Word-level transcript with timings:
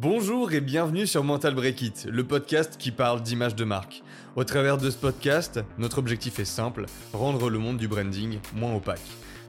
Bonjour 0.00 0.54
et 0.54 0.62
bienvenue 0.62 1.06
sur 1.06 1.22
Mental 1.24 1.54
Break 1.54 1.82
It, 1.82 2.08
le 2.10 2.24
podcast 2.24 2.76
qui 2.78 2.90
parle 2.90 3.20
d'image 3.20 3.54
de 3.54 3.64
marque. 3.64 4.02
Au 4.34 4.44
travers 4.44 4.78
de 4.78 4.88
ce 4.88 4.96
podcast, 4.96 5.60
notre 5.76 5.98
objectif 5.98 6.38
est 6.38 6.46
simple, 6.46 6.86
rendre 7.12 7.50
le 7.50 7.58
monde 7.58 7.76
du 7.76 7.86
branding 7.86 8.38
moins 8.54 8.74
opaque. 8.74 9.02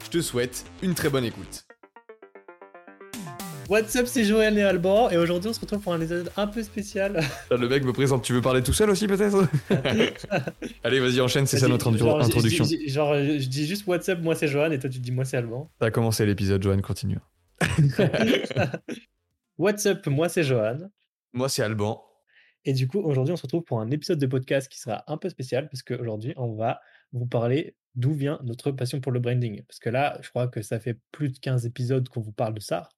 Je 0.04 0.10
te 0.10 0.20
souhaite 0.20 0.66
une 0.82 0.94
très 0.94 1.08
bonne 1.08 1.24
écoute. 1.24 1.64
What's 3.70 3.96
up, 3.96 4.04
c'est 4.06 4.24
Joël 4.24 4.58
et 4.58 4.62
Alban, 4.62 5.08
et 5.08 5.16
aujourd'hui 5.16 5.48
on 5.48 5.54
se 5.54 5.60
retrouve 5.60 5.80
pour 5.80 5.94
un 5.94 6.00
épisode 6.02 6.30
un 6.36 6.46
peu 6.46 6.62
spécial. 6.62 7.24
Le 7.50 7.66
mec 7.66 7.82
me 7.82 7.94
présente, 7.94 8.22
tu 8.22 8.34
veux 8.34 8.42
parler 8.42 8.62
tout 8.62 8.74
seul 8.74 8.90
aussi 8.90 9.06
peut-être? 9.06 9.48
Allez, 10.84 11.00
vas-y, 11.00 11.22
enchaîne, 11.22 11.46
c'est 11.46 11.56
ça 11.56 11.66
notre 11.66 11.88
introduction. 11.88 12.66
genre, 12.88 13.14
je 13.14 13.48
dis 13.48 13.66
juste 13.66 13.86
What's 13.86 14.06
up, 14.10 14.18
moi 14.20 14.34
c'est 14.34 14.48
Johan, 14.48 14.70
et 14.70 14.78
toi 14.78 14.90
tu 14.90 14.98
dis 14.98 15.12
moi 15.12 15.24
c'est 15.24 15.38
Alban. 15.38 15.70
T'as 15.78 15.90
commencé 15.90 16.26
l'épisode, 16.26 16.62
Johan, 16.62 16.82
continue. 16.82 17.20
What's 19.58 19.84
up, 19.84 20.06
moi 20.06 20.30
c'est 20.30 20.44
Johan. 20.44 20.78
Moi 21.34 21.48
c'est 21.50 21.62
Alban. 21.62 22.02
Et 22.64 22.72
du 22.72 22.88
coup, 22.88 23.00
aujourd'hui, 23.00 23.34
on 23.34 23.36
se 23.36 23.42
retrouve 23.42 23.64
pour 23.64 23.80
un 23.80 23.90
épisode 23.90 24.18
de 24.18 24.26
podcast 24.26 24.66
qui 24.70 24.78
sera 24.78 25.04
un 25.08 25.18
peu 25.18 25.28
spécial 25.28 25.68
parce 25.68 25.82
qu'aujourd'hui, 25.82 26.32
on 26.36 26.54
va 26.54 26.80
vous 27.12 27.26
parler 27.26 27.76
d'où 27.94 28.14
vient 28.14 28.40
notre 28.44 28.70
passion 28.70 29.02
pour 29.02 29.12
le 29.12 29.20
branding. 29.20 29.62
Parce 29.64 29.78
que 29.78 29.90
là, 29.90 30.18
je 30.22 30.30
crois 30.30 30.48
que 30.48 30.62
ça 30.62 30.80
fait 30.80 30.98
plus 31.10 31.30
de 31.30 31.38
15 31.38 31.66
épisodes 31.66 32.08
qu'on 32.08 32.22
vous 32.22 32.32
parle 32.32 32.54
de 32.54 32.60
ça. 32.60 32.88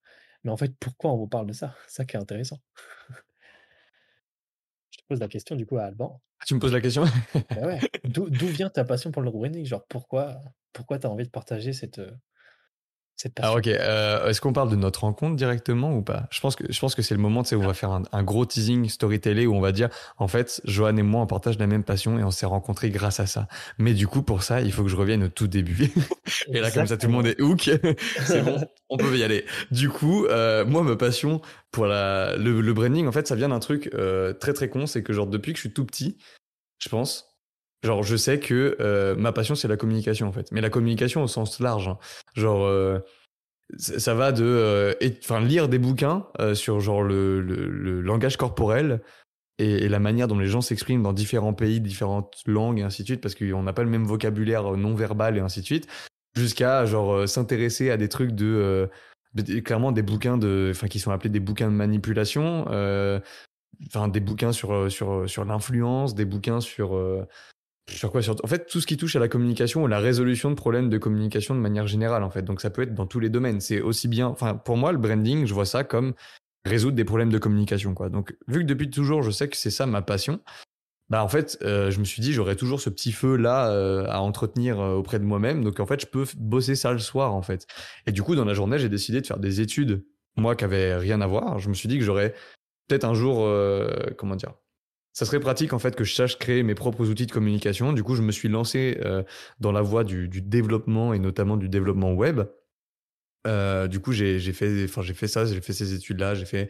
Mais 0.45 0.53
en 0.53 0.57
fait, 0.57 0.73
pourquoi 0.79 1.12
on 1.12 1.17
vous 1.17 1.27
parle 1.27 1.47
de 1.47 1.53
ça? 1.53 1.75
C'est 1.89 1.95
ça 1.97 2.05
qui 2.05 2.17
est 2.17 2.21
intéressant. 2.21 2.61
je 4.91 4.98
te 4.98 5.05
pose 5.09 5.19
la 5.19 5.29
question 5.29 5.57
du 5.57 5.67
coup 5.67 5.79
à 5.79 5.84
Alban. 5.84 6.23
Ah, 6.39 6.45
tu 6.47 6.55
me 6.55 6.61
poses 6.61 6.73
la 6.73 6.81
question? 6.81 7.05
Ouais. 7.34 7.81
D'où 8.05 8.47
vient 8.47 8.71
ta 8.71 8.84
passion 8.84 9.11
pour 9.11 9.23
le 9.23 9.33
branding? 9.33 9.65
Genre, 9.65 9.84
pourquoi, 9.89 10.41
pourquoi 10.73 11.01
tu 11.01 11.07
as 11.09 11.11
envie 11.11 11.25
de 11.25 11.31
partager 11.31 11.73
cette, 11.73 12.01
ah 13.41 13.55
ok, 13.55 13.69
euh, 13.69 14.29
est-ce 14.29 14.41
qu'on 14.41 14.53
parle 14.53 14.71
de 14.71 14.77
notre 14.77 15.01
rencontre 15.01 15.37
directement 15.37 15.97
ou 15.97 16.03
pas? 16.03 16.27
Je 16.31 16.41
pense 16.41 16.57
que 16.57 16.65
je 16.71 16.79
pense 16.79 16.95
que 16.95 17.03
c'est 17.03 17.15
le 17.15 17.21
moment 17.21 17.43
où 17.43 17.55
on 17.55 17.67
va 17.67 17.75
faire 17.75 17.91
un, 17.91 18.23
gros 18.23 18.45
teasing 18.45 18.89
storytelling 18.89 19.47
où 19.47 19.55
on 19.55 19.61
va 19.61 19.73
dire 19.73 19.89
en 20.19 20.29
fait 20.29 20.61
Johan 20.65 20.97
et 20.97 21.03
moi 21.03 21.23
on 21.23 21.27
partage 21.27 21.59
la 21.59 21.67
même 21.67 21.84
passion 21.84 22.19
et 22.19 22.25
on 22.25 22.31
s'est 22.31 22.47
rencontrés 22.47 22.91
grâce 22.91 23.21
à 23.21 23.27
ça. 23.27 23.47
Mais 23.79 23.95
du 23.95 24.09
coup 24.09 24.23
pour 24.23 24.43
ça 24.43 24.61
il 24.61 24.73
faut 24.73 24.83
que 24.83 24.89
je 24.89 24.97
revienne 24.97 25.25
au 25.25 25.29
tout 25.29 25.47
début. 25.47 25.93
et 26.48 26.61
là 26.61 26.71
comme 26.71 26.87
ça 26.87 26.97
tout 26.97 27.06
le 27.06 27.12
monde 27.12 27.27
est 27.27 27.41
hook, 27.41 27.71
c'est 28.25 28.43
bon, 28.43 28.61
on 28.91 28.97
peut 28.97 29.17
y 29.17 29.23
aller. 29.23 29.45
Du 29.71 29.89
coup 29.89 30.27
euh, 30.27 30.65
moi 30.65 30.83
ma 30.83 30.97
passion 30.97 31.41
pour 31.71 31.87
la 31.87 32.37
le, 32.37 32.73
branding 32.73 33.06
en 33.06 33.12
fait 33.12 33.28
ça 33.28 33.37
vient 33.37 33.49
d'un 33.49 33.61
truc 33.61 33.91
euh, 33.95 34.33
très 34.33 34.53
très 34.53 34.69
con, 34.69 34.87
c'est 34.87 35.03
que 35.03 35.12
genre 35.12 35.28
depuis 35.28 35.53
que 35.53 35.59
je 35.59 35.62
suis 35.62 35.73
tout 35.73 35.84
petit, 35.84 36.19
je 36.78 36.89
pense 36.89 37.34
Genre, 37.85 38.03
je 38.03 38.17
sais 38.17 38.41
que 38.41 38.77
euh, 38.81 39.15
ma 39.15 39.33
passion, 39.33 39.55
c'est 39.55 39.69
la 39.69 39.77
communication, 39.77 40.27
en 40.27 40.33
fait. 40.33 40.51
Mais 40.53 40.63
la 40.63 40.71
communication 40.71 41.23
au 41.23 41.27
sens 41.27 41.61
large. 41.61 41.89
Hein. 41.89 41.99
Genre, 42.35 42.65
euh, 42.65 42.99
ça 43.77 44.15
va 44.15 44.33
de 44.33 44.45
euh, 44.45 44.95
enfin 45.23 45.41
lire 45.41 45.69
des 45.69 45.79
bouquins 45.79 46.27
sur 46.55 46.81
genre 46.81 47.03
le, 47.03 47.41
le, 47.41 48.01
langage 48.03 48.37
corporel 48.37 49.01
et, 49.59 49.89
la 49.89 49.99
manière 49.99 50.29
dont 50.29 50.39
les 50.39 50.47
gens 50.47 50.61
s'expriment 50.61 51.03
dans 51.03 51.12
différents 51.12 51.55
pays, 51.55 51.81
différentes 51.81 52.43
langues 52.47 52.79
et 52.79 52.83
ainsi 52.83 53.03
de 53.03 53.09
suite, 53.09 53.21
parce 53.21 53.35
qu'on 53.35 53.62
n'a 53.62 53.73
pas 53.73 53.83
le 53.83 53.91
même 53.91 54.05
vocabulaire 54.05 54.77
non 54.77 54.95
verbal 54.95 55.37
et 55.37 55.41
ainsi 55.41 55.61
de 55.61 55.67
suite, 55.67 55.87
jusqu'à 56.37 56.85
genre 56.85 57.27
s'intéresser 57.27 57.91
à 57.91 57.97
des 57.97 58.09
trucs 58.09 58.33
de 58.33 58.89
clairement 59.65 59.93
des 59.93 60.03
bouquins 60.03 60.37
de 60.37 60.69
enfin 60.71 60.87
qui 60.87 60.99
sont 60.99 61.11
appelés 61.11 61.31
des 61.31 61.41
bouquins 61.41 61.71
de 61.71 61.75
manipulation 61.75 62.67
enfin 63.87 64.09
des 64.09 64.21
bouquins 64.21 64.53
sur 64.53 64.93
sur 64.93 65.29
sur 65.29 65.45
l'influence 65.47 66.15
des 66.15 66.27
bouquins 66.27 66.61
sur 66.61 67.01
sur 67.91 68.11
quoi 68.11 68.21
En 68.43 68.47
fait, 68.47 68.67
tout 68.67 68.81
ce 68.81 68.87
qui 68.87 68.97
touche 68.97 69.15
à 69.17 69.19
la 69.19 69.29
communication 69.29 69.83
ou 69.83 69.87
la 69.87 69.99
résolution 69.99 70.51
de 70.51 70.55
problèmes 70.55 70.89
de 70.89 70.99
communication 70.99 71.55
de 71.55 71.61
manière 71.61 71.87
générale, 71.87 72.23
en 72.23 72.31
fait. 72.31 72.43
Donc, 72.43 72.61
ça 72.61 72.71
peut 72.71 72.83
être 72.83 72.95
dans 72.95 73.07
tous 73.07 73.21
les 73.21 73.29
domaines. 73.29 73.61
C'est 73.61 73.81
aussi 73.81 74.09
bien. 74.09 74.27
Enfin, 74.27 74.55
pour 74.55 74.77
moi, 74.77 74.93
le 74.93 74.99
branding, 74.99 75.47
je 75.47 75.55
vois 75.55 75.67
ça 75.67 75.85
comme 75.85 76.15
résoudre 76.65 76.97
des 76.97 77.05
problèmes 77.05 77.31
de 77.31 77.39
communication, 77.39 77.95
quoi. 77.95 78.09
Donc, 78.09 78.35
vu 78.49 78.61
que 78.61 78.65
depuis 78.65 78.91
toujours, 78.91 79.23
je 79.23 79.31
sais 79.31 79.49
que 79.49 79.57
c'est 79.57 79.71
ça 79.71 79.87
ma 79.87 80.03
passion. 80.03 80.41
Bah 81.11 81.23
en 81.23 81.29
fait, 81.29 81.59
euh, 81.62 81.91
je 81.91 82.00
me 82.00 82.05
suis 82.05 82.23
dit 82.23 82.33
j'aurais 82.33 82.56
toujours 82.56 82.81
ce 82.81 82.89
petit 82.89 83.12
feu 83.12 83.37
là 83.37 83.71
euh, 83.71 84.06
à 84.09 84.21
entretenir 84.21 84.81
euh, 84.81 84.94
auprès 84.94 85.19
de 85.19 85.25
moi-même. 85.25 85.62
Donc 85.62 85.78
en 85.81 85.87
fait, 85.87 86.00
je 86.00 86.06
peux 86.06 86.25
bosser 86.39 86.77
ça 86.77 86.93
le 86.93 86.99
soir 86.99 87.34
en 87.34 87.43
fait. 87.43 87.67
Et 88.06 88.12
du 88.12 88.23
coup, 88.23 88.34
dans 88.34 88.44
la 88.44 88.55
journée, 88.55 88.78
j'ai 88.78 88.89
décidé 88.89 89.21
de 89.21 89.27
faire 89.27 89.39
des 89.39 89.61
études 89.61 90.05
moi 90.37 90.56
qui 90.56 90.65
avaient 90.65 90.97
rien 90.97 91.21
à 91.21 91.27
voir. 91.27 91.59
Je 91.59 91.69
me 91.69 91.75
suis 91.75 91.89
dit 91.89 91.99
que 91.99 92.05
j'aurais 92.05 92.34
peut-être 92.89 93.05
un 93.05 93.15
jour 93.15 93.49
comment 94.17 94.37
dire 94.37 94.55
ça 95.14 95.25
serait 95.25 95.41
pratique 95.41 95.72
en 95.72 95.78
fait 95.78 95.94
que 95.94 96.04
je 96.04 96.12
sache 96.12 96.38
créer 96.38 96.62
mes 96.64 96.75
propres 96.75 97.08
outils 97.08 97.26
de 97.26 97.32
communication. 97.32 97.92
Du 97.92 98.02
coup, 98.02 98.16
je 98.16 98.22
me 98.22 98.32
suis 98.32 98.48
lancé 98.48 98.98
euh, 99.04 99.22
dans 99.60 99.72
la 99.72 99.80
voie 99.80 100.02
du, 100.02 100.28
du, 100.28 100.42
développement 100.42 101.14
et 101.14 101.20
notamment 101.20 101.56
du 101.56 101.69
développement 101.69 102.12
web. 102.12 102.42
Euh, 103.47 103.86
du 103.86 104.00
coup, 104.00 104.12
j'ai 104.12 104.41
fait, 104.52 104.84
enfin, 104.84 105.02
j'ai 105.02 105.14
fait 105.14 105.28
ça, 105.28 105.47
j'ai 105.47 105.60
fait 105.60 105.72
ces 105.72 105.94
études-là, 105.94 106.34
j'ai 106.34 106.47
fait 106.47 106.69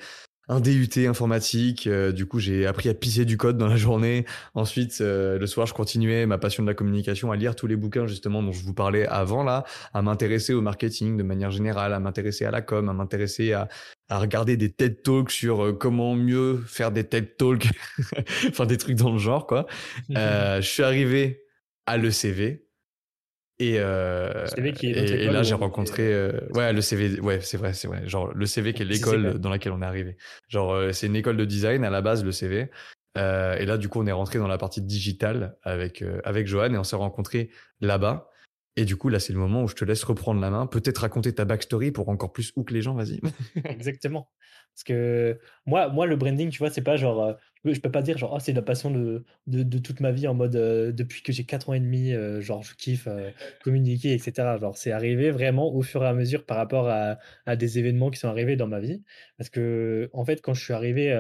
un 0.49 0.61
DUT 0.61 1.07
informatique. 1.07 1.87
Euh, 1.87 2.13
du 2.13 2.27
coup, 2.27 2.39
j'ai 2.39 2.67
appris 2.67 2.89
à 2.89 2.95
pisser 2.95 3.25
du 3.25 3.37
code 3.37 3.57
dans 3.57 3.67
la 3.67 3.77
journée. 3.77 4.25
Ensuite, 4.55 4.99
euh, 5.01 5.39
le 5.39 5.47
soir, 5.47 5.67
je 5.67 5.75
continuais 5.75 6.27
ma 6.27 6.39
passion 6.39 6.63
de 6.63 6.69
la 6.69 6.75
communication, 6.75 7.33
à 7.33 7.37
lire 7.37 7.57
tous 7.57 7.67
les 7.67 7.77
bouquins 7.77 8.07
justement 8.07 8.43
dont 8.43 8.53
je 8.53 8.63
vous 8.65 8.75
parlais 8.75 9.07
avant 9.07 9.43
là, 9.43 9.65
à 9.93 10.03
m'intéresser 10.03 10.53
au 10.53 10.61
marketing 10.61 11.17
de 11.17 11.23
manière 11.23 11.51
générale, 11.51 11.93
à 11.93 12.01
m'intéresser 12.01 12.45
à 12.45 12.51
la 12.51 12.63
com, 12.63 12.89
à 12.89 12.93
m'intéresser 12.93 13.53
à, 13.53 13.69
à 14.09 14.19
regarder 14.19 14.57
des 14.57 14.71
TED 14.71 15.03
Talks 15.03 15.31
sur 15.31 15.65
euh, 15.65 15.73
comment 15.73 16.15
mieux 16.15 16.63
faire 16.67 16.91
des 16.91 17.05
TED 17.05 17.37
Talks, 17.37 17.69
enfin 18.49 18.67
des 18.67 18.77
trucs 18.77 18.97
dans 18.97 19.13
le 19.13 19.19
genre 19.19 19.47
quoi. 19.47 19.67
je 20.09 20.61
suis 20.63 20.83
arrivé 20.83 21.43
à 21.87 21.97
l'ECV, 21.97 22.67
et, 23.73 23.79
euh, 23.79 24.47
et, 24.83 25.27
là, 25.27 25.43
j'ai 25.43 25.55
rencontré, 25.55 26.13
euh, 26.13 26.41
ouais, 26.55 26.73
le 26.73 26.81
CV, 26.81 27.21
ouais, 27.21 27.41
c'est 27.41 27.57
vrai, 27.57 27.73
c'est 27.73 27.89
vrai. 27.89 28.09
Genre, 28.09 28.33
le 28.35 28.47
CV 28.47 28.73
qui 28.73 28.83
est 28.83 28.85
l'école 28.85 29.39
dans 29.39 29.51
laquelle 29.51 29.73
on 29.73 29.83
est 29.83 29.87
arrivé. 29.87 30.17
Genre, 30.49 30.73
euh, 30.73 30.93
c'est 30.93 31.07
une 31.07 31.17
école 31.17 31.37
de 31.37 31.45
design 31.45 31.85
à 31.85 31.91
la 31.91 32.03
base, 32.03 32.25
le 32.25 32.33
CV. 32.33 32.71
Euh, 33.17 33.57
et 33.57 33.67
là, 33.67 33.79
du 33.79 33.89
coup, 33.89 34.01
on 34.01 34.07
est 34.07 34.13
rentré 34.13 34.39
dans 34.39 34.49
la 34.49 34.59
partie 34.59 34.83
digitale 34.83 35.57
avec, 35.63 36.05
avec 36.25 36.47
Johan 36.47 36.73
et 36.73 36.79
on 36.79 36.85
s'est 36.85 36.97
rencontré 36.97 37.51
là-bas. 37.81 38.29
Et 38.77 38.85
du 38.85 38.97
coup, 38.97 39.09
là, 39.09 39.21
c'est 39.21 39.33
le 39.33 39.39
moment 39.39 39.63
où 39.63 39.69
je 39.69 39.77
te 39.77 39.85
laisse 39.85 40.03
reprendre 40.03 40.41
la 40.41 40.51
main, 40.51 40.67
peut-être 40.67 40.99
raconter 40.99 41.33
ta 41.33 41.45
backstory 41.45 41.93
pour 41.93 42.09
encore 42.09 42.33
plus 42.33 42.51
que 42.51 42.75
les 42.75 42.83
gens, 42.83 42.95
vas-y. 42.95 43.21
Exactement. 43.65 44.29
Parce 44.75 44.83
que 44.83 45.39
moi, 45.65 45.89
moi, 45.91 46.07
le 46.07 46.17
branding, 46.17 46.51
tu 46.51 46.59
vois, 46.59 46.71
c'est 46.71 46.83
pas 46.83 46.97
genre, 46.97 47.37
je 47.73 47.81
peux 47.81 47.91
pas 47.91 48.03
dire 48.03 48.19
genre, 48.19 48.33
oh, 48.35 48.39
c'est 48.41 48.53
la 48.53 48.63
passion 48.63 48.91
de, 48.91 49.25
de, 49.47 49.79
toute 49.79 50.01
ma 50.01 50.13
vie 50.13 50.27
en 50.29 50.35
mode, 50.35 50.57
euh, 50.57 50.93
depuis 50.93 51.23
que 51.23 51.33
j'ai 51.33 51.45
4 51.45 51.71
ans 51.71 51.75
et 51.75 51.81
demi, 51.81 52.13
euh, 52.13 52.41
genre, 52.41 52.63
je 52.63 52.75
kiffe 52.75 53.09
communiquer, 53.63 54.13
etc. 54.15 54.59
Genre, 54.61 54.77
c'est 54.77 54.93
arrivé 54.93 55.31
vraiment 55.31 55.75
au 55.75 55.83
fur 55.83 56.03
et 56.05 56.07
à 56.07 56.13
mesure 56.15 56.45
par 56.47 56.57
rapport 56.57 56.89
à, 56.89 57.19
à, 57.47 57.57
des 57.57 57.79
événements 57.79 58.11
qui 58.11 58.19
sont 58.19 58.29
arrivés 58.29 58.57
dans 58.57 58.67
ma 58.69 58.81
vie. 58.81 59.03
Parce 59.39 59.51
que, 59.51 60.11
en 60.13 60.25
fait, 60.25 60.43
quand 60.43 60.55
je 60.55 60.63
suis 60.63 60.75
arrivé, 60.75 61.11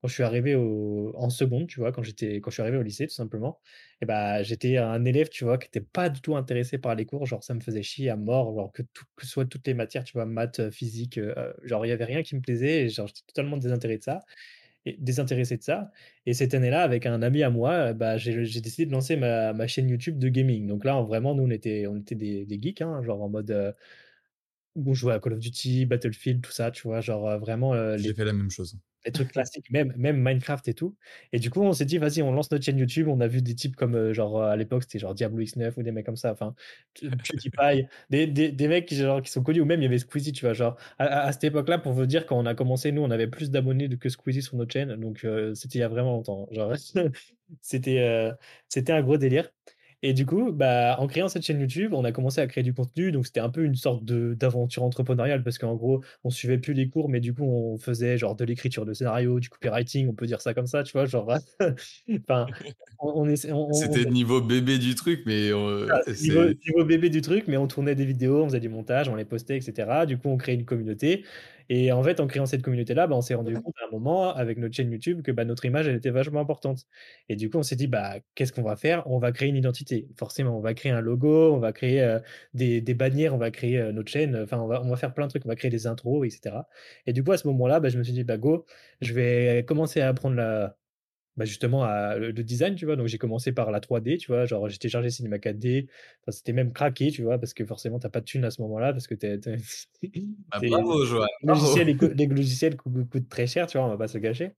quand 0.00 0.08
je 0.08 0.14
suis 0.14 0.22
arrivé 0.22 0.54
au, 0.54 1.12
en 1.16 1.30
seconde, 1.30 1.66
tu 1.68 1.80
vois, 1.80 1.92
quand 1.92 2.02
j'étais, 2.02 2.36
quand 2.36 2.50
je 2.50 2.54
suis 2.54 2.62
arrivé 2.62 2.76
au 2.76 2.82
lycée, 2.82 3.06
tout 3.06 3.14
simplement, 3.14 3.60
et 4.00 4.06
bah, 4.06 4.42
j'étais 4.42 4.76
un 4.76 5.04
élève, 5.04 5.28
tu 5.30 5.44
vois, 5.44 5.58
qui 5.58 5.66
n'était 5.68 5.80
pas 5.80 6.08
du 6.10 6.20
tout 6.20 6.36
intéressé 6.36 6.78
par 6.78 6.94
les 6.94 7.06
cours. 7.06 7.26
Genre, 7.26 7.42
ça 7.42 7.54
me 7.54 7.60
faisait 7.60 7.82
chier 7.82 8.10
à 8.10 8.16
mort, 8.16 8.54
genre 8.54 8.72
que, 8.72 8.82
tout, 8.82 9.04
que 9.16 9.26
soit 9.26 9.46
toutes 9.46 9.66
les 9.66 9.74
matières, 9.74 10.04
tu 10.04 10.12
vois, 10.12 10.26
maths, 10.26 10.70
physique, 10.70 11.18
euh, 11.18 11.52
genre, 11.64 11.86
il 11.86 11.88
y 11.88 11.92
avait 11.92 12.04
rien 12.04 12.22
qui 12.22 12.36
me 12.36 12.40
plaisait. 12.42 12.84
Et 12.84 12.88
genre, 12.90 13.06
j'étais 13.06 13.22
totalement 13.26 13.56
désintéressé 13.56 13.98
de 13.98 14.04
ça. 14.04 14.20
Désintéressé 14.98 15.56
de 15.56 15.62
ça. 15.62 15.90
Et 16.26 16.34
cette 16.34 16.54
année-là, 16.54 16.82
avec 16.82 17.06
un 17.06 17.22
ami 17.22 17.42
à 17.42 17.50
moi, 17.50 17.92
bah, 17.92 18.16
j'ai 18.16 18.42
décidé 18.60 18.86
de 18.86 18.92
lancer 18.92 19.16
ma, 19.16 19.52
ma, 19.52 19.66
chaîne 19.66 19.88
YouTube 19.88 20.18
de 20.18 20.28
gaming. 20.28 20.66
Donc 20.66 20.84
là, 20.84 21.00
vraiment, 21.02 21.34
nous, 21.34 21.44
on 21.44 21.50
était, 21.50 21.86
on 21.86 21.96
était 21.96 22.14
des, 22.14 22.44
des 22.46 22.58
geeks, 22.60 22.82
hein, 22.82 23.02
genre 23.02 23.22
en 23.22 23.28
mode. 23.28 23.74
Euh, 24.76 24.80
où 24.80 24.90
on 24.90 24.94
jouait 24.94 25.14
à 25.14 25.20
Call 25.20 25.34
of 25.34 25.38
Duty, 25.38 25.86
Battlefield, 25.86 26.42
tout 26.42 26.52
ça, 26.52 26.70
tu 26.70 26.82
vois, 26.82 27.00
genre 27.00 27.28
euh, 27.28 27.38
vraiment. 27.38 27.96
J'ai 27.96 28.14
fait 28.14 28.24
la 28.24 28.32
même 28.32 28.50
chose 28.50 28.78
les 29.06 29.12
trucs 29.12 29.32
classiques, 29.32 29.70
même, 29.70 29.92
même 29.96 30.20
Minecraft 30.20 30.66
et 30.68 30.74
tout. 30.74 30.96
Et 31.32 31.38
du 31.38 31.48
coup, 31.50 31.62
on 31.62 31.72
s'est 31.72 31.84
dit, 31.84 31.98
vas-y, 31.98 32.22
on 32.22 32.32
lance 32.32 32.50
notre 32.50 32.64
chaîne 32.64 32.78
YouTube. 32.78 33.08
On 33.08 33.20
a 33.20 33.28
vu 33.28 33.40
des 33.40 33.54
types 33.54 33.76
comme, 33.76 33.94
euh, 33.94 34.12
genre, 34.12 34.42
à 34.42 34.56
l'époque, 34.56 34.82
c'était 34.82 34.98
genre 34.98 35.14
Diablo 35.14 35.42
X9 35.42 35.72
ou 35.76 35.82
des 35.82 35.92
mecs 35.92 36.04
comme 36.04 36.16
ça. 36.16 36.32
Enfin, 36.32 36.54
PewDiePie, 37.00 37.86
des, 38.10 38.26
des, 38.26 38.50
des 38.50 38.68
mecs 38.68 38.92
genre, 38.92 39.22
qui 39.22 39.30
sont 39.30 39.42
connus, 39.42 39.60
ou 39.60 39.64
même 39.64 39.80
il 39.80 39.84
y 39.84 39.86
avait 39.86 39.98
Squeezie, 39.98 40.32
tu 40.32 40.44
vois. 40.44 40.54
Genre, 40.54 40.76
à, 40.98 41.32
cette 41.32 41.44
époque-là, 41.44 41.78
pour 41.78 41.92
vous 41.92 42.06
dire, 42.06 42.26
quand 42.26 42.36
on 42.36 42.46
a 42.46 42.54
commencé, 42.54 42.92
nous, 42.92 43.02
on 43.02 43.10
avait 43.10 43.28
plus 43.28 43.50
d'abonnés 43.50 43.88
que 43.96 44.08
Squeezie 44.08 44.42
sur 44.42 44.56
notre 44.56 44.72
chaîne. 44.72 44.96
Donc, 44.96 45.24
euh, 45.24 45.54
c'était 45.54 45.78
il 45.78 45.82
y 45.82 45.84
a 45.84 45.88
vraiment 45.88 46.12
longtemps. 46.12 46.48
Genre, 46.50 46.74
c'était, 47.60 48.00
euh, 48.00 48.32
c'était 48.68 48.92
un 48.92 49.02
gros 49.02 49.18
délire. 49.18 49.50
Et 50.02 50.12
du 50.12 50.26
coup, 50.26 50.52
bah, 50.52 50.96
en 50.98 51.06
créant 51.06 51.28
cette 51.28 51.42
chaîne 51.42 51.58
YouTube, 51.58 51.94
on 51.94 52.04
a 52.04 52.12
commencé 52.12 52.40
à 52.40 52.46
créer 52.46 52.62
du 52.62 52.74
contenu. 52.74 53.12
Donc, 53.12 53.26
c'était 53.26 53.40
un 53.40 53.48
peu 53.48 53.64
une 53.64 53.74
sorte 53.74 54.04
d'aventure 54.04 54.82
entrepreneuriale 54.82 55.42
parce 55.42 55.58
qu'en 55.58 55.74
gros, 55.74 56.02
on 56.22 56.30
suivait 56.30 56.58
plus 56.58 56.74
les 56.74 56.88
cours, 56.88 57.08
mais 57.08 57.20
du 57.20 57.32
coup, 57.32 57.44
on 57.44 57.78
faisait 57.78 58.18
genre 58.18 58.36
de 58.36 58.44
l'écriture 58.44 58.84
de 58.84 58.92
scénario, 58.92 59.40
du 59.40 59.48
copywriting, 59.48 60.08
on 60.08 60.12
peut 60.12 60.26
dire 60.26 60.40
ça 60.40 60.52
comme 60.52 60.66
ça, 60.66 60.82
tu 60.82 60.92
vois. 60.92 61.06
Genre, 61.06 61.32
enfin, 62.10 62.46
on, 63.00 63.26
on, 63.26 63.72
C'était 63.72 64.04
niveau 64.04 64.40
bébé 64.42 64.78
du 64.78 64.94
truc, 64.94 65.22
mais. 65.24 65.50
Ah, 65.90 66.00
niveau, 66.12 66.84
bébé 66.84 67.08
du 67.08 67.22
truc, 67.22 67.44
mais 67.48 67.56
on 67.56 67.66
tournait 67.66 67.94
des 67.94 68.04
vidéos, 68.06 68.42
on 68.42 68.48
faisait 68.48 68.60
du 68.60 68.68
montage, 68.68 69.08
on 69.08 69.14
les 69.14 69.24
postait, 69.24 69.56
etc. 69.56 70.04
Du 70.06 70.18
coup, 70.18 70.28
on 70.28 70.36
créait 70.36 70.56
une 70.56 70.66
communauté. 70.66 71.24
Et 71.68 71.92
en 71.92 72.02
fait, 72.02 72.20
en 72.20 72.26
créant 72.26 72.46
cette 72.46 72.62
communauté-là, 72.62 73.06
bah, 73.06 73.16
on 73.16 73.20
s'est 73.20 73.34
rendu 73.34 73.54
compte 73.54 73.74
à 73.82 73.86
un 73.86 73.90
moment, 73.90 74.34
avec 74.34 74.58
notre 74.58 74.74
chaîne 74.74 74.90
YouTube, 74.90 75.22
que 75.22 75.32
bah, 75.32 75.44
notre 75.44 75.64
image, 75.64 75.88
elle 75.88 75.96
était 75.96 76.10
vachement 76.10 76.40
importante. 76.40 76.84
Et 77.28 77.36
du 77.36 77.50
coup, 77.50 77.58
on 77.58 77.62
s'est 77.62 77.76
dit, 77.76 77.86
bah, 77.86 78.16
qu'est-ce 78.34 78.52
qu'on 78.52 78.62
va 78.62 78.76
faire? 78.76 79.02
On 79.10 79.18
va 79.18 79.32
créer 79.32 79.48
une 79.48 79.56
identité. 79.56 80.08
Forcément, 80.16 80.56
on 80.56 80.60
va 80.60 80.74
créer 80.74 80.92
un 80.92 81.00
logo, 81.00 81.52
on 81.54 81.58
va 81.58 81.72
créer 81.72 82.02
euh, 82.02 82.20
des, 82.54 82.80
des, 82.80 82.94
bannières, 82.94 83.34
on 83.34 83.38
va 83.38 83.50
créer 83.50 83.78
euh, 83.78 83.92
notre 83.92 84.10
chaîne, 84.10 84.36
enfin, 84.36 84.58
on 84.58 84.66
va, 84.66 84.82
on 84.82 84.90
va 84.90 84.96
faire 84.96 85.14
plein 85.14 85.26
de 85.26 85.30
trucs, 85.30 85.44
on 85.44 85.48
va 85.48 85.56
créer 85.56 85.70
des 85.70 85.86
intros, 85.86 86.26
etc. 86.26 86.56
Et 87.06 87.12
du 87.12 87.24
coup, 87.24 87.32
à 87.32 87.38
ce 87.38 87.46
moment-là, 87.48 87.80
bah, 87.80 87.88
je 87.88 87.98
me 87.98 88.04
suis 88.04 88.12
dit, 88.12 88.24
bah, 88.24 88.36
go, 88.38 88.66
je 89.00 89.14
vais 89.14 89.64
commencer 89.66 90.00
à 90.00 90.08
apprendre 90.08 90.36
la, 90.36 90.76
bah, 91.36 91.44
justement 91.44 91.84
à, 91.84 92.16
le, 92.16 92.32
design, 92.32 92.74
tu 92.74 92.86
vois. 92.86 92.96
Donc 92.96 93.08
j'ai 93.08 93.18
commencé 93.18 93.52
par 93.52 93.70
la 93.70 93.80
3D, 93.80 94.18
tu 94.18 94.28
vois. 94.28 94.46
Genre 94.46 94.68
j'ai 94.68 94.78
téléchargé 94.78 95.10
Cinema 95.10 95.36
4D. 95.36 95.86
Enfin, 96.22 96.32
c'était 96.32 96.52
même 96.52 96.72
craqué, 96.72 97.10
tu 97.10 97.22
vois, 97.22 97.38
parce 97.38 97.54
que 97.54 97.64
forcément 97.64 97.98
t'as 97.98 98.08
pas 98.08 98.20
de 98.20 98.24
thunes 98.24 98.44
à 98.44 98.50
ce 98.50 98.62
moment-là, 98.62 98.92
parce 98.92 99.06
que 99.06 99.14
t'es, 99.14 99.38
bah, 99.38 100.58
bravo, 100.62 101.04
Joël. 101.04 101.28
Les, 102.14 102.26
logiciels 102.26 102.76
coûtent 102.76 103.28
très 103.28 103.46
cher, 103.46 103.66
tu 103.66 103.78
vois, 103.78 103.86
on 103.86 103.90
va 103.90 103.98
pas 103.98 104.08
se 104.08 104.18
cacher. 104.18 104.52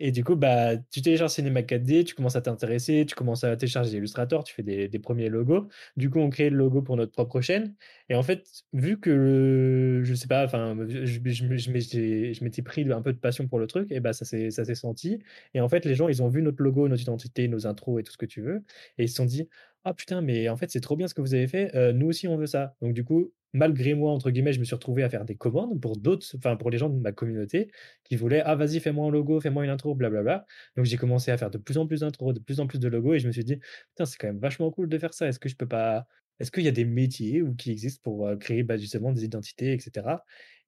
Et 0.00 0.12
du 0.12 0.22
coup, 0.22 0.36
bah, 0.36 0.76
tu 0.76 1.02
télécharges 1.02 1.32
Cinema 1.32 1.62
4D, 1.62 2.04
tu 2.04 2.14
commences 2.14 2.36
à 2.36 2.40
t'intéresser, 2.40 3.04
tu 3.06 3.14
commences 3.14 3.42
à 3.44 3.56
télécharger 3.56 3.96
Illustrator, 3.96 4.44
tu 4.44 4.54
fais 4.54 4.62
des, 4.62 4.98
premiers 4.98 5.28
logos. 5.28 5.68
Du 5.96 6.08
coup, 6.10 6.20
on 6.20 6.30
crée 6.30 6.50
le 6.50 6.56
logo 6.56 6.82
pour 6.82 6.96
notre 6.96 7.12
propre 7.12 7.40
chaîne. 7.40 7.74
Et 8.08 8.14
en 8.14 8.22
fait, 8.22 8.46
vu 8.72 9.00
que, 9.00 10.00
je 10.04 10.14
sais 10.14 10.28
pas, 10.28 10.44
enfin, 10.44 10.76
je, 10.88 12.42
m'étais 12.42 12.62
pris 12.62 12.90
un 12.92 13.02
peu 13.02 13.12
de 13.12 13.18
passion 13.18 13.48
pour 13.48 13.58
le 13.58 13.66
truc, 13.66 13.90
et 13.90 14.00
bah, 14.00 14.12
ça 14.12 14.24
s'est 14.24 14.74
senti. 14.74 15.18
Et 15.54 15.60
en 15.60 15.68
fait, 15.68 15.84
les 15.84 15.94
gens, 15.94 16.08
ils 16.08 16.22
ont 16.22 16.28
vu 16.28 16.42
notre 16.42 16.62
logo, 16.62 16.88
notre 16.88 17.02
identité, 17.02 17.48
nos 17.48 17.66
intros 17.66 18.00
et 18.00 18.02
tout 18.04 18.12
ce 18.12 18.18
que 18.18 18.26
tu 18.26 18.40
veux. 18.40 18.62
Et 18.98 19.04
ils 19.04 19.08
se 19.08 19.16
sont 19.16 19.24
dit, 19.24 19.48
ah 19.84 19.94
putain, 19.94 20.20
mais 20.20 20.48
en 20.48 20.56
fait, 20.56 20.70
c'est 20.70 20.80
trop 20.80 20.96
bien 20.96 21.08
ce 21.08 21.14
que 21.14 21.20
vous 21.20 21.34
avez 21.34 21.48
fait. 21.48 21.74
Euh, 21.74 21.92
nous 21.92 22.06
aussi, 22.08 22.28
on 22.28 22.36
veut 22.36 22.46
ça. 22.46 22.74
Donc, 22.82 22.94
du 22.94 23.04
coup, 23.04 23.32
malgré 23.52 23.94
moi, 23.94 24.12
entre 24.12 24.30
guillemets, 24.30 24.52
je 24.52 24.60
me 24.60 24.64
suis 24.64 24.74
retrouvé 24.74 25.02
à 25.02 25.08
faire 25.08 25.24
des 25.24 25.36
commandes 25.36 25.80
pour 25.80 25.96
d'autres, 25.96 26.26
enfin, 26.36 26.56
pour 26.56 26.70
les 26.70 26.78
gens 26.78 26.88
de 26.90 26.98
ma 27.00 27.12
communauté 27.12 27.70
qui 28.04 28.16
voulaient, 28.16 28.42
ah, 28.44 28.54
vas-y, 28.56 28.80
fais-moi 28.80 29.06
un 29.08 29.10
logo, 29.10 29.40
fais-moi 29.40 29.64
une 29.64 29.70
intro, 29.70 29.94
blablabla. 29.94 30.46
Donc, 30.76 30.84
j'ai 30.84 30.96
commencé 30.96 31.30
à 31.30 31.38
faire 31.38 31.50
de 31.50 31.58
plus 31.58 31.78
en 31.78 31.86
plus 31.86 32.00
d'intros, 32.00 32.32
de 32.32 32.40
plus 32.40 32.60
en 32.60 32.66
plus 32.66 32.78
de 32.78 32.88
logos 32.88 33.14
et 33.14 33.18
je 33.20 33.26
me 33.26 33.32
suis 33.32 33.44
dit, 33.44 33.56
putain, 33.90 34.04
c'est 34.04 34.18
quand 34.18 34.26
même 34.28 34.38
vachement 34.38 34.70
cool 34.70 34.88
de 34.88 34.98
faire 34.98 35.14
ça. 35.14 35.28
Est-ce 35.28 35.38
que 35.38 35.48
je 35.48 35.56
peux 35.56 35.68
pas, 35.68 36.06
est-ce 36.40 36.50
qu'il 36.50 36.64
y 36.64 36.68
a 36.68 36.72
des 36.72 36.84
métiers 36.84 37.42
ou 37.42 37.54
qui 37.54 37.70
existent 37.70 38.00
pour 38.02 38.26
euh, 38.26 38.36
créer 38.36 38.62
bah, 38.62 38.76
justement 38.76 39.12
des 39.12 39.24
identités, 39.24 39.72
etc. 39.72 40.06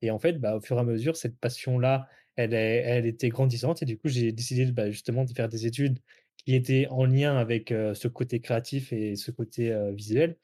Et 0.03 0.11
en 0.11 0.19
fait, 0.19 0.35
bah, 0.39 0.57
au 0.57 0.61
fur 0.61 0.77
et 0.77 0.81
à 0.81 0.85
mesure, 0.85 1.17
cette 1.17 1.39
passion-là, 1.39 2.09
elle, 2.37 2.55
elle 2.55 3.07
était 3.07 3.29
grandissante 3.29 3.83
et 3.83 3.87
du 3.87 3.99
coup, 3.99 4.09
j'ai 4.09 4.33
décidé 4.33 4.65
bah, 4.73 4.91
justement 4.91 5.25
de 5.25 5.33
faire 5.33 5.49
des 5.49 5.67
études 5.67 5.99
qui 6.39 6.55
était 6.55 6.87
en 6.89 7.05
lien 7.05 7.37
avec 7.37 7.69
ce 7.69 8.09
côté 8.09 8.41
créatif 8.41 8.95
et 8.95 9.15
ce 9.15 9.31
côté 9.31 9.77
visuel. 9.95 10.39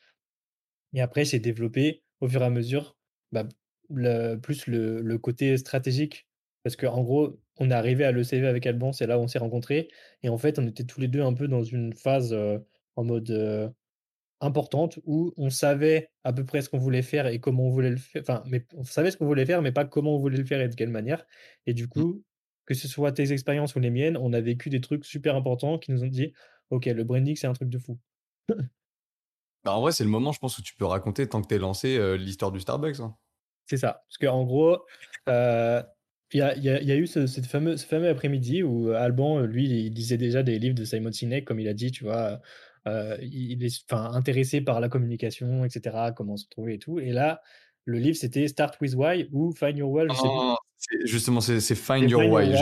Et 0.92 1.00
après, 1.00 1.24
j'ai 1.24 1.38
développé 1.38 2.02
au 2.20 2.28
fur 2.28 2.42
et 2.42 2.44
à 2.44 2.50
mesure 2.50 2.96
bah, 3.32 3.46
le, 3.90 4.36
plus 4.36 4.66
le, 4.66 5.00
le, 5.00 5.18
côté 5.18 5.56
stratégique. 5.56 6.26
Parce 6.62 6.76
qu'en 6.76 7.02
gros, 7.02 7.40
on 7.58 7.70
est 7.70 7.74
arrivé 7.74 8.04
à 8.04 8.12
l'ECV 8.12 8.46
avec 8.46 8.66
Alban, 8.66 8.92
c'est 8.92 9.06
là 9.06 9.18
où 9.18 9.22
on 9.22 9.28
s'est 9.28 9.38
rencontrés. 9.38 9.88
Et 10.22 10.28
en 10.28 10.38
fait, 10.38 10.58
on 10.58 10.66
était 10.66 10.84
tous 10.84 11.00
les 11.00 11.08
deux 11.08 11.22
un 11.22 11.32
peu 11.32 11.48
dans 11.48 11.62
une 11.62 11.92
phase 11.92 12.36
en 12.96 13.04
mode 13.04 13.74
importante 14.40 14.98
où 15.04 15.32
on 15.36 15.50
savait 15.50 16.10
à 16.24 16.32
peu 16.32 16.44
près 16.44 16.62
ce 16.62 16.68
qu'on 16.68 16.78
voulait 16.78 17.02
faire 17.02 17.26
et 17.26 17.40
comment 17.40 17.64
on 17.64 17.70
voulait 17.70 17.90
le 17.90 17.96
faire. 17.96 18.22
Enfin, 18.22 18.42
mais 18.46 18.66
on 18.74 18.84
savait 18.84 19.10
ce 19.10 19.16
qu'on 19.16 19.26
voulait 19.26 19.46
faire, 19.46 19.62
mais 19.62 19.72
pas 19.72 19.84
comment 19.84 20.14
on 20.14 20.18
voulait 20.18 20.38
le 20.38 20.44
faire 20.44 20.60
et 20.60 20.68
de 20.68 20.74
quelle 20.74 20.90
manière. 20.90 21.24
Et 21.66 21.74
du 21.74 21.84
mmh. 21.84 21.88
coup, 21.88 22.24
que 22.66 22.74
ce 22.74 22.88
soit 22.88 23.12
tes 23.12 23.32
expériences 23.32 23.74
ou 23.76 23.80
les 23.80 23.90
miennes, 23.90 24.16
on 24.16 24.32
a 24.32 24.40
vécu 24.40 24.70
des 24.70 24.80
trucs 24.80 25.04
super 25.04 25.36
importants 25.36 25.78
qui 25.78 25.92
nous 25.92 26.02
ont 26.04 26.08
dit 26.08 26.32
Ok, 26.70 26.86
le 26.86 27.04
branding, 27.04 27.36
c'est 27.36 27.46
un 27.46 27.52
truc 27.52 27.68
de 27.68 27.78
fou. 27.78 27.98
bah 29.66 29.72
en 29.72 29.80
vrai, 29.80 29.90
c'est 29.90 30.04
le 30.04 30.10
moment, 30.10 30.30
je 30.30 30.38
pense, 30.38 30.56
où 30.58 30.62
tu 30.62 30.76
peux 30.76 30.84
raconter, 30.84 31.28
tant 31.28 31.42
que 31.42 31.48
tu 31.48 31.56
es 31.56 31.58
lancé, 31.58 31.98
euh, 31.98 32.16
l'histoire 32.16 32.52
du 32.52 32.60
Starbucks. 32.60 33.00
Hein. 33.00 33.16
C'est 33.66 33.76
ça. 33.76 34.04
Parce 34.06 34.18
qu'en 34.18 34.44
gros, 34.44 34.78
euh, 35.28 35.82
il 36.32 36.38
y, 36.38 36.42
a, 36.42 36.56
y, 36.56 36.92
a, 36.92 36.94
eu 36.94 37.08
ce, 37.08 37.26
cette 37.26 37.46
fameux, 37.46 37.76
ce 37.76 37.84
fameux 37.84 38.08
après-midi 38.08 38.62
où 38.62 38.90
Alban, 38.92 39.40
lui, 39.40 39.68
il 39.68 39.92
lisait 39.92 40.18
déjà 40.18 40.44
des 40.44 40.60
livres 40.60 40.76
de 40.76 40.84
Simon 40.84 41.10
Sinek, 41.10 41.44
comme 41.44 41.58
il 41.58 41.66
a 41.66 41.74
dit, 41.74 41.90
tu 41.90 42.04
vois. 42.04 42.40
Euh, 42.86 43.18
il 43.20 43.64
est 43.64 43.82
enfin, 43.90 44.12
intéressé 44.12 44.60
par 44.60 44.80
la 44.80 44.88
communication, 44.88 45.64
etc., 45.64 46.12
comment 46.14 46.36
se 46.36 46.46
trouver 46.48 46.74
et 46.74 46.78
tout. 46.78 47.00
Et 47.00 47.10
là, 47.10 47.40
le 47.86 47.98
livre, 47.98 48.16
c'était 48.16 48.46
Start 48.46 48.80
with 48.80 48.94
Why 48.94 49.28
ou 49.32 49.50
Find 49.50 49.76
Your 49.76 49.90
Why. 49.90 50.06
justement, 51.04 51.40
c'est 51.40 51.74
Find 51.74 52.08
Your 52.08 52.30
Why. 52.30 52.54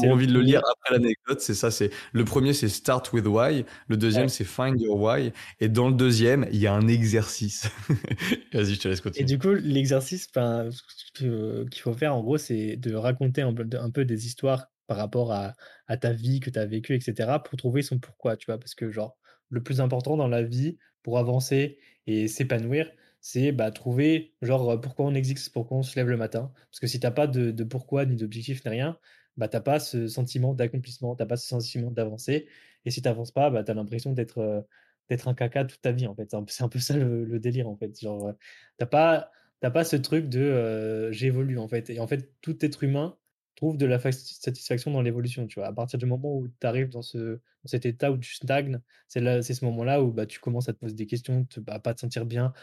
J'ai 0.00 0.10
envie 0.10 0.26
de 0.26 0.32
le 0.32 0.40
lire 0.40 0.62
après 0.70 0.98
l'anecdote, 0.98 1.40
c'est 1.40 1.54
ça. 1.54 1.70
C'est 1.70 1.90
le 2.12 2.24
premier, 2.24 2.52
c'est 2.52 2.68
Start 2.68 3.12
with 3.12 3.26
Why. 3.26 3.64
Le 3.88 3.96
deuxième, 3.96 4.28
c'est 4.28 4.44
Find 4.44 4.80
Your 4.80 5.00
Why. 5.00 5.32
Et 5.60 5.68
dans 5.68 5.88
le 5.88 5.94
deuxième, 5.94 6.46
il 6.52 6.58
y 6.58 6.66
a 6.66 6.74
un 6.74 6.88
exercice. 6.88 7.70
Vas-y, 8.52 8.74
je 8.74 8.80
te 8.80 8.88
laisse 8.88 9.00
continuer. 9.00 9.22
Et 9.22 9.26
du 9.26 9.38
coup, 9.38 9.54
l'exercice 9.54 10.26
qu'il 10.26 11.68
faut 11.80 11.94
faire, 11.94 12.14
en 12.14 12.22
gros, 12.22 12.38
c'est 12.38 12.76
de 12.76 12.94
raconter 12.94 13.42
un 13.42 13.54
peu, 13.54 13.66
un 13.78 13.90
peu, 13.90 14.04
des 14.04 14.26
histoires 14.26 14.66
par 14.86 14.96
rapport 14.96 15.32
à, 15.32 15.54
à 15.86 15.96
ta 15.96 16.12
vie 16.12 16.40
que 16.40 16.50
tu 16.50 16.58
as 16.58 16.66
vécue, 16.66 16.94
etc., 16.94 17.38
pour 17.44 17.56
trouver 17.56 17.82
son 17.82 17.98
pourquoi, 17.98 18.36
tu 18.36 18.46
vois. 18.46 18.58
Parce 18.58 18.74
que, 18.74 18.90
genre, 18.90 19.16
le 19.48 19.62
plus 19.62 19.80
important 19.80 20.16
dans 20.16 20.28
la 20.28 20.42
vie 20.42 20.78
pour 21.02 21.18
avancer 21.18 21.78
et 22.06 22.28
s'épanouir, 22.28 22.90
c'est 23.20 23.52
bah, 23.52 23.70
trouver 23.70 24.34
genre 24.42 24.80
pourquoi 24.80 25.06
on 25.06 25.14
existe, 25.14 25.52
pourquoi 25.52 25.78
on 25.78 25.82
se 25.82 25.96
lève 25.96 26.08
le 26.08 26.16
matin. 26.16 26.52
Parce 26.70 26.80
que 26.80 26.86
si 26.86 27.00
t'as 27.00 27.10
pas 27.10 27.26
de, 27.26 27.50
de, 27.50 27.64
pourquoi 27.64 28.06
ni 28.06 28.16
d'objectif 28.16 28.64
ni 28.64 28.70
rien, 28.70 28.98
bah 29.40 29.48
t'as 29.48 29.60
pas 29.60 29.80
ce 29.80 30.06
sentiment 30.08 30.54
d'accomplissement, 30.54 31.16
t'as 31.16 31.26
pas 31.26 31.36
ce 31.36 31.48
sentiment 31.48 31.90
d'avancer. 31.90 32.46
Et 32.84 32.90
si 32.90 33.02
t'avances 33.02 33.32
pas, 33.32 33.50
bah 33.50 33.64
t'as 33.64 33.74
l'impression 33.74 34.12
d'être 34.12 34.66
d'être 35.08 35.28
un 35.28 35.34
caca 35.34 35.64
toute 35.64 35.80
ta 35.82 35.92
vie 35.92 36.06
en 36.06 36.14
fait. 36.14 36.30
C'est 36.48 36.62
un, 36.62 36.68
peu 36.68 36.78
ça 36.78 36.96
le, 36.96 37.40
délire 37.40 37.68
en 37.68 37.76
fait. 37.76 37.98
Genre 38.00 38.34
t'as 38.78 38.86
pas 38.86 39.30
pas 39.60 39.84
ce 39.84 39.96
truc 39.96 40.28
de 40.28 41.10
j'évolue 41.12 41.58
en 41.58 41.68
fait. 41.68 41.90
Et 41.90 42.00
en 42.00 42.06
fait 42.06 42.32
tout 42.42 42.64
être 42.64 42.84
humain 42.84 43.16
trouve 43.60 43.76
de 43.76 43.86
la 43.86 43.98
satisfaction 43.98 44.90
dans 44.90 45.02
l'évolution, 45.02 45.46
tu 45.46 45.60
vois. 45.60 45.68
À 45.68 45.72
partir 45.72 45.98
du 45.98 46.06
moment 46.06 46.34
où 46.34 46.48
tu 46.48 46.66
arrives 46.66 46.88
dans, 46.88 47.02
ce, 47.02 47.40
cet 47.66 47.84
état 47.86 48.10
où 48.10 48.16
tu 48.18 48.34
stagnes, 48.34 48.80
c'est 49.08 49.20
ce 49.42 49.64
moment-là 49.66 50.02
où 50.02 50.12
bah, 50.12 50.26
tu 50.26 50.40
commences 50.40 50.68
à 50.70 50.72
te 50.72 50.78
poser 50.78 50.94
des 50.94 51.06
questions, 51.06 51.44
te, 51.44 51.60
à 51.66 51.78
pas 51.78 51.92
te 51.94 52.00
sentir 52.00 52.24
bien, 52.24 52.54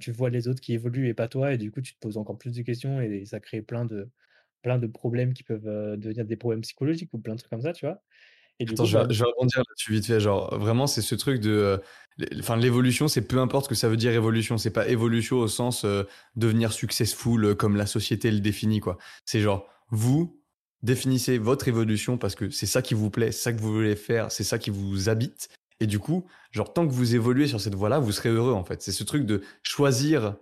tu 0.00 0.12
vois 0.12 0.30
les 0.30 0.48
autres 0.48 0.60
qui 0.60 0.72
évoluent 0.72 1.08
et 1.08 1.14
pas 1.14 1.28
toi, 1.28 1.52
et 1.52 1.58
du 1.58 1.70
coup, 1.70 1.82
tu 1.82 1.94
te 1.94 2.00
poses 2.00 2.16
encore 2.16 2.38
plus 2.38 2.54
de 2.54 2.62
questions 2.62 3.00
et 3.02 3.24
ça 3.26 3.38
crée 3.40 3.60
plein 3.62 3.84
de, 3.84 4.08
plein 4.62 4.78
de 4.78 4.86
problèmes 4.86 5.34
qui 5.34 5.42
peuvent 5.42 5.96
devenir 5.96 6.24
des 6.24 6.36
problèmes 6.36 6.60
psychologiques 6.62 7.12
ou 7.12 7.18
plein 7.18 7.34
de 7.34 7.38
trucs 7.38 7.50
comme 7.50 7.62
ça, 7.62 7.72
tu 7.72 7.86
vois? 7.86 8.02
Et 8.60 8.68
Attends, 8.68 8.84
je, 8.84 8.98
vais, 8.98 9.04
bah 9.04 9.12
je, 9.12 9.24
vais, 9.24 9.30
rebondir 9.30 9.58
là-dessus 9.58 9.92
vite 9.92 10.06
fait. 10.06 10.20
Genre, 10.20 10.56
vraiment, 10.58 10.86
c'est 10.86 11.00
ce 11.00 11.14
truc 11.14 11.40
de. 11.40 11.50
Euh, 11.50 11.78
enfin, 12.38 12.58
l'évolution, 12.58 13.08
c'est 13.08 13.22
peu 13.22 13.38
importe 13.38 13.64
ce 13.64 13.68
que 13.70 13.74
ça 13.74 13.88
veut 13.88 13.96
dire 13.96 14.12
évolution. 14.12 14.58
C'est 14.58 14.70
pas 14.70 14.86
évolution 14.86 15.38
au 15.38 15.48
sens 15.48 15.84
euh, 15.84 16.04
devenir 16.36 16.72
successful 16.72 17.54
comme 17.56 17.76
la 17.76 17.86
société 17.86 18.30
le 18.30 18.40
définit, 18.40 18.80
quoi. 18.80 18.98
C'est 19.24 19.40
genre, 19.40 19.66
vous 19.88 20.38
définissez 20.82 21.38
votre 21.38 21.68
évolution 21.68 22.18
parce 22.18 22.34
que 22.34 22.50
c'est 22.50 22.66
ça 22.66 22.82
qui 22.82 22.92
vous 22.92 23.10
plaît, 23.10 23.32
c'est 23.32 23.42
ça 23.42 23.52
que 23.52 23.60
vous 23.60 23.72
voulez 23.72 23.96
faire, 23.96 24.30
c'est 24.30 24.44
ça 24.44 24.58
qui 24.58 24.70
vous 24.70 25.08
habite. 25.08 25.48
Et 25.80 25.86
du 25.86 25.98
coup, 25.98 26.26
genre, 26.50 26.70
tant 26.72 26.86
que 26.86 26.92
vous 26.92 27.14
évoluez 27.14 27.46
sur 27.46 27.62
cette 27.62 27.74
voie-là, 27.74 27.98
vous 27.98 28.12
serez 28.12 28.28
heureux, 28.28 28.52
en 28.52 28.64
fait. 28.64 28.82
C'est 28.82 28.92
ce 28.92 29.04
truc 29.04 29.24
de 29.24 29.40
choisir, 29.62 30.36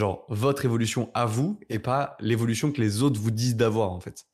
genre, 0.00 0.26
votre 0.28 0.64
évolution 0.64 1.10
à 1.14 1.26
vous 1.26 1.60
et 1.68 1.78
pas 1.78 2.16
l'évolution 2.20 2.72
que 2.72 2.80
les 2.80 3.02
autres 3.02 3.20
vous 3.20 3.30
disent 3.30 3.56
d'avoir, 3.56 3.92
en 3.92 4.00
fait. 4.00 4.26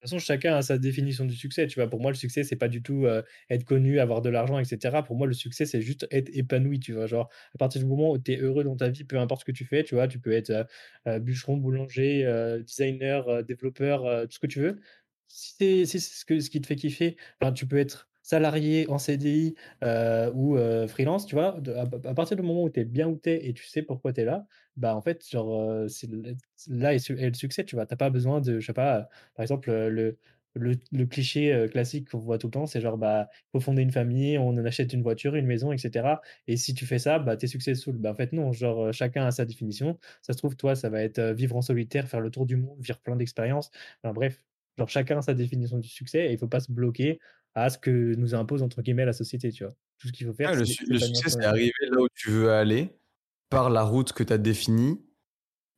De 0.00 0.06
toute 0.06 0.10
façon, 0.10 0.24
chacun 0.24 0.54
a 0.54 0.62
sa 0.62 0.78
définition 0.78 1.24
du 1.24 1.34
succès. 1.34 1.66
Tu 1.66 1.80
vois, 1.80 1.90
pour 1.90 2.00
moi, 2.00 2.12
le 2.12 2.16
succès, 2.16 2.44
c'est 2.44 2.54
pas 2.54 2.68
du 2.68 2.82
tout 2.82 3.06
euh, 3.06 3.22
être 3.50 3.64
connu, 3.64 3.98
avoir 3.98 4.22
de 4.22 4.28
l'argent, 4.28 4.60
etc. 4.60 5.02
Pour 5.04 5.16
moi, 5.16 5.26
le 5.26 5.32
succès, 5.32 5.66
c'est 5.66 5.80
juste 5.80 6.06
être 6.12 6.30
épanoui. 6.32 6.78
Tu 6.78 6.92
vois, 6.92 7.06
genre, 7.06 7.28
à 7.54 7.58
partir 7.58 7.80
du 7.80 7.86
moment 7.88 8.12
où 8.12 8.18
tu 8.18 8.32
es 8.32 8.36
heureux 8.36 8.62
dans 8.62 8.76
ta 8.76 8.90
vie, 8.90 9.02
peu 9.02 9.18
importe 9.18 9.40
ce 9.40 9.44
que 9.46 9.50
tu 9.50 9.64
fais, 9.64 9.82
tu 9.82 9.96
vois, 9.96 10.06
tu 10.06 10.20
peux 10.20 10.30
être 10.30 10.50
euh, 10.50 10.64
euh, 11.08 11.18
bûcheron, 11.18 11.56
boulanger, 11.56 12.24
designer, 12.64 13.42
développeur, 13.42 14.28
tout 14.28 14.34
ce 14.34 14.38
que 14.38 14.46
tu 14.46 14.60
veux. 14.60 14.80
Si 15.26 15.84
c'est 15.86 15.98
ce, 15.98 16.24
que, 16.24 16.38
ce 16.38 16.48
qui 16.48 16.60
te 16.60 16.66
fait 16.68 16.76
kiffer, 16.76 17.16
tu 17.56 17.66
peux 17.66 17.78
être 17.78 18.08
salarié 18.28 18.86
en 18.90 18.98
CDI 18.98 19.54
ou 20.34 20.56
freelance, 20.88 21.26
tu 21.26 21.34
vois, 21.34 21.60
à, 21.76 22.14
partir 22.14 22.36
du 22.36 22.42
moment 22.42 22.64
où 22.64 22.70
tu 22.70 22.80
es 22.80 22.84
bien 22.84 23.08
où 23.08 23.18
tu 23.22 23.30
es 23.30 23.48
et 23.48 23.54
tu 23.54 23.66
sais 23.66 23.82
pourquoi 23.82 24.12
tu 24.12 24.20
es 24.20 24.24
là, 24.24 24.46
bah 24.76 24.94
en 24.94 25.00
fait, 25.00 25.26
genre, 25.28 25.88
c'est 25.88 26.08
là 26.68 26.94
est, 26.94 27.08
le 27.10 27.34
succès, 27.34 27.64
tu 27.64 27.76
vois. 27.76 27.86
Tu 27.86 27.96
pas 27.96 28.10
besoin 28.10 28.40
de, 28.40 28.60
je 28.60 28.66
sais 28.66 28.72
pas, 28.72 29.08
par 29.34 29.42
exemple, 29.42 29.70
le, 29.70 30.18
le, 30.54 31.06
cliché 31.06 31.68
classique 31.70 32.10
qu'on 32.10 32.18
voit 32.18 32.38
tout 32.38 32.48
le 32.48 32.52
temps, 32.52 32.66
c'est 32.66 32.80
genre, 32.80 32.98
bah, 32.98 33.28
faut 33.52 33.60
fonder 33.60 33.82
une 33.82 33.92
famille, 33.92 34.38
on 34.38 34.56
achète 34.64 34.92
une 34.92 35.02
voiture, 35.02 35.34
une 35.34 35.46
maison, 35.46 35.72
etc. 35.72 36.20
Et 36.46 36.56
si 36.56 36.74
tu 36.74 36.86
fais 36.86 36.98
ça, 36.98 37.18
bah, 37.18 37.36
t'es 37.36 37.46
successful. 37.46 37.96
Bah, 37.96 38.10
en 38.12 38.14
fait, 38.14 38.32
non, 38.32 38.52
genre, 38.52 38.92
chacun 38.92 39.24
a 39.26 39.30
sa 39.30 39.44
définition. 39.44 39.98
Ça 40.22 40.32
se 40.32 40.38
trouve, 40.38 40.56
toi, 40.56 40.74
ça 40.74 40.90
va 40.90 41.02
être 41.02 41.20
vivre 41.32 41.56
en 41.56 41.62
solitaire, 41.62 42.08
faire 42.08 42.20
le 42.20 42.30
tour 42.30 42.46
du 42.46 42.56
monde, 42.56 42.78
vivre 42.80 42.98
plein 43.00 43.16
d'expériences. 43.16 43.70
Enfin, 44.02 44.12
bref, 44.12 44.42
genre, 44.76 44.88
chacun 44.88 45.18
a 45.18 45.22
sa 45.22 45.34
définition 45.34 45.78
du 45.78 45.88
succès 45.88 46.26
et 46.26 46.32
il 46.32 46.38
faut 46.38 46.48
pas 46.48 46.60
se 46.60 46.72
bloquer 46.72 47.20
à 47.62 47.70
ce 47.70 47.78
que 47.78 48.14
nous 48.14 48.34
impose, 48.34 48.62
entre 48.62 48.82
guillemets, 48.82 49.04
la 49.04 49.12
société, 49.12 49.50
tu 49.50 49.64
vois. 49.64 49.72
Tout 49.98 50.08
ce 50.08 50.12
qu'il 50.12 50.26
faut 50.26 50.34
faire. 50.34 50.52
le, 50.52 50.60
le 50.60 50.64
succès, 50.98 51.30
c'est 51.30 51.44
arriver 51.44 51.72
là 51.90 52.00
où 52.00 52.08
tu 52.14 52.30
veux 52.30 52.52
aller 52.52 52.96
par 53.50 53.70
la 53.70 53.82
route 53.82 54.12
que 54.12 54.22
tu 54.22 54.32
as 54.32 54.38
définie, 54.38 55.00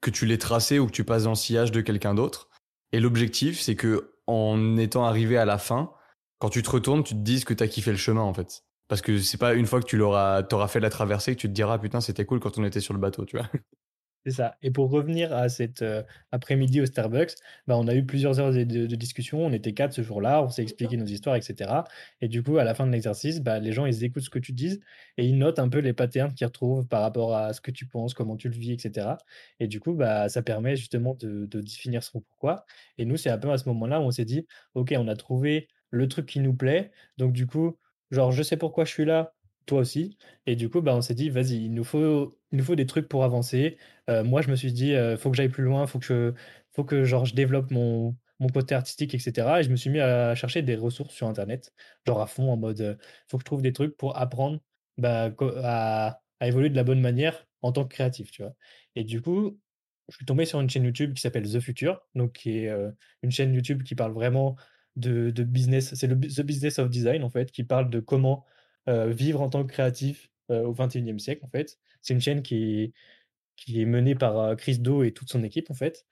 que 0.01 0.11
tu 0.11 0.27
l'aies 0.27 0.39
tracée 0.39 0.79
ou 0.79 0.87
que 0.87 0.93
tu 0.93 1.05
passes 1.05 1.25
dans 1.25 1.31
le 1.31 1.37
sillage 1.37 1.73
de 1.73 1.81
quelqu'un 1.81 2.15
d'autre. 2.15 2.49
Et 2.93 3.01
l'objectif, 3.01 3.61
c'est 3.61 3.77
que 3.77 4.15
en 4.27 4.77
étant 4.77 5.05
arrivé 5.05 5.37
à 5.37 5.45
la 5.45 5.59
fin, 5.59 5.93
quand 6.39 6.51
tu 6.51 6.63
te 6.63 6.71
retournes, 6.71 7.03
tu 7.05 7.15
te 7.15 7.21
dises 7.21 7.45
que 7.45 7.55
tu 7.55 7.63
as 7.63 7.69
kiffé 7.69 7.91
le 7.91 7.97
chemin, 7.97 8.23
en 8.23 8.35
fait. 8.35 8.65
Parce 8.89 9.03
que 9.03 9.19
c'est 9.19 9.39
pas 9.39 9.55
une 9.55 9.67
fois 9.67 9.81
que 9.81 9.87
tu 9.87 9.97
l'auras, 9.97 10.43
t'auras 10.43 10.69
fait 10.69 10.81
la 10.81 10.91
traversée 10.91 11.37
que 11.37 11.41
tu 11.41 11.49
te 11.49 11.53
diras, 11.53 11.79
putain, 11.79 12.01
c'était 12.01 12.25
cool 12.25 12.41
quand 12.41 12.59
on 12.59 12.65
était 12.65 12.81
sur 12.81 12.95
le 12.95 13.01
bateau, 13.01 13.25
tu 13.25 13.37
vois. 13.37 13.49
C'est 14.27 14.33
ça. 14.33 14.57
Et 14.61 14.71
pour 14.71 14.91
revenir 14.91 15.33
à 15.33 15.49
cet, 15.49 15.83
après-midi 16.31 16.81
au 16.83 16.87
Starbucks, 16.87 17.33
bah, 17.67 17.77
on 17.79 17.89
a 17.89 17.95
eu 17.95 18.05
plusieurs 18.05 18.39
heures 18.39 18.53
de 18.53 18.65
de 18.65 18.87
de 18.87 18.97
discussion. 18.97 19.39
On 19.47 19.53
était 19.53 19.73
4 19.73 19.95
ce 19.95 20.03
jour-là, 20.03 20.43
on 20.45 20.51
s'est 20.51 20.63
expliqué 20.63 20.99
nos 20.99 21.07
histoires 21.07 21.37
et 21.37 21.41
cetera. 21.41 21.85
Et 22.21 22.29
du 22.29 22.43
coup, 22.43 22.59
à 22.59 22.65
la 22.65 22.75
fin 22.75 22.87
de 22.87 22.93
l'exercice, 22.93 23.41
bah, 23.41 23.59
les 23.61 23.73
gens, 23.73 23.87
ils 23.87 24.05
écoutent 24.05 24.23
ce 24.23 24.29
que 24.31 24.39
tu 24.39 24.53
dises 24.53 24.81
et 25.17 25.25
ils 25.27 25.39
notent 25.39 25.59
un 25.59 25.71
peu 25.71 25.79
les 25.79 25.95
patterns 25.95 26.35
qu'ils 26.35 26.47
retrouvent 26.47 26.87
par 26.87 27.01
rapport 27.01 27.35
à 27.35 27.55
ce 27.55 27.63
que 27.63 27.71
tu 27.71 27.87
penses, 27.87 28.13
comment 28.13 28.37
tu 28.37 28.49
le 28.51 28.57
vis 28.57 28.73
et 28.75 28.79
cetera. 28.79 29.17
Et 29.59 29.67
du 29.69 29.81
coup, 29.81 29.95
bah, 29.95 30.29
ça 30.29 30.43
permet 30.43 30.77
justement 30.77 31.15
de 31.15 31.47
de 31.47 31.61
définir 31.63 32.03
son 32.03 32.21
pourquoi. 32.21 32.67
Et 32.99 33.07
nous, 33.07 33.17
c'est 33.17 33.31
un 33.31 33.39
peu 33.39 33.51
à 33.51 33.57
ce 33.59 33.67
moment-là 33.71 34.01
où 34.01 34.05
on 34.05 34.11
s'est 34.11 34.27
dit: 34.27 34.47
«OK, 34.75 34.93
on 34.99 35.09
a 35.09 35.17
trouvé 35.17 35.69
le 35.91 36.09
truc 36.09 36.27
qui 36.27 36.41
nous 36.41 36.55
plaît, 36.55 36.91
donc 37.17 37.33
du 37.33 37.47
coup, 37.47 37.79
genre, 38.11 38.33
je 38.33 38.43
sais 38.43 38.57
pourquoi 38.59 38.85
je 38.85 38.91
suis 38.93 39.05
là, 39.07 39.33
toi 39.67 39.81
aussi» 39.81 40.17
et 40.47 40.57
du 40.57 40.69
coup, 40.71 40.81
bah, 40.83 40.95
on 40.97 41.01
s'est 41.03 41.15
dit: 41.15 41.31
«Vas-y, 41.31 41.65
il 41.67 41.75
nous 41.75 41.85
faut 41.85 42.39
il 42.53 42.59
nous 42.59 42.65
faut 42.65 42.75
des 42.77 42.87
trucs 42.87 43.09
pour 43.09 43.25
avancer». 43.25 43.77
Heu, 44.09 44.23
moi, 44.25 44.43
je 44.43 44.49
me 44.51 44.57
suis 44.57 44.73
dit, 44.73 44.93
heu: 44.95 45.17
«Faut 45.17 45.31
que 45.31 45.37
j'aille 45.37 45.49
plus 45.49 45.65
loin, 45.65 45.87
faut 45.87 45.99
que 45.99 46.35
faut 46.73 46.85
que 46.85 47.05
genre 47.05 47.25
je 47.27 47.35
développe 47.35 47.71
mon 47.71 48.17
mon 48.41 48.49
côté 48.49 48.75
artistique 48.75 49.15
et 49.15 49.19
cetera» 49.19 49.61
et 49.61 49.63
je 49.65 49.71
me 49.71 49.77
suis 49.77 49.91
mis 49.91 50.01
à 50.01 50.35
chercher 50.35 50.63
des 50.63 50.77
ressources 50.77 51.15
sur 51.15 51.27
internet, 51.29 51.73
genre 52.07 52.21
à 52.23 52.27
fond 52.27 52.51
en 52.53 52.57
mode, 52.57 52.81
heu, 52.81 52.99
faut 53.29 53.37
que 53.39 53.43
je 53.43 53.47
trouve 53.47 53.63
des 53.63 53.73
trucs 53.73 53.97
pour 53.97 54.17
apprendre, 54.19 54.61
bah, 54.99 55.31
à 55.65 56.21
à 56.43 56.49
évoluer 56.49 56.71
de 56.71 56.77
la 56.77 56.85
bonne 56.85 57.01
manière 57.03 57.47
en 57.63 57.71
tant 57.73 57.85
que 57.85 57.93
créatif, 57.95 58.31
tu 58.31 58.43
vois? 58.43 58.55
Et 58.97 59.05
du 59.05 59.21
coup, 59.21 59.61
je 60.09 60.17
suis 60.17 60.25
tombé 60.27 60.45
sur 60.47 60.61
une 60.61 60.71
chaîne 60.71 60.85
YouTube 60.85 61.15
qui 61.15 61.21
s'appelle 61.21 61.51
The 61.51 61.61
Futur, 61.61 62.01
donc 62.15 62.33
qui 62.33 62.59
est, 62.59 62.69
heu, 62.71 62.95
une 63.23 63.31
chaîne 63.31 63.55
YouTube 63.55 63.83
qui 63.83 63.95
parle 63.95 64.13
vraiment 64.13 64.57
de 64.97 65.31
de 65.31 65.45
business. 65.45 65.95
C'est 65.95 66.07
le 66.07 66.19
The 66.19 66.41
Business 66.43 66.79
of 66.79 66.91
Design, 66.91 67.23
en 67.25 67.31
fait, 67.31 67.53
qui 67.53 67.63
parle 67.65 67.91
de 67.91 68.01
comment, 68.01 68.45
vivre 69.09 69.41
en 69.43 69.49
tant 69.51 69.65
que 69.65 69.73
créatif, 69.73 70.31
heu, 70.51 70.65
au 70.67 70.73
XXIe 70.75 71.21
siècle, 71.21 71.45
en 71.45 71.49
fait. 71.51 71.79
C'est 72.03 72.15
une 72.15 72.21
chaîne 72.21 72.43
qui 72.43 72.93
qui 73.57 73.81
est 73.83 73.87
menée 73.87 74.15
par, 74.17 74.39
heu, 74.41 74.57
Chris 74.57 74.79
Do 74.81 75.05
et 75.05 75.13
toute 75.13 75.31
son 75.31 75.43
équipe, 75.45 75.71
en 75.71 75.75
fait 75.75 76.07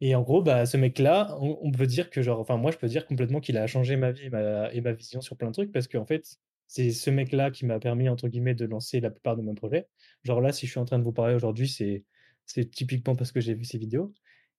et 0.00 0.14
en 0.14 0.22
gros, 0.22 0.42
bah, 0.42 0.66
ce 0.66 0.76
mec-là, 0.76 1.36
on 1.40 1.58
on 1.62 1.70
peut 1.72 1.86
dire 1.86 2.10
que 2.10 2.22
genre 2.22 2.40
enfin 2.40 2.56
moi, 2.56 2.70
je 2.70 2.78
peux 2.78 2.88
dire 2.88 3.06
complètement 3.06 3.40
qu'il 3.40 3.56
a 3.56 3.66
changé 3.66 3.96
ma 3.96 4.12
vie 4.12 4.26
et 4.26 4.80
ma 4.80 4.92
vision 4.92 5.20
sur 5.20 5.36
plein 5.36 5.48
de 5.48 5.52
trucs 5.54 5.72
parce 5.72 5.88
qu'en 5.88 6.04
fait, 6.06 6.36
c'est 6.66 6.90
ce 6.90 7.10
mec-là 7.10 7.50
qui 7.50 7.64
m'a 7.66 7.78
permis, 7.80 8.08
entre 8.08 8.28
guillemets, 8.28 8.54
«de 8.54 8.64
lancer 8.66 9.00
la 9.00 9.10
plupart 9.10 9.36
de 9.36 9.42
mes 9.42 9.54
projets». 9.54 9.88
Genre 10.24 10.40
là, 10.40 10.52
si 10.52 10.66
je 10.66 10.72
suis 10.72 10.80
en 10.80 10.84
train 10.84 10.98
de 10.98 11.04
vous 11.04 11.12
parler 11.12 11.34
aujourd'hui, 11.34 11.68
c'est 11.68 12.04
c'est 12.46 12.70
typiquement 12.70 13.16
parce 13.16 13.32
que 13.32 13.40
j'ai 13.40 13.54
vu 13.54 13.64
ses 13.64 13.78
vidéos 13.78 14.12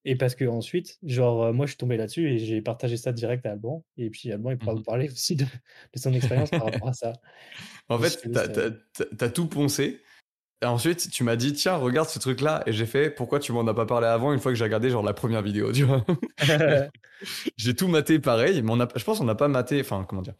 et 0.06 0.16
parce 0.16 0.36
qu'ensuite, 0.36 1.00
genre, 1.04 1.46
heu, 1.46 1.52
moi, 1.54 1.66
je 1.66 1.72
suis 1.72 1.78
tombé 1.78 1.98
là-dessus 1.98 2.30
et 2.32 2.38
j'ai 2.40 2.62
partagé 2.62 2.98
ça 2.98 3.12
direct 3.12 3.46
à 3.46 3.52
Alban 3.52 3.84
et 3.98 4.10
puis 4.10 4.32
Alban, 4.32 4.52
il 4.52 4.58
pourra 4.58 4.74
Mmh 4.74 4.78
vous 4.78 4.84
parler 4.84 5.10
aussi 5.10 5.36
de 5.36 5.44
de 5.46 6.00
son 6.00 6.14
expérience 6.14 6.52
par 6.52 6.66
rapport 6.66 6.88
à 6.90 6.94
ça. 6.94 7.14
En 7.90 8.00
fait, 8.00 8.12
te 8.12 8.22
tu 8.22 8.30
laisse, 8.30 8.50
heu 8.58 8.82
as 9.20 9.30
tout 9.30 9.48
poncé 9.48 10.02
et 10.62 10.66
ensuite 10.66 11.10
tu 11.12 11.24
m'as 11.24 11.36
dit: 11.36 11.54
«Tiens, 11.54 11.76
regarde 11.78 12.10
ce 12.10 12.20
truc-là» 12.20 12.64
et 12.68 12.74
j'ai 12.74 12.86
fait: 12.86 13.10
«Pourquoi 13.12 13.40
tu 13.40 13.52
m'en 13.54 13.68
as 13.68 13.74
pas 13.74 13.86
parlé 13.86 14.08
avant?» 14.08 14.34
une 14.34 14.40
fois 14.40 14.52
que 14.52 14.58
j'ai 14.58 14.64
regardé 14.66 14.90
genre 14.90 15.04
la 15.04 15.14
première 15.14 15.42
vidéo, 15.44 15.72
tu 15.74 15.84
vois? 15.84 16.06
J'ai 17.58 17.76
tout 17.76 17.88
maté 17.88 18.20
pareil, 18.20 18.62
mais 18.62 18.72
on 18.72 18.80
a 18.80 18.88
je 18.96 19.04
pense 19.04 19.20
qu'on 19.20 19.26
n'a 19.26 19.36
pas 19.36 19.48
maté 19.48 19.80
enfin, 19.82 20.06
comment 20.08 20.22
dire? 20.22 20.36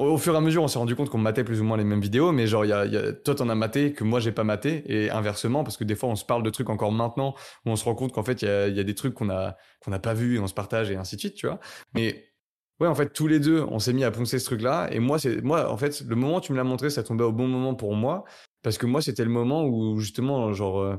Au 0.00 0.16
fur 0.16 0.32
et 0.32 0.36
à 0.38 0.40
mesure, 0.40 0.62
on 0.62 0.68
s'est 0.68 0.78
rendu 0.78 0.96
compte 0.96 1.10
qu'on 1.10 1.18
matait 1.18 1.44
plus 1.44 1.60
ou 1.60 1.64
moins 1.64 1.76
les 1.76 1.84
mêmes 1.84 2.00
vidéos, 2.00 2.32
mais 2.32 2.46
genre 2.46 2.64
y 2.64 2.72
a 2.72 2.86
y 2.86 2.96
a 2.96 3.12
toi, 3.12 3.34
tu 3.34 3.42
en 3.42 3.50
as 3.50 3.54
maté 3.54 3.92
que 3.92 4.02
moi 4.02 4.18
j'ai 4.18 4.32
pas 4.32 4.44
maté 4.44 4.82
et 4.86 5.10
inversement 5.10 5.62
parce 5.62 5.76
que 5.76 5.84
des 5.84 5.94
fois 5.94 6.08
on 6.08 6.16
se 6.16 6.24
parle 6.24 6.42
de 6.42 6.48
trucs 6.48 6.70
encore 6.70 6.90
maintenant 6.90 7.34
où 7.66 7.70
on 7.70 7.76
se 7.76 7.84
rend 7.84 7.94
compte 7.94 8.10
qu'en 8.12 8.22
fait 8.22 8.40
il 8.40 8.48
y 8.74 8.80
a 8.80 8.82
des 8.82 8.94
trucs 8.94 9.12
qu'on 9.12 9.28
a 9.28 9.56
qu'on 9.84 9.90
n'a 9.90 9.98
pas 9.98 10.14
vus 10.14 10.36
et 10.36 10.38
on 10.40 10.46
se 10.46 10.54
partage 10.54 10.90
et 10.90 10.96
ainsi 10.96 11.16
de 11.16 11.20
suite, 11.20 11.34
tu 11.34 11.46
vois? 11.46 11.60
Mais 11.94 12.24
ouais, 12.80 12.86
en 12.88 12.94
fait, 12.94 13.12
tous 13.12 13.26
les 13.26 13.40
2, 13.40 13.62
on 13.68 13.78
s'est 13.78 13.92
mis 13.92 14.04
à 14.04 14.10
poncer 14.10 14.38
ce 14.38 14.46
truc-là 14.46 14.88
et 14.90 15.00
moi 15.00 15.18
c'est 15.18 15.42
moi, 15.42 15.70
en 15.70 15.76
fait, 15.76 16.00
le 16.00 16.16
moment 16.16 16.38
où 16.38 16.40
tu 16.40 16.52
me 16.52 16.56
l'as 16.56 16.64
montré, 16.64 16.88
ça 16.88 17.02
tombait 17.02 17.24
au 17.24 17.32
bon 17.32 17.46
moment 17.46 17.74
pour 17.74 17.94
moi 17.94 18.24
parce 18.62 18.78
que 18.78 18.86
moi, 18.86 19.02
c'était 19.02 19.24
le 19.24 19.30
moment 19.30 19.64
où 19.66 19.98
justement, 19.98 20.52
genre, 20.54 20.80
heu, 20.82 20.98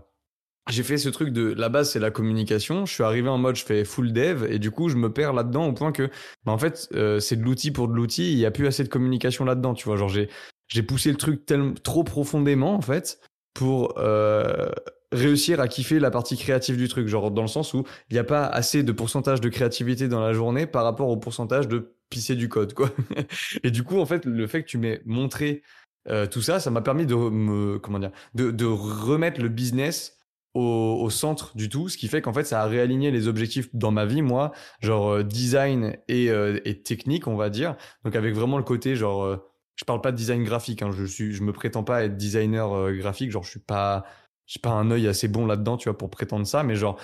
j'ai 0.70 0.84
fait 0.84 0.98
ce 0.98 1.10
truc 1.10 1.30
de 1.30 1.54
la 1.54 1.70
base, 1.70 1.92
c'est 1.92 2.00
la 2.00 2.12
communication. 2.12 2.86
Je 2.86 2.94
suis 2.94 3.04
arrivé 3.04 3.28
en 3.30 3.38
mode, 3.38 3.56
je 3.56 3.66
fais 3.66 3.84
full 3.84 4.14
dev 4.14 4.46
et 4.50 4.60
du 4.60 4.72
coup, 4.72 4.90
je 4.90 4.96
me 4.96 5.12
perds 5.12 5.34
là-dedans 5.34 5.68
au 5.68 5.74
point 5.74 5.92
que, 5.92 6.10
bah, 6.46 6.52
en 6.52 6.58
fait, 6.58 6.88
heu, 6.94 7.20
c'est 7.20 7.36
de 7.36 7.44
l'outil 7.44 7.72
pour 7.72 7.88
de 7.88 7.94
l'outil. 7.94 8.32
Il 8.32 8.38
y 8.38 8.46
a 8.46 8.52
plus 8.52 8.68
assez 8.68 8.84
de 8.84 8.90
communication 8.90 9.44
là-dedans, 9.46 9.74
tu 9.74 9.86
vois? 9.86 9.98
Genre, 9.98 10.10
j'ai 10.10 10.30
j'ai 10.68 10.84
poussé 10.84 11.10
le 11.12 11.18
truc 11.18 11.46
tellement 11.46 11.74
trop 11.84 12.04
profondément, 12.04 12.74
en 12.76 12.82
fait, 12.82 13.20
pour, 13.54 13.98
heu, 14.00 14.72
réussir 15.12 15.60
à 15.60 15.68
kiffer 15.68 16.00
la 16.00 16.12
partie 16.12 16.38
créative 16.38 16.78
du 16.78 16.88
truc. 16.88 17.08
Genre, 17.08 17.32
dans 17.32 17.42
le 17.42 17.48
sens 17.50 17.74
où 17.74 17.84
il 18.10 18.16
y 18.16 18.20
a 18.20 18.24
pas 18.24 18.46
assez 18.46 18.84
de 18.84 18.92
pourcentage 18.92 19.42
de 19.42 19.50
créativité 19.50 20.08
dans 20.08 20.22
la 20.22 20.32
journée 20.34 20.66
par 20.68 20.84
rapport 20.86 21.10
au 21.10 21.18
pourcentage 21.18 21.68
de 21.68 21.94
pisser 22.10 22.36
du 22.36 22.48
code, 22.50 22.74
quoi. 22.74 22.90
Et 23.64 23.72
du 23.72 23.84
coup, 23.84 24.00
en 24.00 24.06
fait, 24.06 24.26
le 24.26 24.48
fait 24.48 24.64
que 24.64 24.68
tu 24.70 24.78
m'aies 24.78 25.02
montré, 25.06 25.64
heu, 26.10 26.28
tout 26.28 26.42
ça, 26.42 26.60
ça 26.60 26.72
m'a 26.72 26.82
permis 26.82 27.06
de 27.06 27.16
me 27.16 27.80
comment 27.80 28.00
dire? 28.00 28.12
De 28.34 28.52
de 28.52 28.66
remettre 28.66 29.42
le 29.42 29.50
business 29.50 30.18
au, 30.54 31.00
au 31.02 31.10
centre 31.10 31.56
du 31.56 31.70
tout, 31.70 31.90
ce 31.90 31.98
qui 31.98 32.08
fait 32.08 32.22
qu'en 32.22 32.34
fait 32.34 32.44
ça 32.44 32.62
a 32.62 32.66
réaligné 32.66 33.12
les 33.12 33.28
objectifs 33.28 33.70
dans 33.74 33.92
ma 33.92 34.06
vie, 34.06 34.22
moi, 34.22 34.52
genre 34.82 35.10
euh, 35.14 35.24
design 35.24 35.98
et, 36.08 36.30
euh, 36.30 36.60
et 36.66 36.82
technique, 36.82 37.28
on 37.28 37.36
va 37.36 37.50
dire. 37.50 37.76
Donc 38.04 38.16
avec 38.16 38.36
vraiment 38.36 38.58
le 38.58 38.64
côté 38.64 38.96
genre, 38.96 39.24
euh, 39.24 39.38
je 39.76 39.86
parle 39.86 40.02
pas 40.02 40.12
de 40.12 40.18
design 40.18 40.44
graphique, 40.44 40.82
hein, 40.82 40.92
je 40.92 41.06
suis, 41.06 41.34
je 41.34 41.44
me 41.44 41.54
prétends 41.54 41.84
pas 41.84 42.04
être 42.04 42.18
designer 42.18 42.72
euh, 42.74 42.94
graphique, 42.94 43.32
genre 43.32 43.44
je 43.44 43.50
suis 43.50 43.60
pas, 43.60 44.06
j'ai 44.46 44.60
pas 44.60 44.72
un 44.72 44.92
œil 44.92 45.08
assez 45.08 45.28
bon 45.28 45.46
là-dedans, 45.46 45.78
tu 45.78 45.90
vois, 45.90 45.98
pour 45.98 46.10
prétendre 46.10 46.46
ça, 46.46 46.64
mais 46.64 46.76
genre 46.76 47.00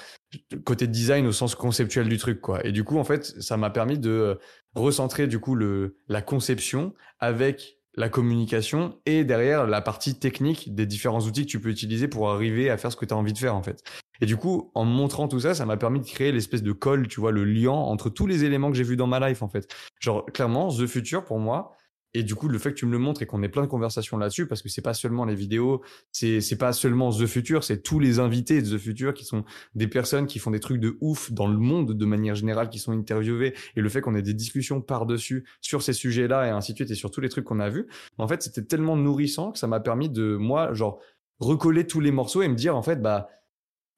côté 0.66 0.88
design 0.88 1.26
au 1.26 1.32
sens 1.32 1.56
conceptuel 1.56 2.10
du 2.10 2.18
truc, 2.18 2.42
quoi. 2.42 2.66
Et 2.66 2.72
du 2.72 2.84
coup, 2.84 2.98
en 2.98 3.04
fait, 3.04 3.24
ça 3.42 3.58
m'a 3.58 3.70
permis 3.70 3.98
de 3.98 4.10
euh, 4.10 4.36
recentrer 4.76 5.28
du 5.28 5.40
coup 5.40 5.56
le 5.56 5.98
la 6.08 6.22
conception 6.22 6.94
avec 7.20 7.77
la 7.98 8.10
communication 8.10 8.96
et 9.06 9.24
derrière 9.24 9.66
la 9.66 9.82
partie 9.82 10.18
technique 10.18 10.74
des 10.76 10.86
différents 10.86 11.22
outils 11.22 11.46
que 11.46 11.52
tu 11.52 11.60
peux 11.60 11.70
utiliser 11.70 12.08
pour 12.08 12.30
arriver 12.30 12.70
à 12.70 12.78
faire 12.78 12.92
ce 12.92 12.96
que 12.96 13.06
tu 13.06 13.14
as 13.14 13.18
envie 13.18 13.34
de 13.34 13.38
faire 13.38 13.56
en 13.56 13.64
fait. 13.64 13.84
Et 14.22 14.26
du 14.26 14.38
coup, 14.38 14.72
en 14.76 14.86
montrant 14.86 15.28
tout 15.28 15.40
ça, 15.40 15.54
ça 15.54 15.66
m'a 15.66 15.78
permis 15.78 16.00
de 16.00 16.06
créer 16.06 16.32
l'espèce 16.32 16.64
de 16.64 16.72
colle, 16.72 17.08
tu 17.08 17.20
vois, 17.20 17.32
le 17.32 17.44
lien 17.44 17.72
entre 17.72 18.10
tous 18.10 18.28
les 18.28 18.44
éléments 18.44 18.72
que 18.72 18.78
j'ai 18.78 18.84
vus 18.84 18.98
dans 18.98 19.08
ma 19.08 19.28
life 19.28 19.42
en 19.42 19.50
fait. 19.50 19.68
Genre 20.00 20.26
clairement, 20.26 20.70
The 20.70 20.86
Future 20.86 21.26
pour 21.26 21.40
moi, 21.40 21.77
et 22.14 22.24
du 22.24 22.36
coup, 22.36 22.48
le 22.48 22.58
fait 22.58 22.72
que 22.72 22.76
tu 22.76 22.86
me 22.86 22.92
le 22.92 23.00
montres 23.00 23.22
et 23.22 23.26
qu'on 23.26 23.44
ait 23.44 23.50
plein 23.50 23.62
de 23.62 23.68
conversations 23.68 24.18
là-dessus, 24.18 24.48
parce 24.48 24.62
que 24.62 24.70
c'est 24.70 24.82
pas 24.82 24.94
seulement 24.94 25.26
les 25.26 25.36
vidéos, 25.36 25.84
c'est 26.12 26.42
c'est 26.42 26.58
pas 26.58 26.74
seulement 26.74 27.12
The 27.12 27.26
Future, 27.26 27.64
c'est 27.64 27.84
tous 27.84 28.00
les 28.00 28.20
invités 28.20 28.62
de 28.62 28.78
The 28.78 28.80
Future 28.80 29.14
qui 29.14 29.26
sont 29.26 29.44
des 29.76 29.88
personnes 29.88 30.26
qui 30.26 30.40
font 30.40 30.52
des 30.52 30.60
trucs 30.60 30.80
de 30.80 30.98
ouf 31.02 31.32
dans 31.32 31.48
le 31.48 31.58
monde 31.58 31.94
de 31.94 32.06
manière 32.06 32.36
générale, 32.36 32.70
qui 32.70 32.80
sont 32.80 32.92
interviewées, 32.92 33.54
et 33.76 33.82
le 33.82 33.90
fait 33.90 34.02
qu'on 34.02 34.16
ait 34.16 34.22
des 34.22 34.34
discussions 34.34 34.82
par-dessus 34.82 35.46
sur 35.62 35.82
ces 35.82 35.94
sujets-là 35.94 36.48
et 36.48 36.50
ainsi 36.50 36.74
de 36.74 36.78
suite, 36.78 36.92
et 36.92 36.96
sur 36.96 37.12
tous 37.12 37.22
les 37.22 37.30
trucs 37.30 37.46
qu'on 37.46 37.60
a 37.60 37.70
vus. 37.70 37.88
En 38.18 38.28
fait, 38.28 38.42
c'était 38.42 38.64
tellement 38.64 38.96
nourrissant 38.96 39.52
que 39.52 39.60
ça 39.60 39.68
m'a 39.68 39.80
permis 39.80 40.10
de, 40.10 40.36
moi, 40.36 40.74
genre, 40.74 41.00
recoller 41.40 41.86
tous 41.86 42.00
les 42.00 42.12
morceaux 42.12 42.42
et 42.42 42.48
me 42.48 42.56
dire, 42.56 42.76
en 42.76 42.82
fait, 42.82 43.02
bah, 43.02 43.30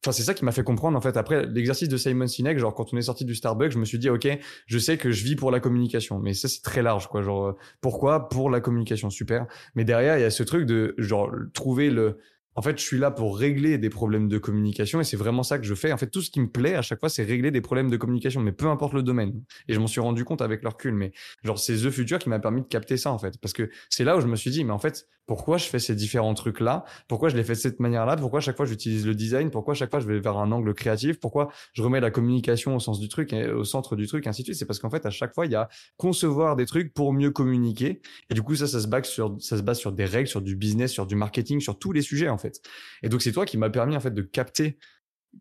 Enfin, 0.04 0.14
c'est 0.14 0.24
ça 0.24 0.34
qui 0.34 0.46
m'a 0.46 0.54
fait 0.54 0.64
comprendre, 0.64 0.98
en 0.98 1.02
fait, 1.02 1.18
après 1.18 1.46
l'exercice 1.46 1.90
de 1.90 1.98
Simon 1.98 2.28
Sinek, 2.28 2.58
genre, 2.58 2.74
quand 2.74 2.94
on 2.94 2.98
est 2.98 3.02
sorti 3.02 3.26
du 3.26 3.36
Starbucks, 3.36 3.72
je 3.72 3.80
me 3.80 3.86
suis 3.86 4.00
dit, 4.00 4.10
OK, 4.10 4.28
je 4.66 4.80
sais 4.80 4.98
que 4.98 5.12
je 5.12 5.24
vis 5.26 5.36
pour 5.36 5.52
la 5.52 5.60
communication. 5.60 6.20
Mais 6.20 6.34
ça, 6.34 6.48
c'est 6.48 6.62
très 6.62 6.82
large, 6.82 7.08
quoi. 7.08 7.22
Genre, 7.22 7.48
euh, 7.48 7.58
pourquoi? 7.82 8.30
Pour 8.30 8.50
la 8.50 8.62
communication. 8.62 9.10
Super. 9.10 9.46
Mais 9.76 9.84
derrière, 9.84 10.18
il 10.18 10.22
y 10.22 10.26
a 10.26 10.30
ce 10.30 10.44
truc 10.44 10.66
de, 10.66 10.96
genre, 10.98 11.30
trouver 11.54 11.90
le, 11.90 12.18
en 12.60 12.62
fait, 12.62 12.78
je 12.78 12.84
suis 12.84 12.98
là 12.98 13.10
pour 13.10 13.38
régler 13.38 13.78
des 13.78 13.90
problèmes 13.90 14.28
de 14.28 14.38
communication 14.38 15.00
et 15.00 15.06
c'est 15.06 15.16
vraiment 15.16 15.44
ça 15.44 15.60
que 15.60 15.66
je 15.66 15.74
fais. 15.76 15.94
En 15.94 15.98
fait, 15.98 16.08
tout 16.08 16.22
ce 16.22 16.30
qui 16.30 16.42
me 16.42 16.50
plaît 16.50 16.76
à 16.76 16.82
chaque 16.82 17.00
fois, 17.00 17.08
c'est 17.08 17.24
régler 17.24 17.52
des 17.52 17.62
problèmes 17.62 17.90
de 17.90 17.96
communication, 17.96 18.42
mais 18.42 18.52
peu 18.52 18.68
importe 18.68 18.94
le 18.94 19.02
domaine. 19.02 19.44
Et 19.68 19.74
je 19.74 19.80
m'en 19.80 19.88
suis 19.88 20.02
rendu 20.02 20.26
compte 20.26 20.42
avec 20.42 20.64
le 20.64 20.68
recul. 20.68 20.94
Mais 20.94 21.14
genre, 21.44 21.58
c'est 21.58 21.76
The 21.76 21.90
Future 21.90 22.20
qui 22.20 22.28
m'a 22.28 22.40
permis 22.40 22.62
de 22.62 22.68
capter 22.68 22.98
ça, 22.98 23.12
en 23.14 23.18
fait. 23.18 23.38
Parce 23.40 23.54
que 23.54 23.70
c'est 23.90 24.04
là 24.04 24.18
où 24.18 24.22
je 24.22 24.28
me 24.28 24.36
suis 24.36 24.52
dit, 24.52 24.66
mais 24.66 24.74
en 24.74 24.78
fait, 24.80 25.08
pourquoi 25.30 25.58
je 25.58 25.66
fais 25.66 25.78
ces 25.78 25.94
différents 25.94 26.34
trucs-là? 26.34 26.86
Pourquoi 27.08 27.30
je 27.30 27.38
les 27.38 27.44
fais 27.44 27.54
de 27.54 27.60
cette 27.60 27.80
manière-là? 27.80 28.16
Pourquoi 28.16 28.40
à 28.40 28.42
chaque 28.42 28.58
fois 28.58 28.66
j'utilise 28.66 29.06
le 29.06 29.14
design? 29.14 29.52
Pourquoi 29.52 29.76
chaque 29.76 29.92
fois 29.92 30.00
je 30.00 30.08
vais 30.08 30.20
vers 30.20 30.38
un 30.38 30.52
angle 30.52 30.74
créatif? 30.74 31.20
Pourquoi 31.20 31.52
je 31.74 31.84
remets 31.84 32.00
la 32.00 32.10
communication 32.10 32.76
au 32.76 32.80
sens 32.80 33.00
du 33.00 33.10
truc, 33.10 33.32
et 33.32 33.48
au 33.52 33.64
centre 33.64 33.96
du 33.96 34.08
truc, 34.08 34.26
ainsi 34.26 34.42
de 34.42 34.46
suite? 34.48 34.58
C'est 34.58 34.66
parce 34.66 34.80
qu'en 34.80 34.90
fait, 34.90 35.06
à 35.06 35.12
chaque 35.12 35.36
fois, 35.36 35.46
il 35.46 35.52
y 35.52 35.56
a 35.56 35.70
concevoir 35.98 36.56
des 36.56 36.66
trucs 36.66 36.96
pour 36.96 37.14
mieux 37.14 37.30
communiquer. 37.30 38.02
Et 38.32 38.34
du 38.34 38.42
coup, 38.42 38.56
ça, 38.56 38.66
ça 38.66 38.80
se 38.80 38.88
base 38.88 39.06
sur, 39.06 39.38
ça 39.40 39.56
se 39.56 39.62
base 39.62 39.78
sur 39.78 39.92
des 39.92 40.06
règles, 40.06 40.28
sur 40.28 40.42
du 40.42 40.56
business, 40.56 40.92
sur 40.92 41.06
du 41.06 41.16
marketing, 41.16 41.60
sur 41.60 41.78
tous 41.78 41.92
les 41.92 42.02
sujets, 42.02 42.30
en 42.30 42.40
fait. 42.40 42.60
Et 43.04 43.10
donc, 43.10 43.22
c'est 43.22 43.32
toi 43.32 43.46
qui 43.46 43.60
m'a 43.60 43.70
permis, 43.70 43.96
en 43.96 44.00
fait, 44.00 44.16
de 44.16 44.24
capter 44.24 44.80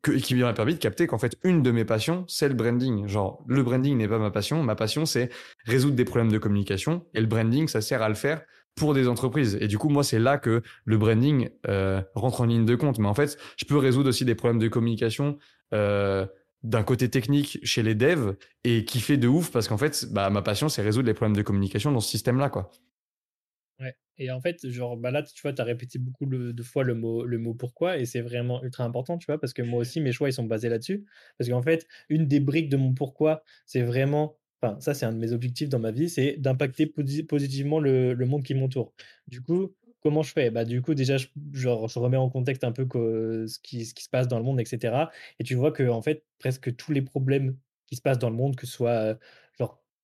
que, 0.03 0.13
qui 0.13 0.35
m'a 0.35 0.53
permis 0.53 0.75
de 0.75 0.79
capter 0.79 1.07
qu'en 1.07 1.17
fait, 1.17 1.39
une 1.45 1.63
de 1.63 1.71
mes 1.71 1.87
passions, 1.87 2.27
c'est 2.29 2.51
le 2.51 2.55
branding. 2.55 3.07
Genre, 3.09 3.43
le 3.49 3.63
branding 3.63 3.97
n'est 3.97 4.07
pas 4.07 4.19
ma 4.19 4.31
passion. 4.31 4.63
Ma 4.63 4.75
passion, 4.75 5.07
c'est 5.07 5.31
résoudre 5.65 5.97
des 5.97 6.05
problèmes 6.05 6.31
de 6.31 6.37
communication. 6.37 7.07
Et 7.15 7.23
le 7.23 7.27
branding, 7.27 7.69
ça 7.69 7.81
sert 7.81 8.03
à 8.03 8.11
le 8.11 8.15
faire 8.15 8.43
pour 8.79 8.95
des 8.95 9.09
entreprises. 9.09 9.59
Et 9.61 9.69
du 9.69 9.79
coup, 9.79 9.89
moi, 9.89 10.05
c'est 10.05 10.19
là 10.19 10.39
que 10.39 10.63
le 10.85 10.99
branding 10.99 11.51
euh, 11.69 12.03
rentre 12.15 12.41
en 12.41 12.47
ligne 12.47 12.65
de 12.65 12.75
compte. 12.75 12.99
Mais 12.99 13.09
en 13.09 13.15
fait, 13.15 13.39
je 13.57 13.65
peux 13.65 13.77
résoudre 13.77 14.09
aussi 14.09 14.25
des 14.25 14.35
problèmes 14.35 14.61
de 14.61 14.69
communication 14.69 15.39
euh, 15.75 16.27
d'un 16.63 16.83
côté 16.83 17.09
technique 17.09 17.59
chez 17.63 17.83
les 17.83 17.95
devs 17.95 18.37
et 18.65 18.85
qui 18.85 19.01
fait 19.01 19.17
de 19.17 19.29
ouf 19.29 19.51
parce 19.51 19.69
qu'en 19.69 19.79
fait, 19.79 20.07
bah, 20.11 20.31
ma 20.31 20.43
passion, 20.43 20.69
c'est 20.69 20.83
résoudre 20.83 21.07
les 21.07 21.15
problèmes 21.15 21.37
de 21.37 21.43
communication 21.43 21.93
dans 21.93 22.01
ce 22.01 22.11
système-là, 22.11 22.51
quoi. 22.51 22.71
Ouais 23.81 23.95
et 24.19 24.31
en 24.31 24.41
fait, 24.41 24.69
genre, 24.69 24.97
bah, 24.97 25.11
là, 25.11 25.23
tu 25.23 25.41
vois, 25.43 25.53
tu 25.53 25.63
as 25.63 25.65
répété 25.65 25.99
beaucoup 25.99 26.27
de 26.27 26.63
fois 26.63 26.83
le 26.83 26.95
mot 26.95 27.25
le 27.25 27.39
mot 27.39 27.55
«pourquoi» 27.55 27.99
et 27.99 28.05
c'est 28.05 28.21
vraiment 28.21 28.63
ultra 28.65 28.85
important, 28.85 29.17
tu 29.17 29.27
vois? 29.27 29.39
Parce 29.39 29.53
que 29.53 29.63
moi 29.63 29.81
aussi, 29.81 30.01
mes 30.01 30.13
choix, 30.13 30.29
ils 30.29 30.33
sont 30.33 30.45
basés 30.45 30.69
là-dessus. 30.69 31.05
Parce 31.39 31.49
qu'en 31.49 31.63
fait, 31.63 31.87
une 32.09 32.27
des 32.27 32.41
briques 32.41 32.69
de 32.69 32.77
mon 32.77 32.95
pourquoi, 32.95 33.45
c'est 33.65 33.83
vraiment 33.83 34.37
enfin, 34.63 34.81
ça, 34.81 34.95
c'est 34.95 35.07
un 35.07 35.13
de 35.13 35.19
mes 35.19 35.33
objectifs 35.33 35.69
dans 35.69 35.79
ma 35.79 35.91
vie, 35.91 36.09
c'est 36.09 36.37
d'impacter 36.39 36.87
posi 36.87 37.23
positivement 37.25 37.81
le 37.81 38.15
monde 38.27 38.43
qui 38.45 38.55
m'entoure. 38.55 38.93
Du 39.27 39.43
coup, 39.43 39.75
comment 40.01 40.23
je 40.23 40.33
fais? 40.33 40.51
Bah, 40.51 40.65
du 40.65 40.83
coup, 40.83 40.95
déjà, 40.95 41.17
je 41.19 41.69
remets 41.69 42.17
en 42.17 42.31
contexte 42.31 42.65
un 42.65 42.73
peu 42.73 42.87
que 42.87 43.47
ce 43.47 43.59
qui 43.61 43.85
ce 43.87 43.95
qui 43.95 44.05
se 44.05 44.09
passe 44.11 44.29
dans 44.29 44.39
le 44.39 44.45
monde 44.45 44.61
et 44.61 44.65
cetera 44.65 45.11
et 45.39 45.45
tu 45.45 45.55
vois 45.55 45.73
qu'en 45.73 46.03
fait, 46.03 46.25
presque 46.39 46.75
tous 46.77 46.93
les 46.93 47.03
problèmes 47.03 47.57
qui 47.87 47.97
se 47.97 48.03
passent 48.03 48.19
dans 48.19 48.31
le 48.31 48.37
monde, 48.37 48.57
que 48.57 48.67
ce 48.67 48.73
soit, 48.73 49.19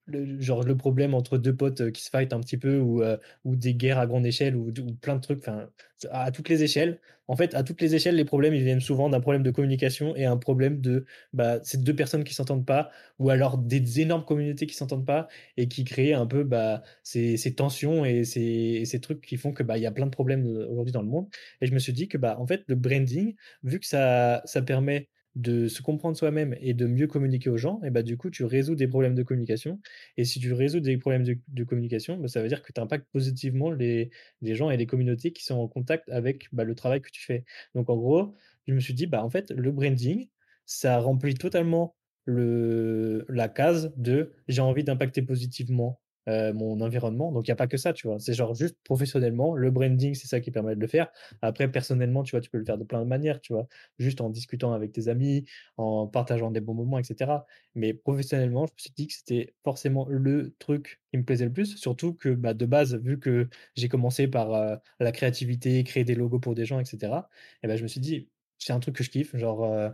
le 0.07 0.41
genre 0.41 0.63
le 0.63 0.77
problème 0.77 1.15
entre 1.15 1.39
2 1.39 1.55
potes, 1.57 1.81
heu, 1.81 1.91
qui 1.91 2.03
se 2.03 2.11
fight 2.11 2.33
un 2.33 2.41
petit 2.41 2.59
peu 2.59 2.79
ou, 2.79 3.03
heu, 3.03 3.19
ou 3.45 3.57
des 3.57 3.75
guerres 3.75 3.99
à 3.99 4.07
grande 4.07 4.27
échelle 4.27 4.55
ou 4.57 4.71
plein 5.01 5.17
de 5.17 5.21
trucs, 5.21 5.39
enfin, 5.41 5.69
à 6.11 6.31
toutes 6.31 6.49
les 6.49 6.63
échelles. 6.63 7.01
En 7.27 7.37
fait, 7.37 7.55
à 7.55 7.63
toutes 7.63 7.81
les 7.81 7.95
échelles, 7.95 8.17
les 8.17 8.25
problèmes, 8.27 8.53
ils 8.55 8.63
viennent 8.65 8.81
souvent 8.81 9.09
d'un 9.09 9.21
problème 9.21 9.43
de 9.43 9.51
communication 9.51 10.15
et 10.15 10.27
un 10.27 10.37
problème 10.37 10.81
de, 10.83 11.07
bah, 11.33 11.59
c'est 11.63 11.83
2 11.83 11.97
personnes 11.97 12.23
qui 12.25 12.35
s'entendent 12.35 12.67
pas 12.67 12.91
ou 13.19 13.31
alors 13.31 13.57
des 13.57 14.01
énormes 14.01 14.25
communautés 14.27 14.67
qui 14.67 14.75
s'entendent 14.75 15.07
pas 15.07 15.29
et 15.57 15.67
qui 15.69 15.85
créent 15.85 16.13
un 16.13 16.27
peu, 16.27 16.45
bah, 16.45 16.83
ces 17.03 17.37
ces 17.39 17.55
tensions 17.55 18.05
et 18.05 18.25
ces 18.25 18.85
ces 18.85 19.01
trucs 19.01 19.23
qui 19.23 19.37
font 19.39 19.53
que, 19.53 19.63
bah, 19.63 19.79
y 19.79 19.87
a 19.87 19.93
plein 19.93 20.07
de 20.07 20.11
problèmes, 20.11 20.45
heu, 20.47 20.67
aujourd'hui 20.69 20.93
dans 20.93 21.03
le 21.03 21.09
monde 21.09 21.29
et 21.63 21.67
je 21.67 21.73
me 21.73 21.79
suis 21.79 21.93
dit 21.95 22.09
que, 22.09 22.19
bah, 22.19 22.37
en 22.39 22.47
fait, 22.47 22.63
le 22.67 22.75
branding, 22.75 23.35
vu 23.63 23.81
que 23.81 23.87
ça 23.87 24.43
ça 24.45 24.61
permet 24.63 25.09
de 25.37 25.67
se 25.69 25.83
comprendre 25.83 26.17
soi-même 26.17 26.55
et 26.61 26.75
de 26.75 26.87
mieux 26.87 27.07
communiquer 27.09 27.51
aux 27.51 27.57
gens 27.57 27.81
et 27.83 27.91
bah, 27.91 28.03
du 28.03 28.17
coup, 28.17 28.31
tu 28.31 28.45
résous 28.45 28.77
des 28.77 28.87
problèmes 28.89 29.15
de 29.17 29.23
communication 29.25 29.81
et 30.17 30.25
si 30.25 30.39
tu 30.41 30.53
résous 30.53 30.81
des 30.81 30.97
problèmes 30.99 31.25
de 31.25 31.65
communication, 31.65 32.17
bah, 32.19 32.29
ça 32.29 32.41
veut 32.43 32.49
dire 32.49 32.63
que 32.63 32.73
tu 32.73 32.81
impactes 32.81 33.09
positivement 33.13 33.71
les 33.71 34.11
les 34.43 34.55
gens 34.55 34.71
et 34.71 34.77
les 34.77 34.87
communautés 34.87 35.33
qui 35.33 35.45
sont 35.45 35.57
en 35.57 35.69
contact 35.69 36.09
avec, 36.11 36.49
bah, 36.53 36.65
le 36.65 36.75
travail 36.75 37.01
que 37.03 37.11
tu 37.11 37.23
fais. 37.23 37.45
Donc 37.75 37.91
en 37.91 37.97
gros, 37.97 38.35
je 38.67 38.75
me 38.75 38.81
suis 38.81 38.95
dit: 38.95 39.07
«Bah, 39.07 39.25
en 39.25 39.31
fait, 39.31 39.51
le 39.51 39.73
branding, 39.73 40.29
ça 40.67 40.99
remplit 40.99 41.35
totalement 41.35 41.97
le 42.27 43.25
la 43.29 43.49
case 43.49 43.93
de 43.97 44.33
j'ai 44.49 44.63
envie 44.63 44.85
d'impacter 44.85 45.23
positivement, 45.23 46.01
heu, 46.29 46.53
mon 46.53 46.81
environnement». 46.81 47.33
Donc 47.33 47.47
il 47.47 47.51
y 47.51 47.53
a 47.53 47.57
pas 47.57 47.67
que 47.67 47.77
ça, 47.77 47.93
tu 47.93 48.07
vois? 48.07 48.19
C'est 48.19 48.35
genre 48.35 48.55
juste 48.55 48.77
professionnellement, 48.85 49.55
le 49.55 49.71
branding, 49.71 50.15
c'est 50.15 50.27
ça 50.29 50.41
qui 50.41 50.51
permet 50.51 50.75
de 50.77 50.81
le 50.81 50.87
faire. 50.87 51.11
Après 51.43 51.71
personnellement, 51.71 52.23
tu 52.23 52.33
vois, 52.33 52.41
tu 52.41 52.51
peux 52.51 52.59
le 52.59 52.65
faire 52.65 52.79
de 52.79 52.85
plein 52.85 53.01
de 53.03 53.07
manières, 53.09 53.41
tu 53.41 53.53
vois? 53.53 53.67
Juste 53.99 54.21
en 54.21 54.31
discutant 54.31 54.73
avec 54.73 54.93
tes 54.93 55.09
amis, 55.09 55.45
en 55.77 56.07
partageant 56.07 56.51
des 56.51 56.61
bons 56.61 56.75
moments 56.75 56.99
et 56.99 57.05
cetera. 57.05 57.47
Mais 57.75 57.95
professionnellement, 57.95 58.67
je 58.67 58.73
me 58.73 58.79
suis 58.79 58.91
dit 58.97 59.07
que 59.09 59.15
c'était 59.15 59.55
forcément 59.65 60.07
le 60.09 60.55
truc 60.59 61.01
qui 61.11 61.19
me 61.19 61.25
plaisait 61.25 61.45
le 61.47 61.53
plus, 61.53 61.77
surtout 61.77 62.15
que, 62.15 62.29
bah, 62.31 62.55
de 62.55 62.67
base, 62.67 62.95
vu 62.97 63.19
que 63.19 63.49
j'ai 63.77 63.89
commencé 63.89 64.29
par, 64.29 64.53
heu, 64.55 64.77
la 65.01 65.13
créativité, 65.13 65.83
créer 65.85 66.05
des 66.05 66.15
logos 66.15 66.41
pour 66.41 66.55
des 66.55 66.65
gens 66.65 66.81
et 66.81 66.85
cetera 66.85 67.29
et 67.63 67.69
bah, 67.69 67.77
je 67.77 67.83
me 67.83 67.89
suis 67.89 68.01
dit: 68.01 68.29
«C'est 68.59 68.73
un 68.73 68.81
truc 68.81 68.97
que 68.97 69.05
je 69.05 69.11
kiffe», 69.11 69.37
genre, 69.37 69.65
heu, 69.65 69.91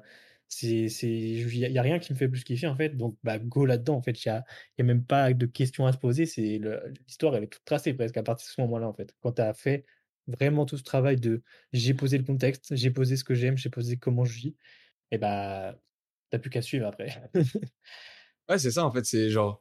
c'est 0.50 0.86
il 1.06 1.54
y 1.58 1.78
a 1.78 1.82
rien 1.82 1.98
qui 2.00 2.12
me 2.12 2.18
fait 2.18 2.28
plus 2.28 2.44
kiffer, 2.44 2.66
en 2.66 2.76
fait, 2.76 2.90
donc 2.96 3.16
bah, 3.22 3.38
go 3.38 3.64
là-dedans, 3.66 3.96
en 3.96 4.02
fait. 4.02 4.24
Il 4.24 4.28
y 4.28 4.30
a 4.30 4.44
y 4.78 4.82
a 4.82 4.84
même 4.84 5.04
pas 5.06 5.32
de 5.32 5.46
questions 5.46 5.86
à 5.86 5.92
se 5.92 5.98
poser, 5.98 6.26
c'est 6.26 6.60
l'histoire, 7.06 7.36
elle 7.36 7.44
est 7.44 7.48
toute 7.48 7.64
tracée 7.64 7.94
presque 7.94 8.16
à 8.16 8.22
partir 8.22 8.46
de 8.48 8.52
ce 8.52 8.60
moment-là, 8.62 8.88
en 8.88 8.94
fait. 8.94 9.14
Quand 9.20 9.32
tu 9.32 9.42
as 9.42 9.54
fait 9.54 9.86
vraiment 10.26 10.66
tout 10.66 10.76
ce 10.78 10.82
travail 10.84 11.16
de: 11.16 11.42
«J'ai 11.72 11.94
posé 11.94 12.18
le 12.18 12.24
contexte, 12.24 12.74
j'ai 12.76 12.90
posé 12.90 13.16
ce 13.16 13.24
que 13.24 13.34
j'aime, 13.34 13.56
j'ai 13.58 13.70
posé 13.70 13.96
comment 13.98 14.24
je 14.24 14.34
vis» 14.38 14.56
et 15.12 15.18
bah, 15.18 15.76
tu 16.30 16.36
as 16.36 16.40
plus 16.40 16.50
qu'à 16.50 16.62
suivre 16.62 16.86
après. 16.88 17.10
Ouais, 18.48 18.58
c'est 18.58 18.70
ça, 18.70 18.84
en 18.84 18.90
fait, 18.90 19.04
c'est 19.04 19.30
genre 19.30 19.60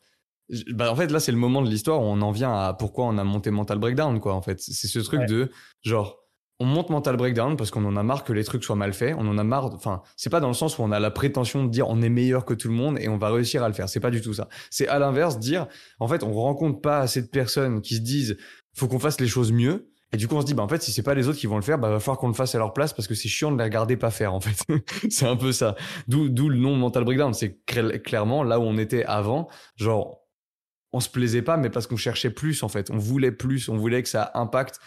bah, 0.72 0.92
en 0.92 0.96
fait, 0.96 1.08
là, 1.12 1.20
c'est 1.20 1.32
le 1.32 1.38
moment 1.38 1.62
de 1.62 1.70
l'histoire 1.70 2.02
où 2.02 2.06
on 2.06 2.22
en 2.22 2.32
vient 2.32 2.52
à 2.54 2.74
pourquoi 2.74 3.06
on 3.06 3.18
a 3.20 3.24
monté 3.24 3.52
Mental 3.52 3.78
Breakdown, 3.80 4.20
quoi, 4.20 4.34
en 4.34 4.42
fait. 4.42 4.60
C'est 4.62 4.88
ce 4.88 5.00
truc 5.00 5.24
Ouais. 5.24 5.26
de 5.26 5.52
genre, 5.84 6.20
on 6.60 6.66
monte 6.66 6.90
Mental 6.90 7.16
Breakdown 7.16 7.56
parce 7.56 7.72
qu'on 7.72 7.86
en 7.86 7.96
a 7.96 8.04
marre 8.04 8.24
que 8.24 8.34
les 8.34 8.44
trucs 8.44 8.64
soient 8.64 8.76
mal 8.76 8.94
faits, 8.94 9.16
on 9.18 9.28
en 9.28 9.38
a 9.38 9.44
marre 9.44 9.74
enfin, 9.74 10.02
c'est 10.18 10.30
pas 10.30 10.42
dans 10.42 10.50
le 10.50 10.54
sens 10.54 10.78
où 10.78 10.84
on 10.84 10.92
a 10.92 11.00
la 11.00 11.10
prétention 11.10 11.64
de 11.64 11.70
dire 11.70 11.88
on 11.88 12.02
est 12.02 12.10
meilleur 12.10 12.44
que 12.44 12.54
tout 12.54 12.68
le 12.68 12.74
monde 12.74 13.00
et 13.00 13.08
on 13.08 13.18
va 13.18 13.32
réussir 13.32 13.64
à 13.64 13.70
le 13.70 13.74
faire, 13.74 13.88
c'est 13.88 14.02
pas 14.02 14.12
du 14.12 14.22
tout 14.22 14.34
ça. 14.34 14.50
C'est 14.70 14.88
à 14.88 15.00
l'inverse, 15.00 15.40
dire, 15.40 15.68
en 16.00 16.08
fait, 16.08 16.22
on 16.24 16.34
rencontre 16.34 16.82
pas 16.82 17.00
assez 17.00 17.22
de 17.22 17.28
personnes 17.28 17.82
qui 17.82 17.96
se 17.96 18.02
disent: 18.02 18.38
«Faut 18.74 18.88
qu'on 18.88 19.00
fasse 19.00 19.22
les 19.22 19.28
choses 19.28 19.52
mieux» 19.54 19.90
et 20.12 20.18
du 20.18 20.28
coup, 20.28 20.36
on 20.36 20.42
se 20.42 20.46
dit: 20.46 20.54
«Bah, 20.54 20.64
en 20.64 20.68
fait, 20.68 20.82
si 20.82 20.92
c'est 20.92 21.04
pas 21.04 21.14
les 21.14 21.28
autres 21.30 21.38
qui 21.38 21.48
vont 21.48 21.56
le 21.56 21.62
faire, 21.62 21.78
bah, 21.78 21.90
va 21.90 22.00
falloir 22.00 22.18
qu'on 22.18 22.28
le 22.28 22.34
fasse 22.34 22.56
à 22.56 22.58
leur 22.58 22.74
place 22.74 22.94
parce 22.94 23.08
que 23.08 23.16
c'est 23.16 23.30
chiant 23.30 23.52
de 23.52 23.58
les 23.58 23.64
regarder 23.64 23.96
pas 23.96 24.12
faire, 24.12 24.34
en 24.34 24.42
fait». 24.42 24.66
C'est 25.10 25.28
un 25.28 25.38
peu 25.38 25.54
ça. 25.54 25.76
D'où 26.08 26.28
d'où 26.28 26.50
le 26.50 26.58
nom 26.58 26.76
Mental 26.76 27.06
Breakdown, 27.06 27.34
c'est 27.34 27.60
cl 27.66 28.02
clairement 28.02 28.44
là 28.44 28.60
où 28.60 28.64
on 28.64 28.78
était 28.78 29.06
avant, 29.06 29.48
genre 29.76 30.20
on 30.92 31.00
se 31.00 31.10
plaisait 31.10 31.44
pas, 31.44 31.58
mais 31.58 31.70
parce 31.70 31.88
qu'on 31.88 31.98
cherchait 31.98 32.32
plus 32.32 32.64
en 32.64 32.70
fait. 32.70 32.90
On 32.92 32.98
voulait 32.98 33.32
plus, 33.32 33.70
on 33.70 33.78
voulait 33.78 34.02
que 34.02 34.10
ça 34.10 34.32
impacte 34.34 34.80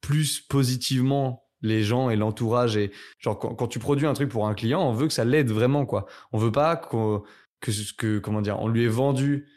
plus 0.00 0.40
positivement 0.40 1.44
les 1.62 1.82
gens 1.82 2.10
et 2.10 2.16
l'entourage. 2.16 2.76
Et 2.76 2.92
genre 3.18 3.38
quand, 3.38 3.66
tu 3.66 3.78
produis 3.78 4.06
un 4.06 4.14
truc 4.14 4.28
pour 4.30 4.46
un 4.46 4.54
client, 4.54 4.80
on 4.82 4.92
veut 4.92 5.06
que 5.08 5.12
ça 5.12 5.24
l'aide 5.24 5.50
vraiment 5.50 5.86
quoi. 5.86 6.06
On 6.32 6.38
veut 6.38 6.52
pas 6.52 6.76
qu'on- 6.76 7.22
que, 7.60 7.72
ce- 7.72 7.92
que 7.92 8.18
comment 8.18 8.40
dire, 8.40 8.60
on 8.60 8.68
lui 8.68 8.84
ait 8.84 8.88
vendu 8.88 9.48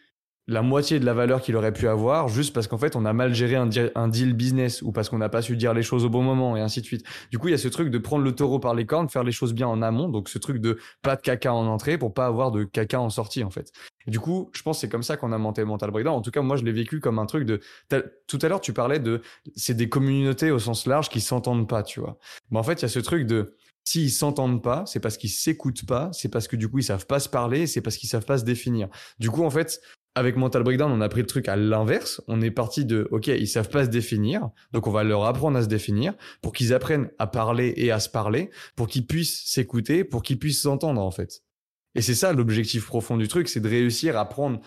la 0.47 0.63
moitié 0.63 0.99
de 0.99 1.06
la 1.06 1.13
valeur 1.13 1.41
qu'il 1.41 1.56
aurait 1.56 1.71
pu 1.71 1.88
avoir 1.88 2.27
juste 2.27 2.54
parce 2.54 2.67
qu'en 2.67 2.80
fait 2.80 2.95
on 2.95 3.06
a 3.06 3.13
mal 3.13 3.34
géré 3.34 3.56
un, 3.56 3.69
un 3.93 4.08
deal 4.08 4.34
business 4.34 4.82
ou 4.82 4.91
parce 4.91 5.08
qu'on 5.08 5.19
n'a 5.19 5.30
pas 5.30 5.43
su 5.43 5.56
dire 5.56 5.73
les 5.73 5.84
choses 5.84 6.04
au 6.04 6.10
bon 6.10 6.23
moment 6.23 6.58
et 6.58 6.62
ainsi 6.62 6.82
de 6.82 6.86
suite. 6.88 7.06
Du 7.30 7.38
coup 7.38 7.47
il 7.47 7.51
y 7.51 7.54
a 7.54 7.60
ce 7.60 7.67
truc 7.67 7.89
de 7.89 7.97
prendre 7.99 8.23
le 8.23 8.34
taureau 8.34 8.60
par 8.60 8.73
les 8.73 8.88
cornes, 8.88 9.08
faire 9.08 9.23
les 9.23 9.32
choses 9.32 9.54
bien 9.54 9.67
en 9.67 9.82
amont, 9.84 10.10
donc 10.10 10.27
ce 10.27 10.39
truc 10.39 10.58
de 10.58 10.80
pas 11.04 11.15
de 11.15 11.21
caca 11.21 11.54
en 11.54 11.67
entrée 11.67 11.97
pour 11.99 12.13
pas 12.13 12.25
avoir 12.25 12.51
de 12.51 12.63
caca 12.63 12.99
en 12.99 13.12
sortie 13.12 13.43
en 13.43 13.51
fait. 13.51 13.71
Du 14.07 14.19
coup 14.19 14.49
je 14.53 14.61
pense 14.61 14.77
que 14.77 14.81
c'est 14.81 14.89
comme 14.89 15.03
ça 15.03 15.17
qu'on 15.17 15.31
a 15.31 15.37
monté 15.37 15.63
Mental 15.63 15.91
Breakdown. 15.91 16.15
En 16.15 16.21
tout 16.21 16.31
cas 16.31 16.41
moi 16.41 16.57
je 16.57 16.63
l'ai 16.63 16.71
vécu 16.71 16.99
comme 16.99 17.19
un 17.19 17.25
truc 17.25 17.45
de 17.45 17.59
tout 18.27 18.39
à 18.41 18.47
l'heure 18.47 18.61
tu 18.61 18.73
parlais 18.73 18.99
de 18.99 19.21
c'est 19.55 19.75
des 19.75 19.89
communautés 19.89 20.51
au 20.51 20.59
sens 20.59 20.85
large 20.85 21.09
qui 21.09 21.21
s'entendent 21.21 21.67
pas 21.67 21.83
tu 21.83 21.99
vois. 21.99 22.17
Mais 22.49 22.59
en 22.59 22.63
fait 22.63 22.73
il 22.73 22.83
y 22.83 22.85
a 22.85 22.89
ce 22.89 22.99
truc 22.99 23.25
de 23.25 23.55
S'ils 23.83 24.11
s'entendent 24.11 24.61
pas, 24.61 24.83
c'est 24.85 24.99
parce 24.99 25.17
qu'ils 25.17 25.31
s'écoutent 25.31 25.87
pas, 25.87 26.11
c'est 26.13 26.29
parce 26.29 26.47
que 26.47 26.55
du 26.55 26.69
coup 26.69 26.77
ils 26.77 26.83
savent 26.83 27.07
pas 27.07 27.19
se 27.19 27.27
parler, 27.27 27.65
c'est 27.65 27.81
parce 27.81 27.97
qu'ils 27.97 28.09
savent 28.09 28.25
pas 28.25 28.37
se 28.37 28.43
définir. 28.43 28.89
Du 29.17 29.31
coup 29.31 29.43
en 29.43 29.49
fait 29.49 29.81
avec 30.15 30.35
Mental 30.35 30.63
Breakdown, 30.63 30.91
on 30.91 31.01
a 31.01 31.09
pris 31.09 31.21
le 31.21 31.27
truc 31.27 31.47
à 31.47 31.55
l'inverse. 31.55 32.21
On 32.27 32.41
est 32.41 32.51
parti 32.51 32.85
de, 32.85 33.07
OK, 33.11 33.27
ils 33.27 33.47
savent 33.47 33.69
pas 33.69 33.85
se 33.85 33.89
définir. 33.89 34.49
Donc, 34.73 34.87
on 34.87 34.91
va 34.91 35.03
leur 35.03 35.23
apprendre 35.23 35.57
à 35.57 35.63
se 35.63 35.67
définir 35.67 36.13
pour 36.41 36.51
qu'ils 36.51 36.73
apprennent 36.73 37.09
à 37.17 37.27
parler 37.27 37.73
et 37.77 37.91
à 37.91 37.99
se 37.99 38.09
parler, 38.09 38.49
pour 38.75 38.87
qu'ils 38.87 39.07
puissent 39.07 39.43
s'écouter, 39.45 40.03
pour 40.03 40.21
qu'ils 40.21 40.37
puissent 40.37 40.61
s'entendre, 40.61 41.01
en 41.01 41.11
fait. 41.11 41.43
Et 41.95 42.01
c'est 42.01 42.15
ça 42.15 42.34
l'objectif 42.34 42.86
profond 42.86 43.17
du 43.17 43.27
truc, 43.27 43.49
c'est 43.49 43.60
de 43.60 43.67
réussir 43.67 44.17
à 44.17 44.27
prendre, 44.27 44.62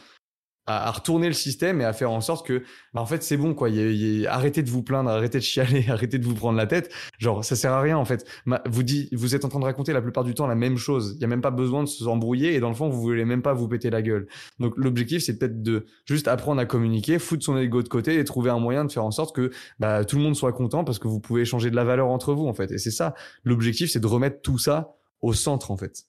à, 0.67 0.91
retourner 0.91 1.27
le 1.27 1.35
système 1.35 1.81
et 1.81 1.85
à 1.85 1.93
faire 1.93 2.11
en 2.11 2.21
sorte 2.21 2.47
que, 2.47 2.63
bah, 2.93 3.01
en 3.01 3.07
fait, 3.07 3.23
c'est 3.23 3.37
bon, 3.37 3.55
quoi. 3.55 3.69
Y 3.69 4.27
arrêtez 4.27 4.63
de 4.63 4.71
vous 4.71 4.83
plaindre, 4.83 5.11
arrêtez 5.11 5.39
de 5.39 5.43
chialer, 5.45 5.87
arrêtez 5.91 6.19
de 6.19 6.25
vous 6.25 6.35
prendre 6.35 6.57
la 6.57 6.67
tête. 6.67 6.93
Genre, 7.19 7.45
ça 7.45 7.57
sert 7.57 7.73
à 7.73 7.81
rien, 7.81 7.99
en 7.99 8.05
fait. 8.05 8.27
Vous 8.67 8.83
vous 9.13 9.35
êtes 9.35 9.45
en 9.45 9.49
train 9.49 9.61
de 9.61 9.65
raconter 9.65 9.93
la 9.93 10.03
plupart 10.03 10.25
du 10.25 10.35
temps 10.35 10.47
la 10.47 10.55
même 10.55 10.77
chose. 10.77 11.15
Il 11.17 11.23
y 11.23 11.25
a 11.25 11.29
même 11.29 11.43
pas 11.43 11.51
besoin 11.51 11.83
de 11.83 11.89
se 11.89 12.05
embrouiller 12.05 12.55
et 12.55 12.61
dans 12.61 12.69
le 12.69 12.75
fond, 12.75 12.89
vous 12.89 13.01
voulez 13.01 13.25
même 13.25 13.43
pas 13.43 13.53
vous 13.53 13.69
péter 13.69 13.91
la 13.91 14.03
gueule. 14.03 14.27
Donc 14.59 14.75
l'objectif, 14.77 15.23
c'est 15.23 15.39
peut-être 15.39 15.63
de 15.63 15.87
juste 16.07 16.29
apprendre 16.29 16.61
à 16.61 16.67
communiquer, 16.67 17.19
foutre 17.19 17.45
son 17.45 17.57
ego 17.59 17.83
de 17.83 17.89
côté 17.89 18.19
et 18.19 18.25
trouver 18.25 18.51
un 18.51 18.59
moyen 18.59 18.85
de 18.85 18.93
faire 18.93 19.05
en 19.05 19.11
sorte 19.11 19.35
que 19.35 19.51
bah, 19.79 20.05
tout 20.05 20.17
le 20.17 20.23
monde 20.23 20.37
soit 20.37 20.53
content 20.53 20.85
parce 20.85 20.99
que 20.99 21.09
vous 21.09 21.21
pouvez 21.21 21.43
échanger 21.43 21.71
de 21.71 21.77
la 21.77 21.85
valeur 21.85 22.09
entre 22.09 22.35
vous 22.35 22.47
en 22.47 22.55
fait. 22.55 22.71
Et 22.73 22.79
c'est 22.79 22.91
ça, 22.91 23.15
l'objectif, 23.45 23.91
c'est 23.91 24.01
de 24.01 24.07
remettre 24.07 24.41
tout 24.43 24.59
ça 24.59 24.97
au 25.21 25.33
centre 25.33 25.71
en 25.71 25.77
fait. 25.77 26.07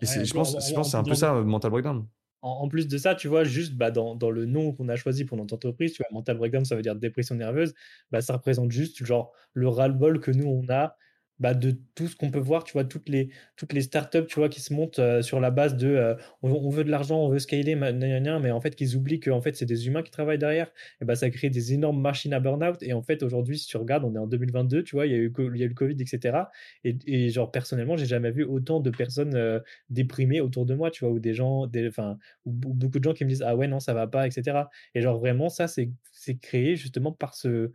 Et 0.00 0.06
c'est- 0.06 0.20
Ouais, 0.20 0.24
je 0.24 0.32
en 0.34 0.36
pense, 0.38 0.54
en 0.54 0.60
je 0.60 0.72
en 0.72 0.74
pense 0.74 0.86
que 0.86 0.90
c'est 0.92 0.96
un 0.96 1.02
peu 1.04 1.14
ça, 1.14 1.32
Mental 1.34 1.70
Breakdown. 1.70 2.06
En 2.42 2.50
en 2.64 2.68
plus 2.68 2.88
de 2.88 2.96
ça, 2.96 3.14
tu 3.14 3.28
vois, 3.28 3.44
juste, 3.44 3.74
bah, 3.74 3.90
dans 3.90 4.14
dans 4.14 4.30
le 4.30 4.46
nom 4.46 4.72
qu'on 4.72 4.88
a 4.88 4.96
choisi 4.96 5.24
pour 5.26 5.36
notre 5.36 5.54
entreprise, 5.54 5.92
tu 5.92 6.02
vois, 6.02 6.08
mental 6.12 6.38
breakdown, 6.38 6.64
ça 6.64 6.74
veut 6.74 6.80
dire 6.82 6.96
dépression 6.96 7.34
nerveuse, 7.34 7.74
bah, 8.10 8.22
ça 8.22 8.32
représente 8.34 8.70
juste, 8.70 9.04
genre, 9.04 9.32
le 9.52 9.68
ras-le-bol 9.68 10.20
que 10.20 10.30
nous, 10.30 10.46
on 10.46 10.66
a, 10.72 10.96
bah, 11.40 11.54
de 11.54 11.76
tout 11.94 12.06
ce 12.06 12.16
qu'on 12.16 12.30
peut 12.30 12.38
voir, 12.38 12.64
tu 12.64 12.72
vois, 12.74 12.84
toutes 12.84 13.08
les 13.08 13.30
toutes 13.56 13.72
les 13.72 13.82
startups, 13.82 14.26
tu 14.28 14.36
vois, 14.38 14.48
qui 14.48 14.60
se 14.60 14.72
montent, 14.72 14.98
heu, 14.98 15.22
sur 15.22 15.40
la 15.40 15.50
base 15.50 15.76
de, 15.76 15.88
heu, 15.88 16.16
on 16.42 16.70
veut 16.70 16.84
de 16.84 16.90
l'argent, 16.90 17.18
on 17.24 17.28
veut 17.30 17.38
scaler, 17.38 17.74
mais 17.74 18.50
en 18.50 18.60
fait, 18.60 18.74
qu'ils 18.76 18.96
oublient 18.96 19.20
qu'en 19.20 19.40
fait, 19.40 19.56
c'est 19.56 19.66
des 19.66 19.86
humains 19.86 20.02
qui 20.02 20.10
travaillent 20.10 20.38
derrière 20.38 20.70
et 21.00 21.04
bah, 21.04 21.14
ça 21.16 21.30
crée 21.30 21.50
des 21.50 21.72
énormes 21.74 22.00
machines 22.00 22.32
à 22.34 22.40
burn-out 22.40 22.82
et 22.82 22.92
en 22.92 23.02
fait, 23.02 23.22
aujourd'hui, 23.22 23.58
si 23.58 23.66
tu 23.66 23.76
regardes, 23.76 24.04
on 24.04 24.14
est 24.14 24.18
en 24.18 24.26
2022, 24.26 24.82
tu 24.84 24.96
vois, 24.96 25.06
il 25.06 25.12
y 25.12 25.14
a 25.14 25.18
eu 25.18 25.32
il 25.54 25.56
y 25.58 25.62
a 25.62 25.66
eu 25.66 25.68
le 25.68 25.74
covid 25.74 25.96
et 26.00 26.06
cetera 26.06 26.50
et 26.84 26.96
et 27.06 27.28
genre, 27.30 27.50
personnellement, 27.50 27.96
j'ai 27.96 28.06
jamais 28.06 28.30
vu 28.30 28.44
autant 28.44 28.80
de 28.80 28.90
personnes, 28.90 29.34
heu, 29.36 29.62
déprimées 29.88 30.40
autour 30.40 30.66
de 30.66 30.74
moi, 30.74 30.90
tu 30.90 31.04
vois? 31.04 31.12
Ou 31.14 31.18
des 31.20 31.34
gens 31.34 31.66
enfin, 31.88 32.18
ou 32.44 32.52
beau 32.52 32.72
beaucoup 32.72 32.98
de 32.98 33.04
gens 33.04 33.12
qui 33.14 33.24
me 33.24 33.30
disent: 33.30 33.42
«Ah 33.46 33.56
ouais, 33.56 33.66
non, 33.68 33.80
ça 33.80 33.94
va 33.94 34.06
pas» 34.06 34.26
et 34.26 34.30
cetera 34.30 34.70
et 34.94 35.00
genre 35.02 35.18
vraiment 35.18 35.48
ça, 35.48 35.66
c'est 35.68 35.90
créé 36.38 36.76
justement 36.76 37.12
par 37.12 37.34
ce 37.34 37.72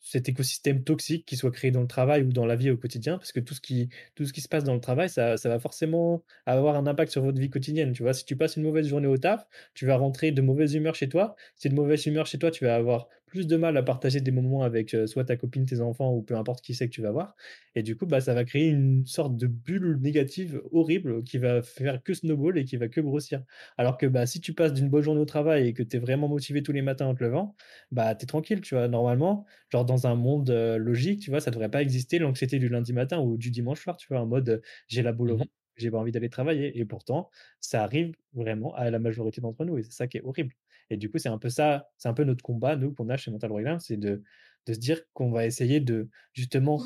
cet 0.00 0.28
écosystème 0.28 0.84
toxique 0.84 1.26
qui 1.26 1.36
soit 1.36 1.50
créé 1.50 1.70
dans 1.70 1.80
le 1.82 1.86
travail 1.88 2.22
ou 2.22 2.32
dans 2.32 2.46
la 2.46 2.56
vie 2.56 2.70
au 2.70 2.76
quotidien, 2.76 3.18
parce 3.18 3.32
que 3.32 3.40
tout 3.40 3.54
ce 3.54 3.60
qui 3.60 4.40
se 4.40 4.48
passe 4.48 4.64
dans 4.64 4.74
le 4.74 4.80
travail, 4.80 5.08
ça 5.10 5.36
ça 5.36 5.48
va 5.48 5.58
forcément 5.58 6.22
avoir 6.46 6.76
un 6.76 6.86
impact 6.86 7.10
sur 7.12 7.22
votre 7.22 7.38
vie 7.40 7.50
quotidienne, 7.50 7.92
tu 7.92 8.02
vois? 8.02 8.14
Si 8.14 8.24
tu 8.24 8.36
passes 8.36 8.56
une 8.56 8.62
mauvaise 8.62 8.86
journée 8.88 9.06
au 9.08 9.18
taf, 9.18 9.46
tu 9.74 9.86
vas 9.86 9.96
rentrer 9.96 10.32
de 10.32 10.40
mauvaise 10.42 10.74
humeur 10.74 10.94
chez 10.94 11.08
toi. 11.08 11.36
Si 11.56 11.68
de 11.68 11.74
mauvaise 11.74 12.06
humeur 12.06 12.26
chez 12.26 12.38
toi, 12.38 12.50
tu 12.50 12.64
vas 12.64 12.74
avoir 12.76 13.08
plus 13.28 13.46
de 13.46 13.56
mal 13.56 13.76
à 13.76 13.82
partager 13.82 14.20
des 14.20 14.30
moments 14.32 14.62
avec, 14.62 14.94
heu, 14.94 15.06
soit 15.06 15.24
ta 15.24 15.36
copine, 15.36 15.66
tes 15.66 15.80
enfants 15.80 16.14
ou 16.14 16.22
peu 16.22 16.36
importe 16.36 16.62
qui 16.64 16.74
c'est 16.74 16.88
que 16.88 16.94
tu 16.94 17.02
vas 17.02 17.12
voir 17.12 17.36
et 17.74 17.82
du 17.82 17.96
coup, 17.96 18.06
bah, 18.06 18.20
ça 18.20 18.34
va 18.34 18.44
créer 18.44 18.68
une 18.68 19.06
sorte 19.06 19.36
de 19.36 19.46
bulle 19.46 19.98
négative 20.00 20.62
horrible 20.72 21.22
qui 21.24 21.38
va 21.38 21.62
faire 21.62 22.02
que 22.02 22.14
snowball 22.14 22.58
et 22.58 22.64
qui 22.64 22.76
va 22.76 22.88
que 22.88 23.00
grossir. 23.00 23.44
Alors 23.76 23.96
que, 23.98 24.06
bah, 24.06 24.26
si 24.26 24.40
tu 24.40 24.54
passes 24.54 24.72
d'une 24.72 24.88
bonne 24.88 25.02
journée 25.02 25.20
au 25.20 25.24
travail 25.24 25.68
et 25.68 25.72
que 25.74 25.82
tu 25.82 25.96
es 25.96 26.00
vraiment 26.00 26.28
motivé 26.28 26.62
tous 26.62 26.72
les 26.72 26.82
matins 26.82 27.06
en 27.06 27.14
te 27.14 27.22
levant, 27.22 27.54
bah, 27.90 28.14
tu 28.14 28.24
es 28.24 28.26
tranquille, 28.26 28.60
tu 28.60 28.74
vois? 28.74 28.88
Normalement, 28.88 29.46
genre 29.70 29.84
dans 29.84 30.06
un 30.06 30.14
monde, 30.14 30.50
heu, 30.50 30.76
logique, 30.78 31.20
tu 31.20 31.30
vois, 31.30 31.40
ça 31.40 31.50
devrait 31.50 31.70
pas 31.70 31.82
exister 31.82 32.18
l'anxiété 32.18 32.58
du 32.58 32.68
lundi 32.68 32.92
matin 32.92 33.20
ou 33.20 33.36
du 33.36 33.50
dimanche 33.50 33.82
soir, 33.82 33.96
tu 33.96 34.08
vois? 34.08 34.20
En 34.20 34.26
mode, 34.26 34.62
j'ai 34.88 35.02
la 35.02 35.12
boule 35.12 35.30
au 35.32 35.36
Mhm. 35.36 35.38
ventre, 35.38 35.50
j'ai 35.76 35.90
pas 35.90 35.98
envie 35.98 36.12
d'aller 36.12 36.30
travailler 36.30 36.78
et 36.78 36.84
pourtant, 36.84 37.30
ça 37.60 37.82
arrive 37.84 38.14
vraiment 38.32 38.74
à 38.74 38.90
la 38.90 38.98
majorité 38.98 39.40
d'entre 39.40 39.64
nous 39.64 39.78
et 39.78 39.82
c'est 39.82 39.92
ça 39.92 40.06
qui 40.08 40.18
est 40.18 40.22
horrible 40.22 40.54
et 40.90 40.96
du 40.96 41.10
coup, 41.10 41.18
c'est 41.18 41.28
un 41.28 41.38
peu 41.38 41.50
ça, 41.50 41.88
c'est 41.98 42.08
un 42.08 42.14
peu 42.14 42.24
notre 42.24 42.42
combat, 42.42 42.76
nous, 42.76 42.92
qu'on 42.92 43.08
a 43.08 43.16
chez 43.16 43.30
Mental 43.30 43.50
Breakdown, 43.50 43.80
c'est 43.80 43.96
de 43.96 44.22
de 44.66 44.74
se 44.74 44.78
dire 44.78 45.00
qu'on 45.14 45.30
va 45.30 45.46
essayer 45.46 45.80
de 45.80 46.08
justement 46.34 46.82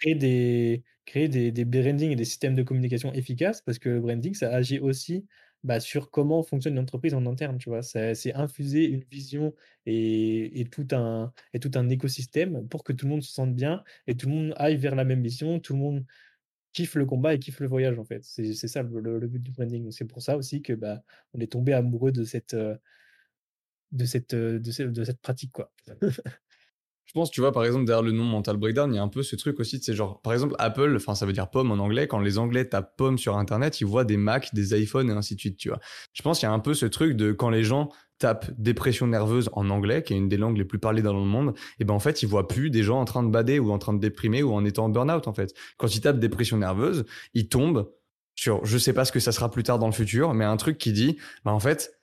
créer 0.00 0.14
des, 0.14 0.84
créer 1.06 1.28
des, 1.28 1.52
des 1.52 1.64
brandings 1.64 2.10
et 2.12 2.16
des 2.16 2.24
systèmes 2.24 2.54
de 2.54 2.62
communication 2.62 3.12
efficaces 3.12 3.62
parce 3.62 3.78
que 3.78 3.88
le 3.88 4.00
branding, 4.00 4.34
ça 4.34 4.54
agit 4.54 4.78
aussi 4.78 5.26
bah, 5.64 5.80
sur 5.80 6.10
comment 6.10 6.42
fonctionne 6.42 6.76
l'entreprise 6.76 7.14
en 7.14 7.26
interne, 7.26 7.58
tu 7.58 7.68
vois? 7.70 7.82
C'est 7.82 8.32
infuser 8.34 8.84
une 8.86 9.02
vision 9.10 9.54
et, 9.86 10.60
et, 10.60 10.64
tout 10.66 10.86
un, 10.92 11.32
et 11.54 11.58
tout 11.60 11.72
un 11.74 11.88
écosystème 11.88 12.68
pour 12.68 12.84
que 12.84 12.92
tout 12.92 13.06
le 13.06 13.10
monde 13.12 13.22
se 13.22 13.32
sente 13.32 13.54
bien 13.54 13.82
et 14.06 14.16
tout 14.16 14.28
le 14.28 14.34
monde 14.34 14.54
aille 14.56 14.76
vers 14.76 14.94
la 14.94 15.04
même 15.04 15.20
mission, 15.20 15.58
tout 15.58 15.72
le 15.72 15.80
monde 15.80 16.04
kiffe 16.72 16.94
le 16.94 17.06
combat 17.06 17.34
et 17.34 17.38
kiffe 17.40 17.60
le 17.60 17.68
voyage, 17.68 17.98
en 17.98 18.04
fait. 18.04 18.22
C'est 18.24 18.54
ça 18.54 18.82
le, 18.82 19.18
le, 19.18 19.26
but 19.28 19.42
du 19.42 19.50
branding. 19.50 19.90
C'est 19.90 20.04
pour 20.04 20.22
ça 20.22 20.36
aussi 20.36 20.62
que 20.62 20.74
bah, 20.74 21.02
on 21.34 21.40
est 21.40 21.50
tombé 21.50 21.72
amoureux 21.72 22.12
de 22.12 22.24
cette, 22.24 22.54
euh, 22.54 22.76
de 23.92 24.04
cette, 24.04 24.34
euh, 24.34 24.58
de 24.58 24.70
cette, 24.70 24.92
de 24.92 25.04
cette 25.04 25.20
pratique, 25.20 25.52
quoi. 25.52 25.70
Je 27.06 27.12
pense, 27.12 27.30
tu 27.30 27.40
vois, 27.40 27.52
par 27.52 27.64
exemple, 27.64 27.84
derrière 27.84 28.02
le 28.02 28.10
nom 28.10 28.24
Mental 28.24 28.56
Breakdown, 28.56 28.92
il 28.92 28.96
y 28.96 28.98
a 28.98 29.02
un 29.02 29.08
peu 29.08 29.22
ce 29.22 29.36
truc 29.36 29.60
aussi, 29.60 29.80
c'est 29.80 29.94
genre, 29.94 30.20
par 30.22 30.32
exemple, 30.32 30.56
Apple, 30.58 30.92
enfin, 30.96 31.14
ça 31.14 31.24
veut 31.24 31.32
dire 31.32 31.48
pomme 31.48 31.70
en 31.70 31.78
anglais. 31.78 32.08
Quand 32.08 32.18
les 32.18 32.36
Anglais 32.36 32.64
tapent 32.64 32.96
pomme 32.96 33.16
sur 33.16 33.36
Internet, 33.36 33.80
ils 33.80 33.86
voient 33.86 34.04
des 34.04 34.16
Macs, 34.16 34.52
des 34.52 34.78
iPhones 34.78 35.08
et 35.08 35.12
ainsi 35.12 35.36
de 35.36 35.40
suite, 35.40 35.56
tu 35.56 35.68
vois. 35.68 35.78
Je 36.12 36.22
pense 36.22 36.40
qu'il 36.40 36.48
y 36.48 36.50
a 36.50 36.52
un 36.52 36.58
peu 36.58 36.74
ce 36.74 36.84
truc 36.84 37.16
de 37.16 37.30
quand 37.30 37.48
les 37.48 37.62
gens 37.62 37.90
tapent 38.18 38.50
dépression 38.58 39.06
nerveuse 39.06 39.48
en 39.52 39.70
anglais, 39.70 40.02
qui 40.02 40.14
est 40.14 40.16
une 40.16 40.28
des 40.28 40.36
langues 40.36 40.58
les 40.58 40.64
plus 40.64 40.80
parlées 40.80 41.02
dans 41.02 41.12
le 41.12 41.24
monde, 41.24 41.54
et 41.78 41.84
ben 41.84 41.94
en 41.94 42.00
fait, 42.00 42.22
ils 42.22 42.28
voient 42.28 42.48
plus 42.48 42.70
des 42.70 42.82
gens 42.82 43.00
en 43.00 43.04
train 43.04 43.22
de 43.22 43.30
bader 43.30 43.60
ou 43.60 43.70
en 43.70 43.78
train 43.78 43.94
de 43.94 44.00
déprimer 44.00 44.42
ou 44.42 44.52
en 44.52 44.64
étant 44.64 44.86
en 44.86 44.88
burn-out, 44.88 45.28
en 45.28 45.32
fait. 45.32 45.54
Quand 45.76 45.94
ils 45.94 46.00
tapent 46.00 46.18
dépression 46.18 46.56
nerveuse, 46.56 47.04
ils 47.34 47.48
tombent 47.48 47.88
sur, 48.34 48.64
je 48.64 48.78
sais 48.78 48.92
pas 48.92 49.04
ce 49.04 49.12
que 49.12 49.20
ça 49.20 49.32
sera 49.32 49.50
plus 49.50 49.62
tard 49.62 49.78
dans 49.78 49.86
le 49.86 49.92
futur, 49.92 50.34
mais 50.34 50.44
un 50.44 50.56
truc 50.56 50.76
qui 50.76 50.92
dit, 50.92 51.18
bah, 51.44 51.52
en 51.52 51.60
fait, 51.60 51.95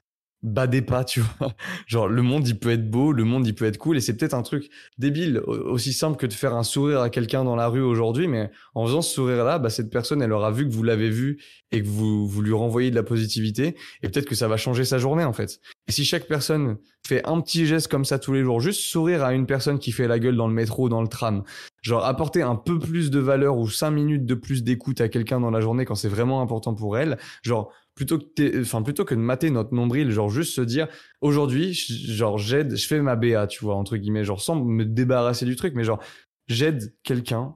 badez 0.43 0.81
pas, 0.81 1.03
tu 1.03 1.21
vois. 1.21 1.53
Genre, 1.87 2.07
le 2.07 2.21
monde, 2.21 2.47
il 2.47 2.59
peut 2.59 2.71
être 2.71 2.89
beau, 2.89 3.11
le 3.11 3.23
monde, 3.23 3.47
il 3.47 3.55
peut 3.55 3.65
être 3.65 3.77
cool, 3.77 3.97
et 3.97 4.01
c'est 4.01 4.15
peut-être 4.15 4.33
un 4.33 4.43
truc 4.43 4.69
débile, 4.97 5.39
aussi 5.47 5.93
simple 5.93 6.17
que 6.17 6.27
de 6.27 6.33
faire 6.33 6.53
un 6.53 6.63
sourire 6.63 7.01
à 7.01 7.09
quelqu'un 7.09 7.43
dans 7.43 7.55
la 7.55 7.67
rue 7.67 7.81
aujourd'hui, 7.81 8.27
mais 8.27 8.51
en 8.75 8.85
faisant 8.85 9.01
ce 9.01 9.13
sourire-là, 9.13 9.57
bah, 9.59 9.69
cette 9.69 9.89
personne, 9.89 10.21
elle 10.21 10.33
aura 10.33 10.51
vu 10.51 10.67
que 10.67 10.73
vous 10.73 10.83
l'avez 10.83 11.09
vu 11.09 11.41
et 11.71 11.81
que 11.81 11.87
vous, 11.87 12.27
vous 12.27 12.41
lui 12.41 12.53
renvoyez 12.53 12.91
de 12.91 12.95
la 12.95 13.03
positivité, 13.03 13.75
et 14.03 14.09
peut-être 14.09 14.25
que 14.25 14.35
ça 14.35 14.47
va 14.47 14.57
changer 14.57 14.85
sa 14.85 14.99
journée, 14.99 15.23
en 15.23 15.33
fait. 15.33 15.59
Et 15.87 15.91
si 15.91 16.05
chaque 16.05 16.27
personne 16.27 16.77
fait 17.05 17.25
un 17.25 17.41
petit 17.41 17.65
geste 17.65 17.87
comme 17.87 18.05
ça 18.05 18.19
tous 18.19 18.33
les 18.33 18.43
jours, 18.43 18.59
juste 18.59 18.81
sourire 18.81 19.23
à 19.23 19.33
une 19.33 19.45
personne 19.45 19.79
qui 19.79 19.91
fait 19.91 20.07
la 20.07 20.19
gueule 20.19 20.35
dans 20.35 20.47
le 20.47 20.53
métro, 20.53 20.89
dans 20.89 21.01
le 21.01 21.07
tram, 21.07 21.43
genre 21.83 22.05
apporter 22.05 22.41
un 22.41 22.55
peu 22.55 22.79
plus 22.79 23.11
de 23.11 23.19
valeur 23.19 23.57
ou 23.57 23.69
cinq 23.69 23.91
minutes 23.91 24.25
de 24.25 24.33
plus 24.33 24.63
d'écoute 24.63 24.99
à 25.01 25.09
quelqu'un 25.09 25.39
dans 25.39 25.51
la 25.51 25.61
journée 25.61 25.85
quand 25.85 25.95
c'est 25.95 26.09
vraiment 26.09 26.41
important 26.41 26.73
pour 26.73 26.97
elle, 26.97 27.19
genre, 27.43 27.71
plutôt 27.93 28.17
que 28.17 28.61
enfin 28.61 28.81
plutôt 28.81 29.05
que 29.05 29.13
de 29.13 29.19
mater 29.19 29.51
notre 29.51 29.75
nombril 29.75 30.09
genre 30.09 30.27
juste 30.27 30.55
se 30.55 30.61
dire 30.61 30.87
aujourd'hui 31.21 31.73
genre 31.73 32.39
j'aide 32.39 32.75
je 32.75 32.87
fais 32.87 32.99
ma 33.01 33.15
BA 33.15 33.45
tu 33.45 33.63
vois 33.63 33.75
entre 33.75 33.97
guillemets 33.97 34.23
genre 34.23 34.41
sans 34.41 34.55
me 34.55 34.83
débarrasser 34.83 35.45
du 35.45 35.55
truc 35.55 35.75
mais 35.75 35.83
genre 35.83 35.99
j'aide 36.47 36.95
quelqu'un 37.03 37.55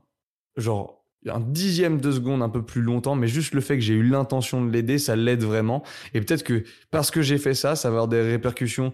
genre 0.56 0.98
un 1.26 1.40
dixième 1.40 2.00
de 2.00 2.12
seconde 2.12 2.42
un 2.42 2.50
peu 2.50 2.64
plus 2.64 2.82
longtemps 2.82 3.16
mais 3.16 3.28
juste 3.28 3.54
le 3.54 3.62
fait 3.62 3.76
que 3.76 3.84
j'ai 3.84 3.94
eu 3.94 4.04
l'intention 4.04 4.64
de 4.64 4.72
l'aider 4.72 4.98
ça 4.98 5.16
l'aide 5.16 5.44
vraiment. 5.44 5.84
Et 6.14 6.22
peut-être 6.22 6.44
que 6.44 6.64
parce 6.92 7.12
que 7.12 7.22
j'ai 7.22 7.38
fait 7.38 7.54
ça 7.54 7.76
ça 7.76 7.90
va 7.90 7.96
avoir 7.96 8.08
des 8.08 8.22
répercussions 8.22 8.94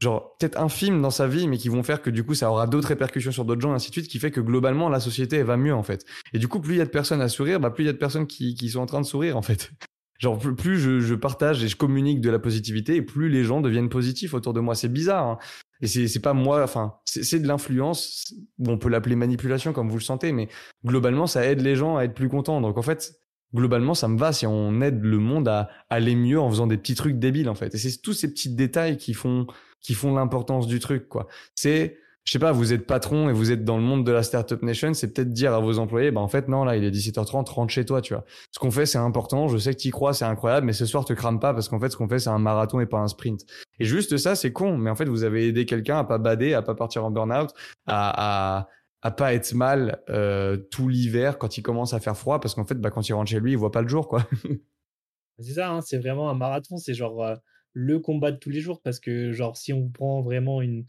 genre 0.00 0.36
peut-être 0.38 0.58
infimes 0.58 1.00
dans 1.00 1.10
sa 1.10 1.26
vie 1.26 1.46
mais 1.48 1.56
qui 1.56 1.68
vont 1.68 1.82
faire 1.82 2.02
que 2.02 2.10
du 2.10 2.24
coup 2.24 2.34
ça 2.34 2.50
aura 2.50 2.66
d'autres 2.66 2.88
répercussions 2.88 3.32
sur 3.32 3.44
d'autres 3.44 3.60
gens 3.60 3.72
et 3.72 3.76
ainsi 3.76 3.90
de 3.90 3.94
suite 3.94 4.08
qui 4.08 4.18
fait 4.18 4.30
que 4.30 4.40
globalement 4.40 4.88
la 4.88 5.00
société 5.00 5.36
elle 5.36 5.46
va 5.46 5.56
mieux 5.56 5.74
en 5.74 5.82
fait 5.82 6.04
et 6.32 6.38
du 6.38 6.48
coup 6.48 6.60
plus 6.60 6.74
il 6.74 6.78
y 6.78 6.80
a 6.80 6.84
de 6.84 6.90
personnes 6.90 7.20
à 7.20 7.28
sourire 7.28 7.60
bah 7.60 7.70
plus 7.70 7.84
il 7.84 7.86
y 7.86 7.90
a 7.90 7.92
de 7.92 7.98
personnes 7.98 8.26
qui, 8.26 8.54
qui 8.54 8.70
sont 8.70 8.80
en 8.80 8.86
train 8.86 9.00
de 9.00 9.06
sourire 9.06 9.36
en 9.36 9.42
fait 9.42 9.70
Genre 10.20 10.38
plus 10.38 10.78
je, 10.78 11.00
je, 11.00 11.14
partage 11.14 11.64
et 11.64 11.68
je 11.68 11.76
communique 11.76 12.20
de 12.20 12.30
la 12.30 12.38
positivité, 12.38 12.94
et 12.96 13.02
plus 13.02 13.28
les 13.28 13.44
gens 13.44 13.60
deviennent 13.60 13.88
positifs 13.88 14.32
autour 14.32 14.54
de 14.54 14.60
moi. 14.60 14.74
C'est 14.74 14.88
bizarre. 14.88 15.26
Hein. 15.26 15.38
Et 15.80 15.86
c'est 15.86 16.20
pas 16.20 16.34
moi. 16.34 16.62
Enfin, 16.62 16.94
c'est 17.04 17.40
de 17.40 17.48
l'influence. 17.48 18.32
On 18.64 18.78
peut 18.78 18.88
l'appeler 18.88 19.16
manipulation 19.16 19.72
comme 19.72 19.90
vous 19.90 19.98
le 19.98 20.02
sentez, 20.02 20.32
mais 20.32 20.48
globalement, 20.86 21.26
ça 21.26 21.44
aide 21.44 21.60
les 21.60 21.74
gens 21.74 21.96
à 21.96 22.04
être 22.04 22.14
plus 22.14 22.28
contents. 22.28 22.60
Donc 22.60 22.78
en 22.78 22.82
fait, 22.82 23.20
globalement, 23.54 23.94
ça 23.94 24.08
me 24.08 24.16
va 24.16 24.32
si 24.32 24.46
on 24.46 24.80
aide 24.80 25.02
le 25.02 25.18
monde 25.18 25.48
à 25.48 25.68
aller 25.90 26.14
mieux 26.14 26.40
en 26.40 26.48
faisant 26.48 26.68
des 26.68 26.78
petits 26.78 26.94
trucs 26.94 27.18
débiles 27.18 27.48
en 27.48 27.54
fait. 27.54 27.74
Et 27.74 27.78
c'est 27.78 28.00
tous 28.00 28.12
ces 28.12 28.30
petits 28.30 28.54
détails 28.54 28.96
qui 28.96 29.14
font 29.14 29.46
qui 29.84 29.94
font 29.94 30.12
l'importance 30.12 30.66
du 30.66 30.80
truc 30.80 31.08
quoi. 31.08 31.28
C'est 31.54 31.98
je 32.24 32.32
sais 32.32 32.38
pas, 32.38 32.52
vous 32.52 32.72
êtes 32.72 32.86
patron 32.86 33.28
et 33.28 33.32
vous 33.34 33.52
êtes 33.52 33.66
dans 33.66 33.76
le 33.76 33.82
monde 33.82 34.02
de 34.02 34.10
la 34.10 34.22
startup 34.22 34.62
nation, 34.62 34.94
c'est 34.94 35.12
peut-être 35.12 35.28
dire 35.28 35.52
à 35.52 35.60
vos 35.60 35.78
employés, 35.78 36.10
bah 36.10 36.22
en 36.22 36.28
fait 36.28 36.48
non, 36.48 36.64
là 36.64 36.74
il 36.74 36.82
est 36.82 36.90
17h30, 36.90 37.50
rentre 37.50 37.70
chez 37.70 37.84
toi, 37.84 38.00
tu 38.00 38.14
vois. 38.14 38.24
Ce 38.50 38.58
qu'on 38.58 38.70
fait 38.70 38.86
c'est 38.86 38.96
important, 38.98 39.46
je 39.46 39.58
sais 39.58 39.74
que 39.74 39.78
tu 39.78 39.88
y 39.88 39.90
crois, 39.90 40.14
c'est 40.14 40.24
incroyable, 40.24 40.66
mais 40.66 40.72
ce 40.72 40.86
soir 40.86 41.04
te 41.04 41.12
crame 41.12 41.38
pas 41.38 41.52
parce 41.52 41.68
qu'en 41.68 41.78
fait 41.78 41.90
ce 41.90 41.98
qu'on 41.98 42.08
fait 42.08 42.18
c'est 42.18 42.30
un 42.30 42.38
marathon 42.38 42.80
et 42.80 42.86
pas 42.86 42.98
un 42.98 43.08
sprint. 43.08 43.44
Et 43.78 43.84
juste 43.84 44.16
ça 44.16 44.34
c'est 44.34 44.52
con, 44.52 44.78
mais 44.78 44.88
en 44.88 44.94
fait 44.94 45.04
vous 45.04 45.22
avez 45.22 45.48
aidé 45.48 45.66
quelqu'un 45.66 45.98
à 45.98 46.04
pas 46.04 46.16
bader, 46.16 46.54
à 46.54 46.62
pas 46.62 46.74
partir 46.74 47.04
en 47.04 47.10
burn-out, 47.10 47.50
à, 47.86 48.68
à 49.02 49.10
pas 49.10 49.34
être 49.34 49.52
mal 49.52 50.02
euh, 50.08 50.56
tout 50.56 50.88
l'hiver 50.88 51.36
quand 51.36 51.58
il 51.58 51.62
commence 51.62 51.92
à 51.92 52.00
faire 52.00 52.16
froid 52.16 52.40
parce 52.40 52.54
qu'en 52.54 52.64
fait 52.64 52.76
bah 52.76 52.90
quand 52.90 53.06
il 53.06 53.12
rentre 53.12 53.30
chez 53.30 53.38
lui 53.38 53.52
il 53.52 53.58
voit 53.58 53.70
pas 53.70 53.82
le 53.82 53.88
jour 53.88 54.08
quoi. 54.08 54.26
c'est 55.38 55.52
ça, 55.52 55.70
hein, 55.70 55.82
c'est 55.82 55.98
vraiment 55.98 56.30
un 56.30 56.34
marathon, 56.34 56.78
c'est 56.78 56.94
genre 56.94 57.22
euh, 57.22 57.34
le 57.74 57.98
combat 57.98 58.32
de 58.32 58.38
tous 58.38 58.50
les 58.50 58.60
jours 58.60 58.80
parce 58.80 59.00
que 59.00 59.32
genre 59.32 59.56
si 59.56 59.72
on 59.72 59.88
prend 59.90 60.22
vraiment 60.22 60.62
une 60.62 60.86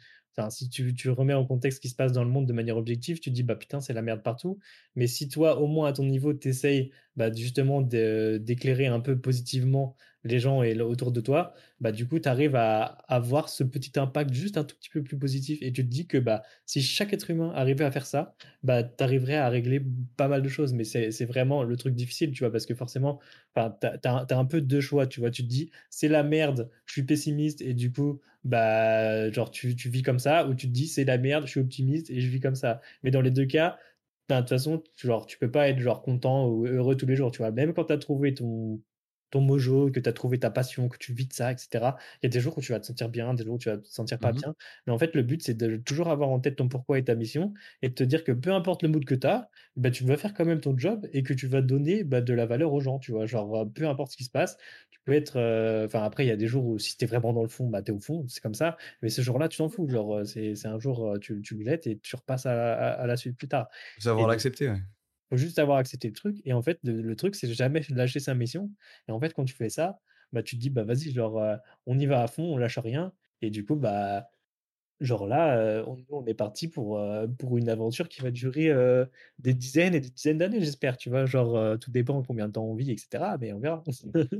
si 0.49 0.69
tu, 0.69 1.09
remets 1.09 1.33
en 1.33 1.45
contexte 1.45 1.77
ce 1.77 1.81
qui 1.81 1.89
se 1.89 1.95
passe 1.95 2.11
dans 2.11 2.23
le 2.23 2.29
monde 2.29 2.45
de 2.45 2.53
manière 2.53 2.77
objective, 2.77 3.19
tu 3.19 3.31
dis, 3.31 3.43
bah 3.43 3.55
putain, 3.55 3.79
c'est 3.79 3.93
la 3.93 4.01
merde 4.01 4.21
partout. 4.23 4.59
Mais 4.95 5.07
si 5.07 5.29
toi, 5.29 5.59
au 5.59 5.67
moins 5.67 5.87
à 5.89 5.93
ton 5.93 6.03
niveau, 6.03 6.33
tu 6.33 6.49
essayes 6.49 6.91
bah, 7.15 7.31
justement 7.31 7.81
d'éclairer 7.81 8.87
un 8.87 8.99
peu 8.99 9.17
positivement 9.17 9.95
les 10.25 10.39
gens 10.39 10.63
et 10.63 10.79
autour 10.81 11.11
de 11.11 11.21
toi, 11.21 11.53
bah 11.79 11.91
du 11.91 12.07
coup, 12.07 12.19
tu 12.19 12.27
arrives 12.27 12.55
à 12.55 12.83
avoir 13.07 13.47
ce 13.47 13.63
petit 13.63 13.97
impact 13.99 14.33
juste 14.33 14.57
un 14.57 14.63
tout 14.63 14.75
petit 14.75 14.89
peu 14.89 15.03
plus 15.03 15.17
positif 15.17 15.59
et 15.61 15.71
tu 15.71 15.85
te 15.85 15.89
dis 15.89 16.07
que 16.07 16.17
bah 16.17 16.43
si 16.65 16.81
chaque 16.81 17.13
être 17.13 17.29
humain 17.29 17.51
arrivait 17.55 17.85
à 17.85 17.91
faire 17.91 18.07
ça, 18.07 18.35
bah 18.63 18.83
tu 18.83 19.03
arriverais 19.03 19.35
à 19.35 19.49
régler 19.49 19.81
pas 20.17 20.27
mal 20.27 20.41
de 20.41 20.49
choses. 20.49 20.73
Mais 20.73 20.83
c'est 20.83 21.25
vraiment 21.25 21.63
le 21.63 21.77
truc 21.77 21.95
difficile, 21.95 22.31
tu 22.31 22.43
vois, 22.43 22.51
parce 22.51 22.65
que 22.65 22.73
forcément, 22.73 23.19
tu 23.55 23.61
as, 23.61 23.77
as, 24.03 24.35
un 24.37 24.45
peu 24.45 24.61
deux 24.61 24.81
choix, 24.81 25.05
tu 25.07 25.19
vois. 25.19 25.29
Tu 25.31 25.43
te 25.43 25.47
dis, 25.47 25.71
c'est 25.89 26.07
la 26.07 26.23
merde, 26.23 26.69
je 26.85 26.93
suis 26.93 27.03
pessimiste 27.03 27.61
et 27.61 27.73
du 27.75 27.91
coup, 27.91 28.19
bah 28.43 29.29
genre 29.31 29.51
tu, 29.51 29.75
tu 29.75 29.89
vis 29.89 30.01
comme 30.01 30.19
ça, 30.19 30.47
ou 30.47 30.55
tu 30.55 30.67
te 30.67 30.73
dis, 30.73 30.87
c'est 30.87 31.05
la 31.05 31.17
merde, 31.19 31.45
je 31.45 31.51
suis 31.51 31.59
optimiste 31.59 32.09
et 32.09 32.19
je 32.19 32.29
vis 32.29 32.39
comme 32.39 32.55
ça. 32.55 32.81
Mais 33.03 33.11
dans 33.11 33.21
les 33.21 33.31
deux 33.31 33.45
cas, 33.45 33.77
de 34.29 34.39
toute 34.39 34.49
façon, 34.49 34.83
genre, 34.95 35.25
tu 35.27 35.37
peux 35.37 35.51
pas 35.51 35.69
être 35.69 35.79
genre 35.79 36.01
content 36.01 36.47
ou 36.47 36.65
heureux 36.65 36.95
tous 36.97 37.05
les 37.05 37.15
jours, 37.15 37.31
tu 37.31 37.39
vois. 37.39 37.51
Même 37.51 37.73
quand 37.73 37.85
tu 37.85 37.93
as 37.93 37.97
trouvé 37.97 38.33
ton, 38.33 38.81
ton 39.31 39.41
mojo, 39.41 39.91
que 39.91 39.99
tu 39.99 40.09
as 40.09 40.13
trouvé 40.13 40.39
ta 40.39 40.49
passion, 40.49 40.89
que 40.89 40.97
tu 40.97 41.13
vis 41.13 41.27
de 41.27 41.33
ça, 41.33 41.51
etc. 41.51 41.67
Il 42.21 42.23
y 42.23 42.25
a 42.27 42.29
des 42.29 42.39
jours 42.39 42.57
où 42.57 42.61
tu 42.61 42.71
vas 42.71 42.79
te 42.79 42.85
sentir 42.85 43.09
bien, 43.09 43.33
des 43.33 43.43
jours 43.43 43.55
où 43.55 43.59
tu 43.59 43.69
vas 43.69 43.77
te 43.77 43.87
sentir 43.87 44.19
pas 44.19 44.31
mmh 44.31 44.37
bien. 44.37 44.55
Mais 44.87 44.93
en 44.93 44.97
fait, 44.97 45.15
le 45.15 45.23
but, 45.23 45.41
c'est 45.43 45.53
de 45.53 45.77
toujours 45.77 46.09
avoir 46.09 46.29
en 46.29 46.39
tête 46.39 46.55
ton 46.57 46.67
pourquoi 46.67 46.99
et 46.99 47.03
ta 47.03 47.15
mission 47.15 47.53
et 47.81 47.89
de 47.89 47.93
te 47.93 48.03
dire 48.03 48.23
que 48.23 48.31
peu 48.31 48.51
importe 48.51 48.83
le 48.83 48.89
mood 48.89 49.05
que 49.05 49.15
tu 49.15 49.27
as, 49.27 49.49
bah, 49.75 49.91
tu 49.91 50.03
vas 50.03 50.17
faire 50.17 50.33
quand 50.33 50.45
même 50.45 50.61
ton 50.61 50.77
job 50.77 51.07
et 51.13 51.23
que 51.23 51.33
tu 51.33 51.47
vas 51.47 51.61
donner 51.61 52.03
bah, 52.03 52.21
de 52.21 52.33
la 52.33 52.45
valeur 52.45 52.73
aux 52.73 52.81
gens, 52.81 52.99
tu 52.99 53.11
vois. 53.11 53.25
Genre, 53.25 53.67
peu 53.73 53.87
importe 53.87 54.11
ce 54.11 54.17
qui 54.17 54.23
se 54.23 54.31
passe, 54.31 54.57
tu 54.91 54.99
peux 55.05 55.13
être. 55.13 55.37
Euh, 55.37 55.85
enfin, 55.85 56.03
après, 56.03 56.25
il 56.25 56.27
y 56.27 56.31
a 56.31 56.37
des 56.37 56.47
jours 56.47 56.65
où 56.65 56.79
si 56.79 56.97
tu 56.97 57.05
es 57.05 57.07
vraiment 57.07 57.33
dans 57.33 57.43
le 57.43 57.49
fond, 57.49 57.67
bah, 57.67 57.81
tu 57.81 57.91
es 57.91 57.95
au 57.95 57.99
fond, 57.99 58.25
c'est 58.27 58.41
comme 58.41 58.53
ça. 58.53 58.77
Mais 59.01 59.09
ce 59.09 59.21
jour-là, 59.21 59.49
tu 59.49 59.57
t'en 59.57 59.69
fous. 59.69 59.87
Genre, 59.87 60.21
c'est 60.25 60.65
un 60.65 60.79
jour, 60.79 61.17
tu, 61.21 61.41
tu 61.41 61.55
le 61.55 61.65
et 61.65 61.99
tu 61.99 62.15
repasses 62.15 62.45
à, 62.45 63.05
la 63.05 63.17
suite 63.17 63.37
plus 63.37 63.47
tard. 63.47 63.67
Savoir 63.97 64.27
l'accepter, 64.27 64.69
ouais 64.69 64.81
faut 65.35 65.41
juste 65.41 65.59
avoir 65.59 65.77
accepté 65.77 66.07
le 66.07 66.13
truc. 66.13 66.41
Et 66.45 66.53
en 66.53 66.61
fait, 66.61 66.79
le, 66.83 67.15
truc, 67.15 67.35
c'est 67.35 67.51
jamais 67.53 67.81
lâcher 67.89 68.19
sa 68.19 68.33
mission. 68.33 68.71
Et 69.07 69.11
en 69.11 69.19
fait, 69.19 69.33
quand 69.33 69.45
tu 69.45 69.53
fais 69.53 69.69
ça, 69.69 69.99
bah, 70.33 70.43
tu 70.43 70.55
te 70.55 70.61
dis, 70.61 70.69
bah 70.69 70.83
vas-y, 70.83 71.11
genre, 71.11 71.41
on 71.85 71.97
y 71.99 72.05
va 72.05 72.21
à 72.21 72.27
fond, 72.27 72.43
on 72.43 72.57
lâche 72.57 72.77
rien. 72.77 73.13
Et 73.41 73.49
du 73.49 73.65
coup, 73.65 73.75
bah, 73.75 74.29
genre 75.01 75.27
là, 75.27 75.83
on, 75.87 75.97
on, 76.09 76.25
est 76.25 76.33
parti 76.33 76.67
pour, 76.67 77.01
pour 77.37 77.57
une 77.57 77.69
aventure 77.69 78.07
qui 78.09 78.21
va 78.21 78.31
durer 78.31 78.71
des 79.39 79.53
dizaines 79.53 79.93
et 79.93 79.99
des 79.99 80.09
dizaines 80.09 80.37
d'années, 80.37 80.61
j'espère. 80.61 80.97
Tu 80.97 81.09
vois, 81.09 81.25
genre, 81.25 81.77
tout 81.79 81.91
dépend 81.91 82.21
combien 82.23 82.47
de 82.47 82.53
temps 82.53 82.65
on 82.65 82.75
vit, 82.75 82.91
etc. 82.91 83.23
Mais 83.39 83.53
on 83.53 83.59
verra. 83.59 83.83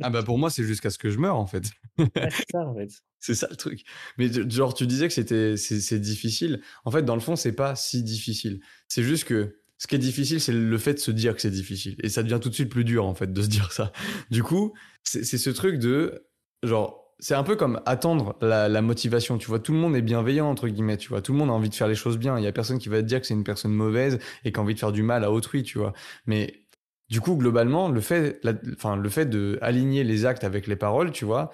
ah 0.02 0.10
bah 0.10 0.24
pour 0.24 0.38
moi, 0.38 0.50
c'est 0.50 0.64
jusqu'à 0.64 0.90
ce 0.90 0.98
que 0.98 1.10
je 1.10 1.20
meure, 1.20 1.38
en 1.38 1.48
fait. 1.48 1.66
c'est 2.16 2.52
ça, 2.52 2.68
en 2.68 2.76
fait. 2.76 2.90
C'est 3.26 3.34
ça 3.34 3.48
le 3.50 3.56
truc. 3.56 3.82
Mais 4.20 4.28
genre, 4.52 4.76
tu 4.76 4.86
disais 4.86 5.08
que 5.08 5.14
c'était 5.14 5.58
c'est 5.58 6.00
difficile. 6.00 6.62
En 6.84 6.92
fait, 6.92 7.02
dans 7.02 7.16
le 7.16 7.22
fond, 7.22 7.36
c'est 7.36 7.54
pas 7.54 7.76
si 7.76 8.04
difficile. 8.04 8.60
C'est 8.88 9.02
juste 9.02 9.24
que 9.24 9.64
ce 9.78 9.88
qui 9.88 9.96
est 9.96 10.00
difficile, 10.00 10.40
c'est 10.40 10.54
le 10.54 10.78
fait 10.78 10.94
de 10.94 11.00
se 11.00 11.12
dire 11.12 11.36
que 11.36 11.42
c'est 11.42 11.52
difficile. 11.52 11.96
Et 12.02 12.10
ça 12.10 12.24
devient 12.24 12.40
tout 12.42 12.50
de 12.50 12.54
suite 12.54 12.70
plus 12.70 12.86
dur, 12.86 13.06
en 13.06 13.14
fait, 13.14 13.32
de 13.32 13.42
se 13.42 13.48
dire 13.48 13.72
ça. 13.72 13.92
Du 14.32 14.42
coup, 14.42 14.74
c'est 15.04 15.24
ce 15.24 15.50
truc 15.50 15.80
de, 15.80 16.26
genre, 16.64 17.06
c'est 17.20 17.36
un 17.36 17.44
peu 17.44 17.56
comme 17.56 17.82
attendre 17.86 18.38
la, 18.42 18.82
motivation. 18.82 19.38
Tu 19.38 19.48
vois, 19.48 19.60
tout 19.60 19.74
le 19.74 19.78
monde 19.78 19.96
est 19.96 20.02
bienveillant, 20.02 20.50
entre 20.50 20.68
guillemets, 20.68 20.98
tu 20.98 21.10
vois. 21.10 21.22
Tout 21.22 21.34
le 21.34 21.40
monde 21.40 21.50
a 21.50 21.54
envie 21.54 21.70
de 21.70 21.76
faire 21.76 21.88
les 21.88 21.96
choses 21.96 22.18
bien. 22.18 22.38
Il 22.38 22.44
y 22.44 22.48
a 22.48 22.52
personne 22.52 22.80
qui 22.80 22.90
va 22.90 23.02
te 23.02 23.08
dire 23.08 23.20
que 23.20 23.28
c'est 23.28 23.34
une 23.34 23.44
personne 23.44 23.74
mauvaise 23.74 24.20
et 24.44 24.52
qui 24.52 24.60
a 24.60 24.62
envie 24.62 24.74
de 24.74 24.80
faire 24.80 24.92
du 24.92 25.04
mal 25.04 25.24
à 25.24 25.32
autrui, 25.32 25.64
tu 25.64 25.78
vois. 25.78 25.94
Mais, 26.26 26.66
du 27.10 27.22
coup, 27.22 27.36
globalement, 27.36 27.90
le 27.90 28.02
fait, 28.02 28.42
enfin, 28.76 28.96
le 28.96 29.10
fait 29.10 29.26
de 29.26 29.60
aligner 29.62 30.04
les 30.04 30.26
actes 30.26 30.44
avec 30.44 30.68
les 30.68 30.76
paroles, 30.76 31.12
tu 31.12 31.26
vois, 31.26 31.52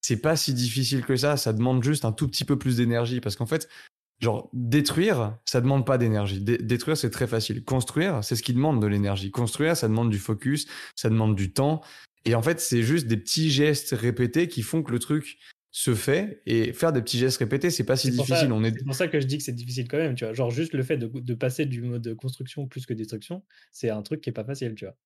c'est 0.00 0.20
pas 0.20 0.36
si 0.36 0.54
difficile 0.54 1.04
que 1.04 1.16
ça. 1.16 1.36
Ça 1.36 1.52
demande 1.52 1.82
juste 1.82 2.04
un 2.04 2.12
tout 2.12 2.28
petit 2.28 2.44
peu 2.44 2.58
plus 2.58 2.76
d'énergie 2.76 3.20
parce 3.20 3.36
qu'en 3.36 3.46
fait, 3.46 3.68
Genre, 4.20 4.50
détruire, 4.52 5.38
ça 5.46 5.62
demande 5.62 5.86
pas 5.86 5.96
d'énergie. 5.96 6.40
détruire, 6.40 6.96
c'est 6.96 7.10
très 7.10 7.26
facile. 7.26 7.64
Construire, 7.64 8.22
c'est 8.22 8.36
ce 8.36 8.42
qui 8.42 8.52
demande 8.52 8.80
de 8.80 8.86
l'énergie. 8.86 9.30
Construire, 9.30 9.76
ça 9.76 9.88
demande 9.88 10.10
du 10.10 10.18
focus, 10.18 10.66
ça 10.94 11.08
demande 11.08 11.34
du 11.34 11.52
temps. 11.52 11.80
Et 12.26 12.34
en 12.34 12.42
fait, 12.42 12.60
c'est 12.60 12.82
juste 12.82 13.06
des 13.06 13.16
petits 13.16 13.50
gestes 13.50 13.92
répétés 13.92 14.48
qui 14.48 14.62
font 14.62 14.82
que 14.82 14.92
le 14.92 14.98
truc 14.98 15.38
se 15.70 15.94
fait 15.94 16.42
et 16.46 16.72
faire 16.72 16.92
des 16.92 17.00
petits 17.00 17.18
gestes 17.18 17.38
répétés, 17.38 17.70
c'est 17.70 17.84
pas 17.84 17.96
si 17.96 18.10
difficile. 18.10 18.36
C'est 18.36 18.68
est... 18.68 18.84
pour 18.84 18.94
ça 18.94 19.08
que 19.08 19.20
je 19.20 19.26
dis 19.26 19.38
que 19.38 19.44
c'est 19.44 19.52
difficile 19.52 19.88
quand 19.88 19.98
même, 19.98 20.14
tu 20.14 20.24
vois. 20.24 20.34
Genre 20.34 20.50
juste 20.50 20.74
le 20.74 20.82
fait 20.82 20.98
de, 20.98 21.06
de 21.06 21.34
passer 21.34 21.64
du 21.64 21.80
mode 21.80 22.14
construction 22.16 22.66
plus 22.66 22.86
que 22.86 22.92
destruction, 22.92 23.42
c'est 23.72 23.88
un 23.88 24.02
truc 24.02 24.20
qui 24.20 24.30
est 24.30 24.34
pas 24.34 24.44
facile, 24.44 24.74
tu 24.74 24.84
vois. 24.84 24.96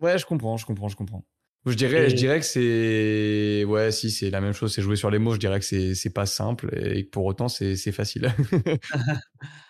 Ouais, 0.00 0.18
je 0.18 0.26
comprends, 0.26 0.56
je 0.56 0.66
comprends, 0.66 0.88
je 0.88 0.96
comprends. 0.96 1.24
Je 1.66 1.74
dirais, 1.74 2.08
je 2.08 2.14
dirais 2.14 2.40
que 2.40 2.46
c'est. 2.46 3.64
Ouais, 3.64 3.90
si, 3.90 4.10
c'est 4.10 4.30
la 4.30 4.40
même 4.40 4.52
chose, 4.52 4.74
c'est 4.74 4.82
jouer 4.82 4.96
sur 4.96 5.10
les 5.10 5.18
mots. 5.18 5.34
Je 5.34 5.38
dirais 5.38 5.60
que 5.60 5.64
c'est 5.94 6.14
pas 6.14 6.26
simple 6.26 6.70
et 6.76 7.04
que 7.04 7.10
pour 7.10 7.24
autant, 7.24 7.48
c'est 7.48 7.92
facile. 7.92 8.32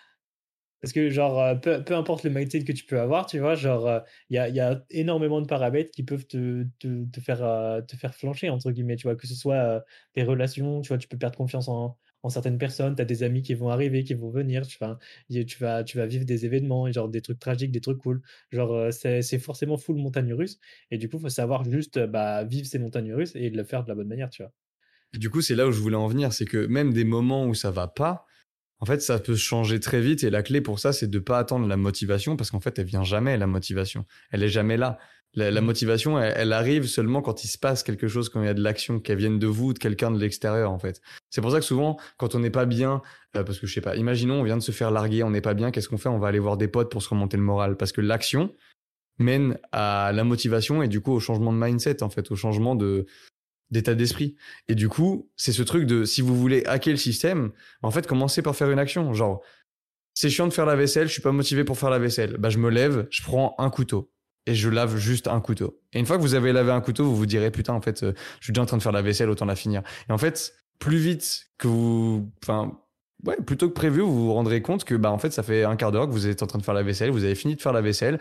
Parce 0.81 0.93
que, 0.93 1.09
genre, 1.09 1.39
euh, 1.41 1.55
peu, 1.55 1.83
peu, 1.83 1.95
importe 1.95 2.23
le 2.23 2.29
mindset 2.29 2.63
que 2.63 2.71
tu 2.71 2.85
peux 2.85 2.99
avoir, 2.99 3.25
tu 3.25 3.39
vois, 3.39 3.55
genre, 3.55 3.85
euh, 3.85 3.99
il 4.29 4.35
y, 4.35 4.37
a, 4.37 4.47
y, 4.47 4.61
a, 4.61 4.81
énormément 4.89 5.41
de 5.41 5.47
paramètres 5.47 5.91
qui 5.91 6.03
peuvent 6.03 6.25
te, 6.25 6.65
te, 6.79 7.05
te 7.05 7.19
faire, 7.19 7.43
euh, 7.43 7.81
te 7.81 7.97
faire 7.97 8.15
flancher, 8.15 8.49
entre 8.49 8.71
guillemets, 8.71 8.95
tu 8.95 9.03
vois, 9.03 9.15
que 9.17 9.27
ce 9.27 9.35
soit 9.35 9.83
tes 10.13 10.23
relations, 10.23 10.81
tu 10.81 10.87
vois, 10.87 10.97
tu 10.97 11.09
peux 11.09 11.17
perdre 11.17 11.35
confiance 11.37 11.67
en, 11.67 11.97
en 12.23 12.29
certaines 12.29 12.57
personnes, 12.57 12.95
tu 12.95 13.01
as 13.01 13.05
des 13.05 13.23
amis 13.23 13.41
qui 13.41 13.53
vont 13.53 13.69
arriver, 13.69 14.03
qui 14.03 14.13
vont 14.13 14.29
venir, 14.29 14.67
tu 14.67 14.77
vas, 14.79 14.97
tu 15.29 15.57
vas, 15.59 15.83
tu 15.83 15.97
vas 15.97 16.05
vivre 16.05 16.25
des 16.25 16.45
événements, 16.45 16.91
genre 16.91 17.09
des 17.09 17.21
trucs 17.21 17.39
tragiques, 17.39 17.71
des 17.71 17.81
trucs 17.81 17.99
cool. 17.99 18.21
Genre, 18.51 18.91
c'est 18.91 19.39
forcément 19.39 19.77
full 19.77 19.97
montagne 19.97 20.33
russe. 20.33 20.59
Et 20.91 20.97
du 20.97 21.09
coup, 21.09 21.17
il 21.17 21.21
faut 21.21 21.29
savoir 21.29 21.63
juste 21.63 21.99
bah, 22.05 22.43
vivre 22.43 22.67
ces 22.67 22.79
montagnes 22.79 23.13
russes 23.13 23.35
et 23.35 23.49
le 23.49 23.63
faire 23.63 23.83
de 23.83 23.89
la 23.89 23.95
bonne 23.95 24.07
manière, 24.07 24.29
tu 24.29 24.43
vois. 24.43 24.51
du 25.13 25.29
coup, 25.29 25.41
c'est 25.41 25.55
là 25.55 25.67
où 25.67 25.71
je 25.71 25.79
voulais 25.79 25.95
en 25.95 26.07
venir, 26.07 26.33
c'est 26.33 26.45
que 26.45 26.65
même 26.65 26.93
des 26.93 27.05
moments 27.05 27.45
où 27.45 27.53
ça 27.53 27.71
va 27.71 27.87
pas, 27.87 28.25
en 28.81 28.85
fait, 28.85 29.01
ça 29.01 29.19
peut 29.19 29.35
changer 29.35 29.79
très 29.79 30.01
vite. 30.01 30.23
Et 30.23 30.29
la 30.29 30.41
clé 30.41 30.61
pour 30.61 30.79
ça, 30.79 30.93
c'est 30.93 31.07
de 31.07 31.19
pas 31.19 31.37
attendre 31.37 31.67
la 31.67 31.77
motivation, 31.77 32.37
parce 32.37 32.51
qu'en 32.51 32.59
fait, 32.59 32.79
elle 32.79 32.85
vient 32.85 33.03
jamais, 33.03 33.37
la 33.37 33.47
motivation. 33.47 34.05
Elle 34.31 34.43
est 34.43 34.49
jamais 34.49 34.77
là. 34.77 34.97
La, 35.35 35.61
mmh. 35.61 35.63
motivation, 35.63 36.19
elle, 36.19 36.53
arrive 36.53 36.87
seulement 36.87 37.21
quand 37.21 37.43
il 37.43 37.47
se 37.47 37.57
passe 37.57 37.83
quelque 37.83 38.07
chose, 38.07 38.29
quand 38.29 38.41
il 38.41 38.47
y 38.47 38.49
a 38.49 38.53
de 38.53 38.63
l'action, 38.63 38.99
qu'elle 38.99 39.17
vienne 39.19 39.37
de 39.37 39.47
vous 39.47 39.67
ou 39.67 39.73
de 39.73 39.79
quelqu'un 39.79 40.09
de 40.09 40.19
l'extérieur, 40.19 40.71
en 40.71 40.79
fait. 40.79 41.01
C'est 41.29 41.41
pour 41.41 41.51
ça 41.51 41.59
que 41.59 41.65
souvent, 41.65 41.97
quand 42.17 42.33
on 42.33 42.39
n'est 42.39 42.49
pas 42.49 42.65
bien, 42.65 43.01
euh, 43.35 43.43
parce 43.43 43.59
que 43.59 43.67
je 43.67 43.73
sais 43.73 43.81
pas, 43.81 43.95
imaginons, 43.95 44.41
on 44.41 44.43
vient 44.43 44.57
de 44.57 44.63
se 44.63 44.71
faire 44.71 44.89
larguer, 44.89 45.21
on 45.23 45.29
n'est 45.29 45.41
pas 45.41 45.53
bien, 45.53 45.69
qu'est-ce 45.69 45.87
qu'on 45.87 45.99
fait? 45.99 46.09
On 46.09 46.17
va 46.17 46.29
aller 46.29 46.39
voir 46.39 46.57
des 46.57 46.67
potes 46.67 46.91
pour 46.91 47.03
se 47.03 47.09
remonter 47.09 47.37
le 47.37 47.43
moral, 47.43 47.77
parce 47.77 47.91
que 47.91 48.01
l'action 48.01 48.53
mène 49.19 49.59
à 49.71 50.11
la 50.13 50.23
motivation 50.23 50.81
et 50.81 50.87
du 50.87 51.01
coup 51.01 51.11
au 51.11 51.19
changement 51.19 51.53
de 51.53 51.57
mindset, 51.57 52.01
en 52.03 52.09
fait, 52.09 52.31
au 52.31 52.35
changement 52.35 52.75
de 52.75 53.05
d'état 53.69 53.93
d'esprit. 53.93 54.35
Et 54.67 54.73
du 54.73 54.89
coup, 54.89 55.29
c'est 55.35 55.51
ce 55.51 55.61
truc 55.61 55.85
de 55.85 56.03
si 56.03 56.21
vous 56.21 56.35
voulez 56.35 56.63
hacker 56.65 56.93
le 56.93 56.97
système, 56.97 57.51
en 57.83 57.91
fait, 57.91 58.07
commencez 58.07 58.41
par 58.41 58.55
faire 58.55 58.71
une 58.71 58.79
action. 58.79 59.13
Genre, 59.13 59.43
c'est 60.15 60.31
chiant 60.31 60.47
de 60.47 60.53
faire 60.53 60.65
la 60.65 60.75
vaisselle, 60.75 61.07
je 61.07 61.13
suis 61.13 61.21
pas 61.21 61.31
motivé 61.31 61.63
pour 61.63 61.77
faire 61.77 61.91
la 61.91 61.99
vaisselle. 61.99 62.37
Bah, 62.37 62.49
je 62.49 62.57
me 62.57 62.69
lève, 62.69 63.07
je 63.11 63.21
prends 63.21 63.53
un 63.59 63.69
couteau 63.69 64.11
et 64.49 64.55
je 64.55 64.67
lave 64.67 64.97
juste 64.97 65.27
un 65.27 65.39
couteau. 65.41 65.79
Et 65.93 65.99
une 65.99 66.07
fois 66.07 66.17
que 66.17 66.23
vous 66.23 66.33
avez 66.33 66.51
lavé 66.51 66.71
un 66.71 66.81
couteau, 66.81 67.05
vous 67.05 67.15
vous 67.15 67.27
direz 67.27 67.51
putain, 67.51 67.73
en 67.73 67.81
fait, 67.81 68.01
euh, 68.01 68.13
je 68.39 68.45
suis 68.45 68.53
déjà 68.53 68.63
en 68.63 68.65
train 68.65 68.77
de 68.77 68.81
faire 68.81 68.91
la 68.91 69.03
vaisselle, 69.03 69.29
autant 69.29 69.45
la 69.45 69.55
finir. 69.55 69.83
Et 70.09 70.11
en 70.11 70.17
fait, 70.17 70.53
plus 70.79 70.97
vite 70.97 71.45
que 71.59 71.67
vous, 71.67 72.31
enfin, 72.43 72.79
ouais, 73.27 73.37
plutôt 73.45 73.69
que 73.69 73.75
prévu, 73.75 74.01
vous 74.01 74.25
vous 74.25 74.33
rendrez 74.33 74.63
compte 74.63 74.85
que 74.85 74.95
bah 74.95 75.11
en 75.11 75.19
fait, 75.19 75.31
ça 75.31 75.43
fait 75.43 75.63
un 75.65 75.75
quart 75.75 75.91
d'heure 75.91 76.07
que 76.07 76.11
vous 76.11 76.25
êtes 76.25 76.41
en 76.41 76.47
train 76.47 76.57
de 76.57 76.63
faire 76.63 76.73
la 76.73 76.81
vaisselle, 76.81 77.11
vous 77.11 77.23
avez 77.23 77.35
fini 77.35 77.55
de 77.55 77.61
faire 77.61 77.73
la 77.73 77.81
vaisselle, 77.81 78.17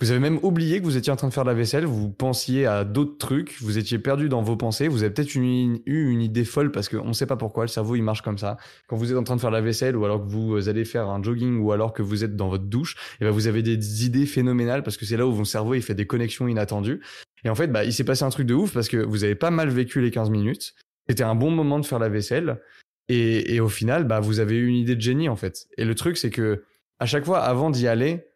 vous 0.00 0.10
avez 0.10 0.20
même 0.20 0.38
oublié 0.42 0.78
que 0.78 0.84
vous 0.84 0.98
étiez 0.98 1.10
en 1.10 1.16
train 1.16 1.28
de 1.28 1.32
faire 1.32 1.44
la 1.44 1.54
vaisselle, 1.54 1.86
vous 1.86 2.10
pensiez 2.10 2.66
à 2.66 2.84
d'autres 2.84 3.16
trucs, 3.16 3.56
vous 3.62 3.78
étiez 3.78 3.98
perdu 3.98 4.28
dans 4.28 4.42
vos 4.42 4.56
pensées, 4.56 4.88
vous 4.88 5.02
avez 5.02 5.12
peut-être 5.12 5.34
eu 5.34 5.80
une 5.86 6.20
idée 6.20 6.44
folle 6.44 6.70
parce 6.70 6.90
qu'on 6.90 7.08
ne 7.08 7.12
sait 7.14 7.24
pas 7.24 7.36
pourquoi, 7.36 7.64
le 7.64 7.68
cerveau 7.68 7.96
il 7.96 8.02
marche 8.02 8.20
comme 8.20 8.36
ça. 8.36 8.58
Quand 8.88 8.96
vous 8.96 9.10
êtes 9.10 9.16
en 9.16 9.24
train 9.24 9.36
de 9.36 9.40
faire 9.40 9.50
la 9.50 9.62
vaisselle 9.62 9.96
ou 9.96 10.04
alors 10.04 10.22
que 10.22 10.28
vous 10.28 10.68
allez 10.68 10.84
faire 10.84 11.08
un 11.08 11.22
jogging 11.22 11.60
ou 11.60 11.72
alors 11.72 11.94
que 11.94 12.02
vous 12.02 12.24
êtes 12.24 12.36
dans 12.36 12.48
votre 12.48 12.64
douche, 12.64 12.94
et 13.20 13.24
ben 13.24 13.30
vous 13.30 13.46
avez 13.46 13.62
des 13.62 14.04
idées 14.04 14.26
phénoménales 14.26 14.82
parce 14.82 14.98
que 14.98 15.06
c'est 15.06 15.16
là 15.16 15.26
où 15.26 15.32
votre 15.32 15.48
cerveau 15.48 15.72
il 15.72 15.82
fait 15.82 15.94
des 15.94 16.06
connexions 16.06 16.46
inattendues. 16.46 17.00
Et 17.44 17.48
en 17.48 17.54
fait, 17.54 17.68
bah, 17.68 17.84
il 17.84 17.92
s'est 17.94 18.04
passé 18.04 18.24
un 18.24 18.30
truc 18.30 18.46
de 18.46 18.54
ouf 18.54 18.74
parce 18.74 18.88
que 18.88 18.98
vous 18.98 19.24
avez 19.24 19.34
pas 19.34 19.50
mal 19.50 19.70
vécu 19.70 20.02
les 20.02 20.10
15 20.10 20.28
minutes. 20.28 20.74
C'était 21.08 21.24
un 21.24 21.34
bon 21.34 21.50
moment 21.50 21.78
de 21.78 21.86
faire 21.86 22.00
la 22.00 22.10
vaisselle. 22.10 22.60
Et, 23.08 23.54
et 23.54 23.60
au 23.60 23.68
final, 23.68 24.04
bah, 24.04 24.20
vous 24.20 24.40
avez 24.40 24.56
eu 24.56 24.66
une 24.66 24.76
idée 24.76 24.96
de 24.96 25.00
génie 25.00 25.30
en 25.30 25.36
fait. 25.36 25.68
Et 25.78 25.86
le 25.86 25.94
truc, 25.94 26.18
c'est 26.18 26.30
que 26.30 26.64
à 26.98 27.06
chaque 27.06 27.24
fois, 27.24 27.40
avant 27.40 27.70
d'y 27.70 27.88
aller, 27.88 28.26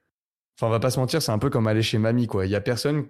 Enfin, 0.61 0.66
on 0.66 0.70
va 0.73 0.79
pas 0.79 0.90
se 0.90 1.01
mentir, 1.01 1.23
c'est 1.23 1.33
un 1.33 1.38
peu 1.38 1.49
comme 1.49 1.66
aller 1.66 1.81
chez 1.81 1.96
mamie, 1.96 2.27
quoi. 2.27 2.44
Il 2.44 2.53
y 2.53 2.55
a 2.55 2.61
personne, 2.61 3.07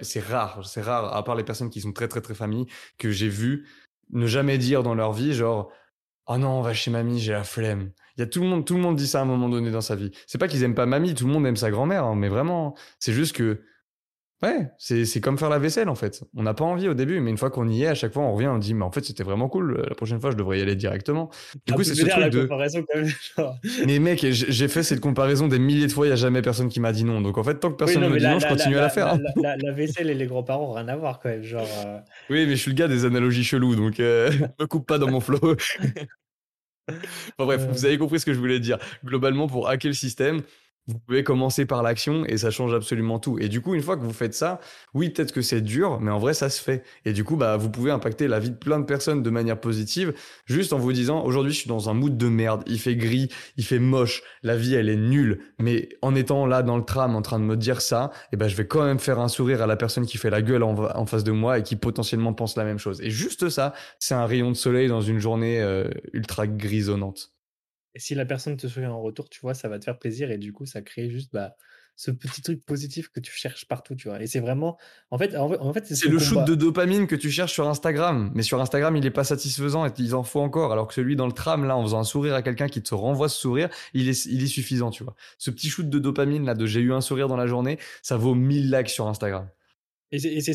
c'est 0.00 0.20
rare, 0.20 0.64
c'est 0.64 0.80
rare, 0.80 1.12
à 1.12 1.24
part 1.24 1.34
les 1.34 1.42
personnes 1.42 1.68
qui 1.68 1.80
sont 1.80 1.92
très, 1.92 2.06
très, 2.06 2.20
très 2.20 2.34
familles, 2.34 2.66
que 2.98 3.10
j'ai 3.10 3.28
vu 3.28 3.66
ne 4.12 4.28
jamais 4.28 4.58
dire 4.58 4.84
dans 4.84 4.94
leur 4.94 5.12
vie, 5.12 5.34
genre, 5.34 5.72
oh 6.28 6.38
non, 6.38 6.50
on 6.50 6.62
va 6.62 6.72
chez 6.72 6.92
mamie, 6.92 7.18
j'ai 7.18 7.32
la 7.32 7.42
flemme. 7.42 7.90
Il 8.16 8.20
y 8.20 8.22
a 8.22 8.28
tout 8.28 8.40
le 8.42 8.46
monde, 8.46 8.64
tout 8.64 8.76
le 8.76 8.80
monde 8.80 8.94
dit 8.94 9.08
ça 9.08 9.18
à 9.18 9.22
un 9.22 9.24
moment 9.24 9.48
donné 9.48 9.72
dans 9.72 9.80
sa 9.80 9.96
vie. 9.96 10.12
C'est 10.28 10.38
pas 10.38 10.46
qu'ils 10.46 10.62
aiment 10.62 10.76
pas 10.76 10.86
mamie, 10.86 11.16
tout 11.16 11.26
le 11.26 11.32
monde 11.32 11.44
aime 11.48 11.56
sa 11.56 11.72
grand-mère, 11.72 12.04
hein, 12.04 12.14
mais 12.14 12.28
vraiment, 12.28 12.76
c'est 13.00 13.12
juste 13.12 13.34
que 13.34 13.62
Ouais, 14.44 14.70
c'est 14.78 15.20
comme 15.20 15.38
faire 15.38 15.48
la 15.48 15.58
vaisselle 15.58 15.88
en 15.88 15.94
fait. 15.94 16.22
On 16.36 16.42
n'a 16.42 16.52
pas 16.52 16.64
envie 16.64 16.86
au 16.88 16.94
début, 16.94 17.20
mais 17.20 17.30
une 17.30 17.38
fois 17.38 17.50
qu'on 17.50 17.66
y 17.66 17.84
est, 17.84 17.86
à 17.86 17.94
chaque 17.94 18.12
fois 18.12 18.22
on 18.22 18.34
revient, 18.34 18.48
on 18.48 18.58
dit 18.58 18.74
mais 18.74 18.84
en 18.84 18.90
fait 18.90 19.02
c'était 19.02 19.22
vraiment 19.22 19.48
cool. 19.48 19.82
La 19.88 19.94
prochaine 19.94 20.20
fois 20.20 20.32
je 20.32 20.36
devrais 20.36 20.58
y 20.58 20.62
aller 20.62 20.76
directement. 20.76 21.30
Du 21.66 21.72
coup 21.72 21.82
c'est 21.82 21.94
ce 21.94 22.04
truc 22.04 22.26
de. 22.26 22.44
Quand 22.44 22.58
même, 22.58 23.08
Mais 23.86 23.98
mec, 23.98 24.26
j'ai 24.30 24.68
fait 24.68 24.82
cette 24.82 25.00
comparaison 25.00 25.48
des 25.48 25.58
milliers 25.58 25.86
de 25.86 25.92
fois, 25.92 26.06
il 26.06 26.10
y 26.10 26.12
a 26.12 26.16
jamais 26.16 26.42
personne 26.42 26.68
qui 26.68 26.78
m'a 26.78 26.92
dit 26.92 27.04
non. 27.04 27.22
Donc 27.22 27.38
en 27.38 27.44
fait 27.44 27.54
tant 27.54 27.70
que 27.70 27.76
personne 27.76 28.02
ne 28.02 28.08
me 28.08 28.18
dit 28.18 28.26
non, 28.26 28.38
je 28.38 28.46
continue 28.46 28.76
à 28.76 28.82
la 28.82 28.90
faire. 28.90 29.14
Hein. 29.14 29.20
La, 29.36 29.72
vaisselle 29.72 30.10
et 30.10 30.14
les 30.14 30.26
grands-parents 30.26 30.72
rien 30.72 30.88
à 30.88 30.96
voir 30.96 31.20
quand 31.20 31.30
même, 31.30 31.42
genre. 31.42 31.66
Euh. 31.86 31.98
Oui, 32.28 32.44
mais 32.46 32.56
je 32.56 32.60
suis 32.60 32.70
le 32.70 32.76
gars 32.76 32.88
des 32.88 33.04
analogies 33.04 33.44
cheloues, 33.44 33.76
donc 33.76 33.98
euh, 33.98 34.30
me 34.60 34.66
coupe 34.66 34.86
pas 34.86 34.98
dans 34.98 35.10
mon 35.10 35.20
flow. 35.20 35.38
bon, 37.38 37.46
bref, 37.46 37.66
vous 37.70 37.84
avez 37.86 37.96
compris 37.98 38.20
ce 38.20 38.26
que 38.26 38.34
je 38.34 38.38
voulais 38.38 38.60
dire. 38.60 38.78
Globalement, 39.04 39.46
pour 39.46 39.68
hacker 39.68 39.88
le 39.88 39.94
système, 39.94 40.42
vous 40.86 40.98
pouvez 40.98 41.24
commencer 41.24 41.64
par 41.64 41.82
l'action 41.82 42.24
et 42.26 42.36
ça 42.36 42.50
change 42.50 42.74
absolument 42.74 43.18
tout. 43.18 43.38
Et 43.38 43.48
du 43.48 43.62
coup, 43.62 43.74
une 43.74 43.82
fois 43.82 43.96
que 43.96 44.02
vous 44.02 44.12
faites 44.12 44.34
ça, 44.34 44.60
oui, 44.92 45.10
peut-être 45.10 45.32
que 45.32 45.40
c'est 45.40 45.62
dur, 45.62 45.98
mais 46.00 46.10
en 46.10 46.18
vrai, 46.18 46.34
ça 46.34 46.50
se 46.50 46.60
fait. 46.60 46.84
Et 47.06 47.12
du 47.12 47.24
coup, 47.24 47.36
bah, 47.36 47.56
vous 47.56 47.70
pouvez 47.70 47.90
impacter 47.90 48.28
la 48.28 48.38
vie 48.38 48.50
de 48.50 48.56
plein 48.56 48.78
de 48.78 48.84
personnes 48.84 49.22
de 49.22 49.30
manière 49.30 49.58
positive, 49.58 50.12
juste 50.44 50.72
en 50.74 50.78
vous 50.78 50.92
disant, 50.92 51.24
aujourd'hui, 51.24 51.52
je 51.52 51.58
suis 51.60 51.68
dans 51.68 51.88
un 51.88 51.94
mood 51.94 52.18
de 52.18 52.28
merde, 52.28 52.62
il 52.66 52.78
fait 52.78 52.96
gris, 52.96 53.28
il 53.56 53.64
fait 53.64 53.78
moche, 53.78 54.22
la 54.42 54.56
vie, 54.56 54.74
elle 54.74 54.90
est 54.90 54.96
nulle. 54.96 55.40
Mais 55.58 55.88
en 56.02 56.14
étant 56.14 56.46
là 56.46 56.62
dans 56.62 56.76
le 56.76 56.84
tram, 56.84 57.16
en 57.16 57.22
train 57.22 57.38
de 57.38 57.44
me 57.44 57.56
dire 57.56 57.80
ça, 57.80 58.10
eh 58.32 58.36
ben, 58.36 58.48
je 58.48 58.56
vais 58.56 58.66
quand 58.66 58.84
même 58.84 58.98
faire 58.98 59.18
un 59.20 59.28
sourire 59.28 59.62
à 59.62 59.66
la 59.66 59.76
personne 59.76 60.04
qui 60.04 60.18
fait 60.18 60.30
la 60.30 60.42
gueule 60.42 60.62
en, 60.62 61.06
face 61.06 61.24
de 61.24 61.32
moi 61.32 61.58
et 61.58 61.62
qui 61.62 61.76
potentiellement 61.76 62.34
pense 62.34 62.56
la 62.56 62.64
même 62.64 62.78
chose. 62.78 63.00
Et 63.00 63.10
juste 63.10 63.48
ça, 63.48 63.72
c'est 63.98 64.14
un 64.14 64.26
rayon 64.26 64.50
de 64.50 64.56
soleil 64.56 64.88
dans 64.88 65.00
une 65.00 65.18
journée 65.18 65.60
euh, 65.60 65.88
ultra 66.12 66.46
grisonnante. 66.46 67.33
Et 67.94 68.00
si 68.00 68.14
la 68.14 68.26
personne 68.26 68.56
te 68.56 68.66
sourit 68.66 68.86
en 68.86 69.00
retour, 69.00 69.28
tu 69.28 69.40
vois, 69.40 69.54
ça 69.54 69.68
va 69.68 69.78
te 69.78 69.84
faire 69.84 69.98
plaisir 69.98 70.30
et 70.30 70.38
du 70.38 70.52
coup, 70.52 70.66
ça 70.66 70.82
crée 70.82 71.10
juste 71.10 71.32
bah, 71.32 71.56
ce 71.96 72.10
petit 72.10 72.42
truc 72.42 72.64
positif 72.64 73.08
que 73.08 73.20
tu 73.20 73.30
cherches 73.32 73.66
partout, 73.66 73.94
tu 73.94 74.08
vois. 74.08 74.20
Et 74.20 74.26
c'est 74.26 74.40
vraiment, 74.40 74.76
en 75.10 75.18
fait, 75.18 75.36
en 75.36 75.72
fait, 75.72 75.86
c'est 75.86 76.08
le 76.08 76.18
shoot 76.18 76.44
de 76.44 76.56
dopamine 76.56 77.06
que 77.06 77.14
tu 77.14 77.30
cherches 77.30 77.52
sur 77.52 77.68
Instagram, 77.68 78.32
mais 78.34 78.42
sur 78.42 78.60
Instagram, 78.60 78.96
il 78.96 79.06
est 79.06 79.10
pas 79.10 79.22
satisfaisant 79.22 79.86
et 79.86 79.92
il 79.98 80.14
en 80.14 80.24
faut 80.24 80.40
encore. 80.40 80.72
Alors 80.72 80.88
que 80.88 80.94
celui 80.94 81.14
dans 81.14 81.26
le 81.26 81.32
tram, 81.32 81.64
là, 81.64 81.76
en 81.76 81.82
faisant 81.84 82.00
un 82.00 82.04
sourire 82.04 82.34
à 82.34 82.42
quelqu'un 82.42 82.66
qui 82.68 82.82
te 82.82 82.94
renvoie 82.94 83.28
ce 83.28 83.38
sourire, 83.38 83.68
il 83.92 84.08
est, 84.08 84.26
il 84.26 84.42
est 84.42 84.48
suffisant, 84.48 84.90
tu 84.90 85.04
vois. 85.04 85.14
Ce 85.38 85.52
petit 85.52 85.68
shoot 85.68 85.88
de 85.88 85.98
dopamine 86.00 86.44
là, 86.44 86.54
de 86.54 86.66
j'ai 86.66 86.80
eu 86.80 86.92
un 86.92 87.00
sourire 87.00 87.28
dans 87.28 87.36
la 87.36 87.46
journée, 87.46 87.78
ça 88.02 88.16
vaut 88.16 88.34
1000 88.34 88.72
likes 88.72 88.90
sur 88.90 89.06
Instagram. 89.06 89.48
Et 90.10 90.40
c'est 90.40 90.54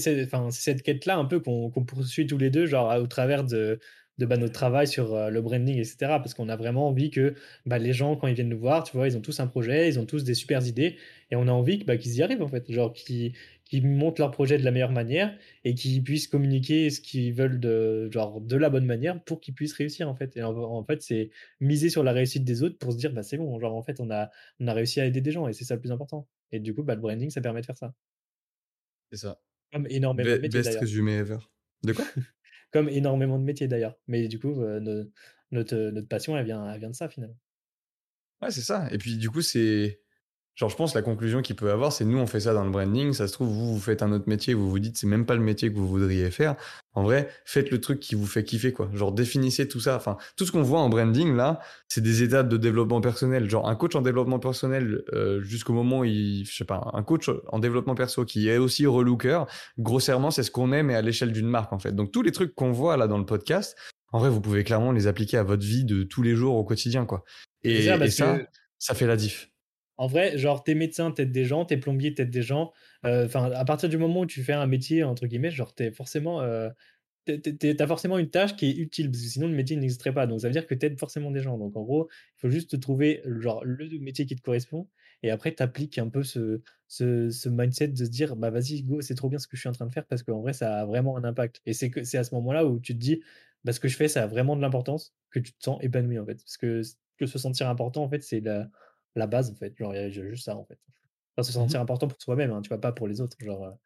cette 0.51 0.83
quête-là 0.83 1.17
un 1.17 1.25
peu 1.25 1.39
qu'on 1.39 1.69
poursuit 1.69 2.27
tous 2.27 2.37
les 2.37 2.49
deux, 2.49 2.65
genre 2.65 2.95
au 2.97 3.07
travers 3.07 3.43
de, 3.43 3.79
de 4.19 4.25
bah, 4.25 4.37
notre 4.37 4.53
travail 4.53 4.85
sur 4.85 5.15
euh, 5.15 5.29
le 5.29 5.41
branding, 5.41 5.77
etc. 5.77 5.95
Parce 5.99 6.33
qu'on 6.33 6.49
a 6.49 6.57
vraiment 6.57 6.87
envie 6.87 7.09
que 7.09 7.33
bah, 7.65 7.79
les 7.79 7.93
gens, 7.93 8.17
quand 8.17 8.27
ils 8.27 8.35
viennent 8.35 8.49
nous 8.49 8.59
voir, 8.59 8.83
tu 8.83 8.95
vois, 8.95 9.07
ils 9.07 9.17
ont 9.17 9.21
tous 9.21 9.39
un 9.39 9.47
projet, 9.47 9.87
ils 9.87 9.97
ont 9.97 10.05
tous 10.05 10.25
des 10.25 10.33
super 10.33 10.65
idées, 10.67 10.97
et 11.31 11.35
on 11.37 11.47
a 11.47 11.51
envie 11.51 11.83
bah, 11.85 11.97
qu'ils 11.97 12.15
y 12.15 12.21
arrivent, 12.21 12.41
en 12.43 12.49
fait. 12.49 12.69
Genre, 12.69 12.93
qu'ils 12.93 13.33
montent 13.87 14.19
leur 14.19 14.31
projet 14.31 14.57
de 14.57 14.65
la 14.65 14.71
meilleure 14.71 14.91
manière 14.91 15.35
et 15.63 15.73
qu'ils 15.73 16.03
puissent 16.03 16.27
communiquer 16.27 16.89
ce 16.89 16.99
qu'ils 16.99 17.33
veulent 17.33 17.61
de, 17.61 18.09
genre, 18.11 18.41
de 18.41 18.57
la 18.57 18.69
bonne 18.69 18.85
manière 18.85 19.23
pour 19.23 19.39
qu'ils 19.39 19.53
puissent 19.53 19.73
réussir, 19.73 20.09
en 20.09 20.15
fait. 20.15 20.35
Et 20.35 20.43
en, 20.43 20.83
fait, 20.83 21.01
c'est 21.01 21.29
miser 21.61 21.89
sur 21.89 22.03
la 22.03 22.11
réussite 22.11 22.43
des 22.43 22.61
autres 22.61 22.77
pour 22.77 22.91
se 22.91 22.97
dire, 22.97 23.13
bah, 23.13 23.23
c'est 23.23 23.37
bon, 23.37 23.57
genre, 23.57 23.73
en 23.73 23.83
fait, 23.83 24.01
on 24.01 24.11
a, 24.11 24.29
on 24.59 24.67
a 24.67 24.73
réussi 24.73 24.99
à 24.99 25.05
aider 25.05 25.21
des 25.21 25.31
gens, 25.31 25.47
et 25.47 25.53
c'est 25.53 25.63
ça 25.63 25.75
le 25.75 25.81
plus 25.81 25.91
important. 25.93 26.27
Et 26.51 26.59
du 26.59 26.75
coup, 26.75 26.83
bah, 26.83 26.95
le 26.95 27.01
branding, 27.01 27.29
ça 27.29 27.39
permet 27.39 27.61
de 27.61 27.65
faire 27.65 27.77
ça. 27.77 27.93
C'est 29.11 29.19
ça. 29.19 29.39
Comme 29.71 29.87
énormément 29.89 30.29
de 30.29 30.47
Best 30.47 30.77
résumé 30.77 31.13
ever. 31.13 31.37
De 31.83 31.93
quoi? 31.93 32.03
comme 32.71 32.89
énormément 32.89 33.39
de 33.39 33.43
métiers 33.43 33.67
d'ailleurs. 33.67 33.97
Mais 34.07 34.27
du 34.27 34.39
coup, 34.39 34.63
notre, 35.51 35.77
notre, 35.91 36.07
passion, 36.07 36.37
elle 36.37 36.45
vient, 36.45 36.71
elle 36.71 36.79
vient 36.79 36.89
de 36.89 36.95
ça 36.95 37.09
finalement. 37.09 37.37
Ouais, 38.41 38.51
c'est 38.51 38.61
ça. 38.61 38.87
Et 38.91 38.97
puis 38.97 39.17
du 39.17 39.29
coup, 39.29 39.41
c'est. 39.41 40.01
Genre, 40.59 40.69
je 40.69 40.75
pense 40.75 40.93
la 40.93 41.01
conclusion 41.01 41.41
qu'il 41.41 41.55
peut 41.55 41.71
avoir, 41.71 41.93
c'est 41.93 42.03
nous, 42.03 42.17
on 42.17 42.27
fait 42.27 42.41
ça 42.41 42.53
dans 42.53 42.65
le 42.65 42.69
branding. 42.69 43.13
Ça 43.13 43.29
se 43.29 43.33
trouve, 43.33 43.47
vous, 43.47 43.75
vous 43.75 43.79
faites 43.79 44.03
un 44.03 44.11
autre 44.11 44.25
métier, 44.27 44.53
vous 44.53 44.69
vous 44.69 44.79
dites, 44.79 44.97
c'est 44.97 45.07
même 45.07 45.25
pas 45.25 45.35
le 45.35 45.41
métier 45.41 45.71
que 45.71 45.77
vous 45.77 45.87
voudriez 45.87 46.29
faire. 46.31 46.57
En 46.93 47.03
vrai, 47.03 47.29
faites 47.45 47.71
le 47.71 47.79
truc 47.79 48.01
qui 48.01 48.13
vous 48.13 48.25
fait 48.25 48.43
kiffer, 48.43 48.73
quoi. 48.73 48.89
Genre, 48.93 49.13
définissez 49.13 49.69
tout 49.69 49.79
ça. 49.79 49.95
Enfin, 49.95 50.17
tout 50.35 50.45
ce 50.45 50.51
qu'on 50.51 50.61
voit 50.61 50.81
en 50.81 50.89
branding, 50.89 51.33
là, 51.33 51.61
c'est 51.87 52.01
des 52.01 52.23
étapes 52.23 52.49
de 52.49 52.57
développement 52.57 52.99
personnel. 52.99 53.49
Genre, 53.49 53.69
un 53.69 53.75
coach 53.77 53.95
en 53.95 54.01
développement 54.01 54.39
personnel, 54.39 55.01
euh, 55.13 55.41
jusqu'au 55.41 55.71
moment 55.71 55.99
où 55.99 56.03
il, 56.03 56.43
je 56.45 56.53
sais 56.53 56.65
pas, 56.65 56.91
un 56.91 57.03
coach 57.03 57.31
en 57.47 57.59
développement 57.59 57.95
perso 57.95 58.25
qui 58.25 58.49
est 58.49 58.57
aussi 58.57 58.85
relooker, 58.85 59.45
grossièrement, 59.77 60.29
c'est 60.29 60.43
ce 60.43 60.51
qu'on 60.51 60.73
aime 60.73 60.89
et 60.89 60.95
à 60.95 61.01
l'échelle 61.01 61.31
d'une 61.31 61.47
marque, 61.47 61.71
en 61.71 61.79
fait. 61.79 61.95
Donc, 61.95 62.11
tous 62.11 62.21
les 62.21 62.33
trucs 62.33 62.53
qu'on 62.53 62.73
voit 62.73 62.97
là 62.97 63.07
dans 63.07 63.17
le 63.17 63.25
podcast, 63.25 63.77
en 64.11 64.19
vrai, 64.19 64.29
vous 64.29 64.41
pouvez 64.41 64.65
clairement 64.65 64.91
les 64.91 65.07
appliquer 65.07 65.37
à 65.37 65.43
votre 65.43 65.63
vie 65.63 65.85
de 65.85 66.03
tous 66.03 66.21
les 66.21 66.35
jours 66.35 66.55
au 66.55 66.65
quotidien, 66.65 67.05
quoi. 67.05 67.23
Et, 67.63 67.81
ça, 68.09 68.37
ça 68.77 68.93
fait 68.93 69.07
la 69.07 69.15
diff 69.15 69.49
en 69.99 70.07
vrai, 70.07 70.37
genre, 70.37 70.63
t'es 70.63 70.75
médecin, 70.75 71.11
t'aides 71.11 71.33
des 71.33 71.43
gens, 71.43 71.65
t'es 71.65 71.75
plombier, 71.75 72.13
t'aides 72.13 72.31
des 72.31 72.41
gens. 72.41 72.71
Euh, 73.05 73.25
enfin, 73.25 73.51
à 73.51 73.65
partir 73.65 73.89
du 73.89 73.97
moment 73.97 74.21
où 74.21 74.25
tu 74.25 74.41
fais 74.43 74.53
un 74.53 74.65
métier, 74.65 75.03
entre 75.03 75.27
guillemets, 75.27 75.51
genre, 75.51 75.75
t'es 75.75 75.91
forcément. 75.91 76.41
Euh, 76.41 76.69
tu 77.25 77.75
as 77.77 77.87
forcément 77.87 78.17
une 78.17 78.29
tâche 78.29 78.55
qui 78.55 78.67
est 78.69 78.77
utile, 78.77 79.11
parce 79.11 79.21
que 79.21 79.29
sinon 79.29 79.47
le 79.49 79.55
métier 79.55 79.75
n'existerait 79.75 80.13
pas. 80.13 80.25
Donc 80.25 80.39
ça 80.39 80.47
veut 80.47 80.53
dire 80.53 80.65
que 80.65 80.73
tu 80.73 80.85
aides 80.85 80.97
forcément 80.97 81.31
des 81.31 81.41
gens. 81.41 81.57
Donc 81.57 81.75
en 81.75 81.83
gros, 81.83 82.07
il 82.37 82.39
faut 82.39 82.49
juste 82.49 82.79
trouver 82.79 83.21
le 83.25 83.99
métier 83.99 84.25
qui 84.25 84.37
te 84.37 84.41
correspond. 84.41 84.87
Et 85.21 85.31
après, 85.31 85.53
tu 85.53 85.61
appliques 85.61 85.97
un 85.97 86.07
peu 86.07 86.23
ce, 86.23 86.61
ce, 86.87 87.49
mindset 87.49 87.89
de 87.89 88.05
se 88.05 88.09
dire, 88.09 88.37
bah 88.37 88.51
vas-y, 88.51 88.83
go, 88.83 89.01
c'est 89.01 89.15
trop 89.15 89.27
bien 89.27 89.37
ce 89.37 89.47
que 89.47 89.57
je 89.57 89.61
suis 89.61 89.69
en 89.69 89.73
train 89.73 89.85
de 89.85 89.91
faire, 89.91 90.05
parce 90.05 90.23
qu'en 90.23 90.39
vrai, 90.39 90.53
ça 90.53 90.77
a 90.79 90.85
vraiment 90.85 91.17
un 91.17 91.25
impact. 91.25 91.61
Et 91.65 91.73
c'est 91.73 92.15
à 92.15 92.23
ce 92.23 92.33
moment-là 92.35 92.65
où 92.65 92.79
tu 92.79 92.93
te 92.93 92.99
dis, 92.99 93.21
bah, 93.65 93.73
ce 93.73 93.81
que 93.81 93.89
je 93.89 93.97
fais, 93.97 94.07
ça 94.07 94.23
a 94.23 94.27
vraiment 94.27 94.55
de 94.55 94.61
l'importance, 94.61 95.13
que 95.29 95.39
tu 95.39 95.51
te 95.51 95.61
sens 95.61 95.77
épanoui, 95.83 96.19
en 96.19 96.25
fait. 96.25 96.35
Parce 96.35 96.55
que, 96.55 96.81
que 97.17 97.25
se 97.25 97.37
sentir 97.37 97.67
important, 97.67 98.01
en 98.01 98.09
fait, 98.09 98.23
c'est 98.23 98.39
la, 98.39 98.69
la 99.19 99.27
base, 99.27 99.51
en 99.51 99.55
fait. 99.55 99.75
Genre, 99.77 99.93
il 99.93 99.97
y 99.97 100.03
a 100.03 100.09
juste 100.09 100.45
ça, 100.45 100.55
en 100.55 100.65
fait. 100.65 100.79
Enfin, 101.35 101.43
se 101.43 101.51
mmh 101.51 101.61
sentir 101.61 101.81
important 101.81 102.07
pour 102.07 102.21
soi-même, 102.21 102.51
hein, 102.51 102.61
tu 102.61 102.69
vois, 102.69 102.81
pas 102.81 102.91
pour 102.91 103.07
les 103.07 103.21
autres. 103.21 103.37
Genre, 103.39 103.77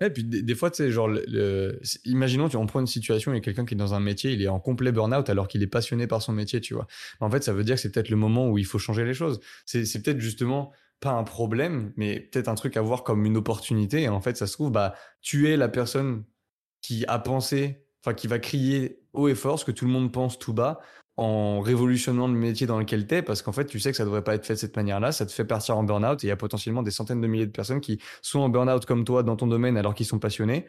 et 0.00 0.10
puis 0.10 0.22
des, 0.22 0.54
fois, 0.54 0.70
tu 0.70 0.76
sais, 0.76 0.90
genre, 0.90 1.08
le, 1.08 1.80
imaginons, 2.04 2.48
tu, 2.48 2.56
on 2.56 2.66
prend 2.66 2.78
une 2.78 2.86
situation, 2.86 3.32
il 3.32 3.36
y 3.36 3.38
a 3.38 3.40
quelqu'un 3.40 3.64
qui 3.64 3.74
est 3.74 3.76
dans 3.76 3.94
un 3.94 4.00
métier, 4.00 4.32
il 4.32 4.40
est 4.40 4.48
en 4.48 4.60
complet 4.60 4.92
burn-out 4.92 5.28
alors 5.28 5.48
qu'il 5.48 5.62
est 5.62 5.68
passionné 5.68 6.06
par 6.06 6.22
son 6.22 6.32
métier, 6.32 6.60
tu 6.60 6.74
vois? 6.74 6.86
En 7.18 7.30
fait, 7.30 7.42
ça 7.42 7.52
veut 7.52 7.64
dire 7.64 7.74
que 7.74 7.80
c'est 7.80 7.90
peut-être 7.90 8.10
le 8.10 8.16
moment 8.16 8.48
où 8.48 8.58
il 8.58 8.64
faut 8.64 8.78
changer 8.78 9.04
les 9.04 9.14
choses. 9.14 9.40
C'est 9.66 9.82
peut-être 10.02 10.20
justement 10.20 10.72
pas 11.00 11.10
un 11.10 11.24
problème, 11.24 11.92
mais 11.96 12.20
peut-être 12.20 12.48
un 12.48 12.54
truc 12.54 12.76
à 12.76 12.80
voir 12.80 13.02
comme 13.02 13.24
une 13.24 13.36
opportunité. 13.36 14.02
Et 14.02 14.08
en 14.08 14.20
fait, 14.20 14.36
ça 14.36 14.46
se 14.46 14.52
trouve, 14.52 14.70
bah, 14.70 14.94
tu 15.20 15.48
es 15.50 15.56
la 15.56 15.68
personne 15.68 16.24
qui 16.80 17.04
a 17.06 17.18
pensé, 17.18 17.84
enfin, 18.04 18.14
qui 18.14 18.28
va 18.28 18.38
crier 18.38 19.00
haut 19.12 19.26
et 19.26 19.34
fort 19.34 19.58
ce 19.58 19.64
que 19.64 19.72
tout 19.72 19.84
le 19.84 19.90
monde 19.90 20.12
pense 20.12 20.38
tout 20.38 20.52
bas 20.52 20.80
en 21.18 21.60
révolutionnant 21.60 22.28
le 22.28 22.34
métier 22.34 22.68
dans 22.68 22.78
lequel 22.78 23.04
tu 23.06 23.16
es, 23.16 23.22
parce 23.22 23.42
qu'en 23.42 23.50
fait, 23.50 23.66
tu 23.66 23.80
sais 23.80 23.90
que 23.90 23.96
ça 23.96 24.04
devrait 24.04 24.22
pas 24.22 24.36
être 24.36 24.46
fait 24.46 24.54
de 24.54 24.58
cette 24.58 24.76
manière-là, 24.76 25.10
ça 25.10 25.26
te 25.26 25.32
fait 25.32 25.44
partir 25.44 25.76
en 25.76 25.82
burn-out, 25.82 26.22
et 26.22 26.28
il 26.28 26.30
y 26.30 26.32
a 26.32 26.36
potentiellement 26.36 26.84
des 26.84 26.92
centaines 26.92 27.20
de 27.20 27.26
milliers 27.26 27.46
de 27.46 27.50
personnes 27.50 27.80
qui 27.80 27.98
sont 28.22 28.38
en 28.38 28.48
burn-out 28.48 28.86
comme 28.86 29.04
toi 29.04 29.24
dans 29.24 29.34
ton 29.34 29.48
domaine 29.48 29.76
alors 29.76 29.94
qu'ils 29.94 30.06
sont 30.06 30.20
passionnés, 30.20 30.66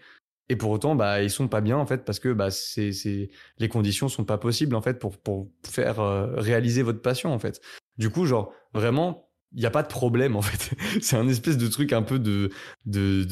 et 0.49 0.55
pour 0.55 0.71
autant, 0.71 0.95
bah, 0.95 1.21
ils 1.21 1.29
sont 1.29 1.47
pas 1.47 1.61
bien, 1.61 1.77
en 1.77 1.85
fait, 1.85 2.03
parce 2.03 2.19
que 2.19 2.33
bah, 2.33 2.49
c'est, 2.49 2.91
c'est... 2.93 3.29
les 3.59 3.69
conditions 3.69 4.09
sont 4.09 4.25
pas 4.25 4.39
possibles, 4.39 4.75
en 4.75 4.81
fait, 4.81 4.97
pour, 4.97 5.15
pour 5.19 5.47
faire 5.63 5.99
euh, 5.99 6.33
réaliser 6.35 6.81
votre 6.81 7.03
passion, 7.03 7.31
en 7.31 7.37
fait. 7.37 7.61
Du 7.99 8.09
coup, 8.09 8.25
genre, 8.25 8.51
vraiment, 8.73 9.29
il 9.53 9.59
n'y 9.59 9.67
a 9.67 9.71
pas 9.71 9.83
de 9.83 9.87
problème, 9.87 10.35
en 10.35 10.41
fait. 10.41 10.75
c'est 11.01 11.15
un 11.15 11.27
espèce 11.27 11.59
de 11.59 11.67
truc 11.67 11.93
un 11.93 12.01
peu 12.01 12.17
de, 12.17 12.49
de, 12.87 13.23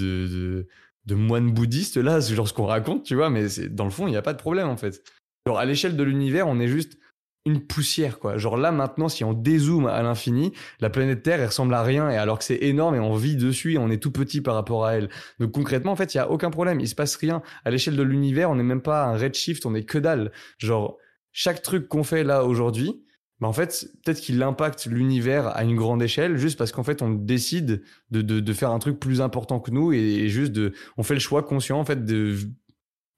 de, 1.06 1.16
moine 1.16 1.52
bouddhiste, 1.52 1.98
là, 1.98 2.20
genre 2.22 2.48
ce 2.48 2.54
qu'on 2.54 2.68
raconte, 2.68 3.06
tu 3.06 3.16
vois, 3.16 3.32
mais 3.32 3.48
dans 3.72 3.86
le 3.86 3.92
fond, 3.92 4.06
il 4.06 4.12
n'y 4.12 4.18
a 4.18 4.22
pas 4.22 4.34
de 4.34 4.40
problème, 4.40 4.68
en 4.68 4.78
fait. 4.78 5.04
Genre, 5.48 5.58
à 5.58 5.66
l'échelle 5.66 5.98
de 5.98 6.04
l'univers, 6.04 6.48
on 6.48 6.60
est 6.60 6.68
juste 6.68 7.00
une 7.48 7.62
poussière, 7.62 8.20
quoi. 8.20 8.38
Genre 8.38 8.58
là, 8.58 8.72
maintenant, 8.72 9.10
si 9.10 9.24
on 9.24 9.34
dézoome 9.34 9.88
à 9.88 10.02
l'infini, 10.02 10.54
la 10.80 10.90
planète 10.90 11.24
Terre, 11.24 11.40
elle 11.40 11.48
ressemble 11.48 11.74
à 11.74 11.82
rien, 11.82 12.10
et 12.10 12.18
alors 12.18 12.38
que 12.38 12.44
c'est 12.44 12.62
énorme 12.62 12.96
et 12.96 13.00
on 13.00 13.16
vit 13.16 13.36
dessus 13.36 13.78
on 13.78 13.90
est 13.90 14.02
tout 14.02 14.12
petit 14.12 14.42
par 14.42 14.54
rapport 14.56 14.86
à 14.86 14.96
elle. 14.96 15.10
Donc 15.40 15.52
concrètement, 15.52 15.92
en 15.92 15.96
fait, 15.96 16.14
il 16.14 16.18
y 16.18 16.20
a 16.20 16.30
aucun 16.30 16.52
problème. 16.52 16.80
Il 16.80 16.88
se 16.88 16.96
passe 16.96 17.16
rien. 17.16 17.42
À 17.66 17.72
l'échelle 17.72 17.96
de 17.96 18.04
l'univers, 18.04 18.50
on 18.50 18.56
n'est 18.56 18.64
même 18.64 18.82
pas 18.82 19.06
un 19.06 19.18
redshift, 19.18 19.66
on 19.66 19.76
est 19.76 19.84
que 19.84 19.98
dalle. 19.98 20.32
Genre, 20.58 20.98
chaque 21.32 21.62
truc 21.62 21.88
qu'on 21.88 22.04
fait 22.04 22.24
là 22.24 22.44
aujourd'hui, 22.44 23.04
bah 23.40 23.48
en 23.48 23.54
fait, 23.54 23.88
peut-être 24.04 24.20
qu'il 24.20 24.42
impacte 24.42 24.88
l'univers 24.88 25.48
à 25.56 25.64
une 25.64 25.76
grande 25.76 26.02
échelle, 26.02 26.38
juste 26.38 26.58
parce 26.58 26.72
qu'en 26.72 26.84
fait, 26.84 27.02
on 27.02 27.12
décide 27.12 27.84
de, 28.10 28.22
de, 28.22 28.54
faire 28.54 28.72
un 28.72 28.80
truc 28.80 29.00
plus 29.00 29.22
important 29.22 29.60
que 29.60 29.70
nous 29.70 29.94
et, 29.94 29.98
et 29.98 30.30
juste 30.30 30.52
de, 30.52 30.74
on 30.98 31.04
fait 31.04 31.14
le 31.14 31.20
choix 31.20 31.44
conscient, 31.44 31.80
en 31.80 31.86
fait, 31.86 32.04
de 32.04 32.36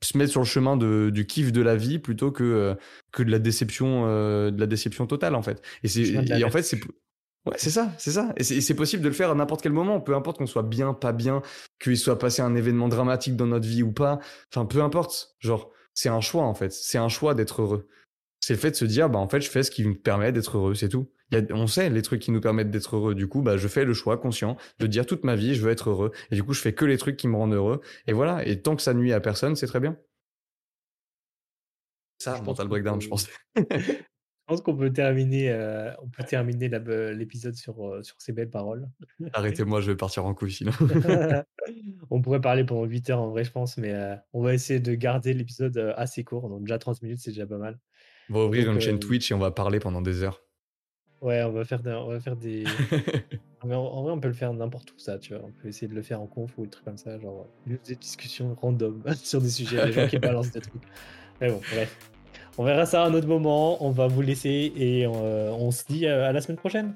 se 0.01 0.17
mettre 0.17 0.31
sur 0.31 0.41
le 0.41 0.45
chemin 0.45 0.77
de, 0.77 1.09
du 1.09 1.25
kiff 1.25 1.51
de 1.51 1.61
la 1.61 1.75
vie 1.75 1.99
plutôt 1.99 2.31
que, 2.31 2.43
euh, 2.43 2.75
que 3.11 3.23
de 3.23 3.31
la 3.31 3.39
déception 3.39 4.05
euh, 4.07 4.51
de 4.51 4.59
la 4.59 4.67
déception 4.67 5.07
totale 5.07 5.35
en 5.35 5.41
fait. 5.41 5.61
Et 5.83 5.87
c'est 5.87 6.03
et 6.03 6.43
en 6.43 6.49
fait 6.49 6.63
c'est 6.63 6.79
ouais, 7.45 7.55
c'est 7.57 7.69
ça, 7.69 7.91
c'est 7.97 8.11
ça. 8.11 8.33
Et 8.37 8.43
c'est 8.43 8.75
possible 8.75 9.03
de 9.03 9.09
le 9.09 9.13
faire 9.13 9.31
à 9.31 9.35
n'importe 9.35 9.61
quel 9.61 9.73
moment, 9.73 9.99
peu 9.99 10.15
importe 10.15 10.37
qu'on 10.37 10.47
soit 10.47 10.63
bien, 10.63 10.93
pas 10.93 11.11
bien, 11.11 11.41
qu'il 11.81 11.97
soit 11.97 12.19
passé 12.19 12.41
un 12.41 12.55
événement 12.55 12.87
dramatique 12.87 13.35
dans 13.35 13.47
notre 13.47 13.67
vie 13.67 13.83
ou 13.83 13.91
pas. 13.91 14.19
Enfin, 14.53 14.65
peu 14.65 14.81
importe. 14.81 15.35
Genre, 15.39 15.71
c'est 15.93 16.09
un 16.09 16.21
choix 16.21 16.43
en 16.43 16.53
fait. 16.53 16.71
C'est 16.71 16.97
un 16.97 17.09
choix 17.09 17.33
d'être 17.33 17.61
heureux. 17.61 17.87
C'est 18.39 18.53
le 18.53 18.59
fait 18.59 18.71
de 18.71 18.75
se 18.75 18.85
dire 18.85 19.09
bah 19.09 19.19
en 19.19 19.27
fait, 19.27 19.41
je 19.41 19.49
fais 19.49 19.63
ce 19.63 19.71
qui 19.71 19.85
me 19.85 19.95
permet 19.95 20.31
d'être 20.31 20.57
heureux, 20.57 20.75
c'est 20.75 20.89
tout 20.89 21.09
on 21.51 21.67
sait 21.67 21.89
les 21.89 22.01
trucs 22.01 22.21
qui 22.21 22.31
nous 22.31 22.41
permettent 22.41 22.71
d'être 22.71 22.95
heureux. 22.95 23.15
Du 23.15 23.27
coup, 23.27 23.41
bah, 23.41 23.57
je 23.57 23.67
fais 23.67 23.85
le 23.85 23.93
choix 23.93 24.17
conscient 24.17 24.57
de 24.79 24.87
dire 24.87 25.05
toute 25.05 25.23
ma 25.23 25.35
vie, 25.35 25.55
je 25.55 25.61
veux 25.61 25.71
être 25.71 25.89
heureux. 25.89 26.11
Et 26.31 26.35
du 26.35 26.43
coup, 26.43 26.53
je 26.53 26.61
fais 26.61 26.73
que 26.73 26.85
les 26.85 26.97
trucs 26.97 27.17
qui 27.17 27.27
me 27.27 27.35
rendent 27.35 27.53
heureux. 27.53 27.81
Et 28.07 28.13
voilà. 28.13 28.45
Et 28.47 28.61
tant 28.61 28.75
que 28.75 28.81
ça 28.81 28.93
nuit 28.93 29.13
à 29.13 29.19
personne, 29.19 29.55
c'est 29.55 29.67
très 29.67 29.79
bien. 29.79 29.97
Ça, 32.19 32.35
je 32.37 32.43
mental 32.43 32.67
breakdown, 32.67 32.99
je 32.99 33.07
pense. 33.07 33.27
je 33.55 33.95
pense 34.45 34.61
qu'on 34.61 34.75
peut 34.75 34.91
terminer, 34.91 35.51
euh, 35.51 35.91
on 36.01 36.09
peut 36.09 36.23
terminer 36.23 36.67
l'épisode 37.13 37.55
sur, 37.55 37.87
euh, 37.87 38.03
sur 38.03 38.15
ces 38.19 38.33
belles 38.33 38.49
paroles. 38.49 38.89
Arrêtez-moi, 39.33 39.79
je 39.79 39.91
vais 39.91 39.95
partir 39.95 40.25
en 40.25 40.33
couille 40.33 40.51
sinon. 40.51 40.73
on 42.09 42.21
pourrait 42.21 42.41
parler 42.41 42.65
pendant 42.65 42.83
8 42.83 43.09
heures 43.11 43.21
en 43.21 43.29
vrai, 43.29 43.45
je 43.45 43.51
pense, 43.51 43.77
mais 43.77 43.93
euh, 43.93 44.15
on 44.33 44.41
va 44.41 44.53
essayer 44.53 44.81
de 44.81 44.93
garder 44.95 45.33
l'épisode 45.33 45.77
assez 45.95 46.25
court. 46.25 46.49
Donc 46.49 46.61
déjà 46.61 46.77
30 46.77 47.01
minutes, 47.03 47.19
c'est 47.19 47.31
déjà 47.31 47.47
pas 47.47 47.57
mal. 47.57 47.79
On 48.29 48.33
va 48.33 48.45
ouvrir 48.45 48.69
une 48.69 48.81
chaîne 48.81 48.99
Twitch 48.99 49.31
et 49.31 49.33
on 49.33 49.39
va 49.39 49.51
parler 49.51 49.79
pendant 49.79 50.01
des 50.01 50.23
heures. 50.23 50.43
Ouais, 51.21 51.43
on 51.43 51.51
va 51.51 51.65
faire 51.65 51.81
des, 51.81 51.91
on 51.91 52.07
va 52.07 52.19
faire 52.19 52.35
des. 52.35 52.63
en, 53.61 53.67
vrai, 53.67 54.11
on 54.11 54.19
peut 54.19 54.29
le 54.29 54.33
faire 54.33 54.53
n'importe 54.53 54.91
où, 54.91 54.99
ça, 54.99 55.17
tu 55.17 55.33
vois. 55.33 55.43
On 55.45 55.51
peut 55.51 55.67
essayer 55.67 55.87
de 55.87 55.95
le 55.95 56.01
faire 56.01 56.21
en 56.21 56.27
conf 56.27 56.57
ou 56.57 56.63
des 56.63 56.69
trucs 56.69 56.85
comme 56.85 56.97
ça, 56.97 57.19
genre 57.19 57.47
des 57.65 57.95
discussions 57.95 58.55
random 58.61 59.03
sur 59.23 59.41
des 59.41 59.49
sujets, 59.49 59.85
des 59.85 59.91
gens 59.91 60.07
qui 60.07 60.17
balancent 60.17 60.51
des 60.51 60.61
trucs. 60.61 60.81
Mais 61.41 61.49
bon, 61.49 61.59
bref. 61.71 61.97
On 62.57 62.63
verra 62.63 62.85
ça 62.85 63.03
à 63.03 63.07
un 63.07 63.13
autre 63.13 63.27
moment. 63.27 63.83
On 63.85 63.91
va 63.91 64.07
vous 64.07 64.21
laisser 64.21 64.73
et 64.75 65.07
on, 65.07 65.23
euh, 65.23 65.49
on 65.51 65.71
se 65.71 65.85
dit 65.85 66.07
à 66.07 66.31
la 66.31 66.41
semaine 66.41 66.57
prochaine. 66.57 66.93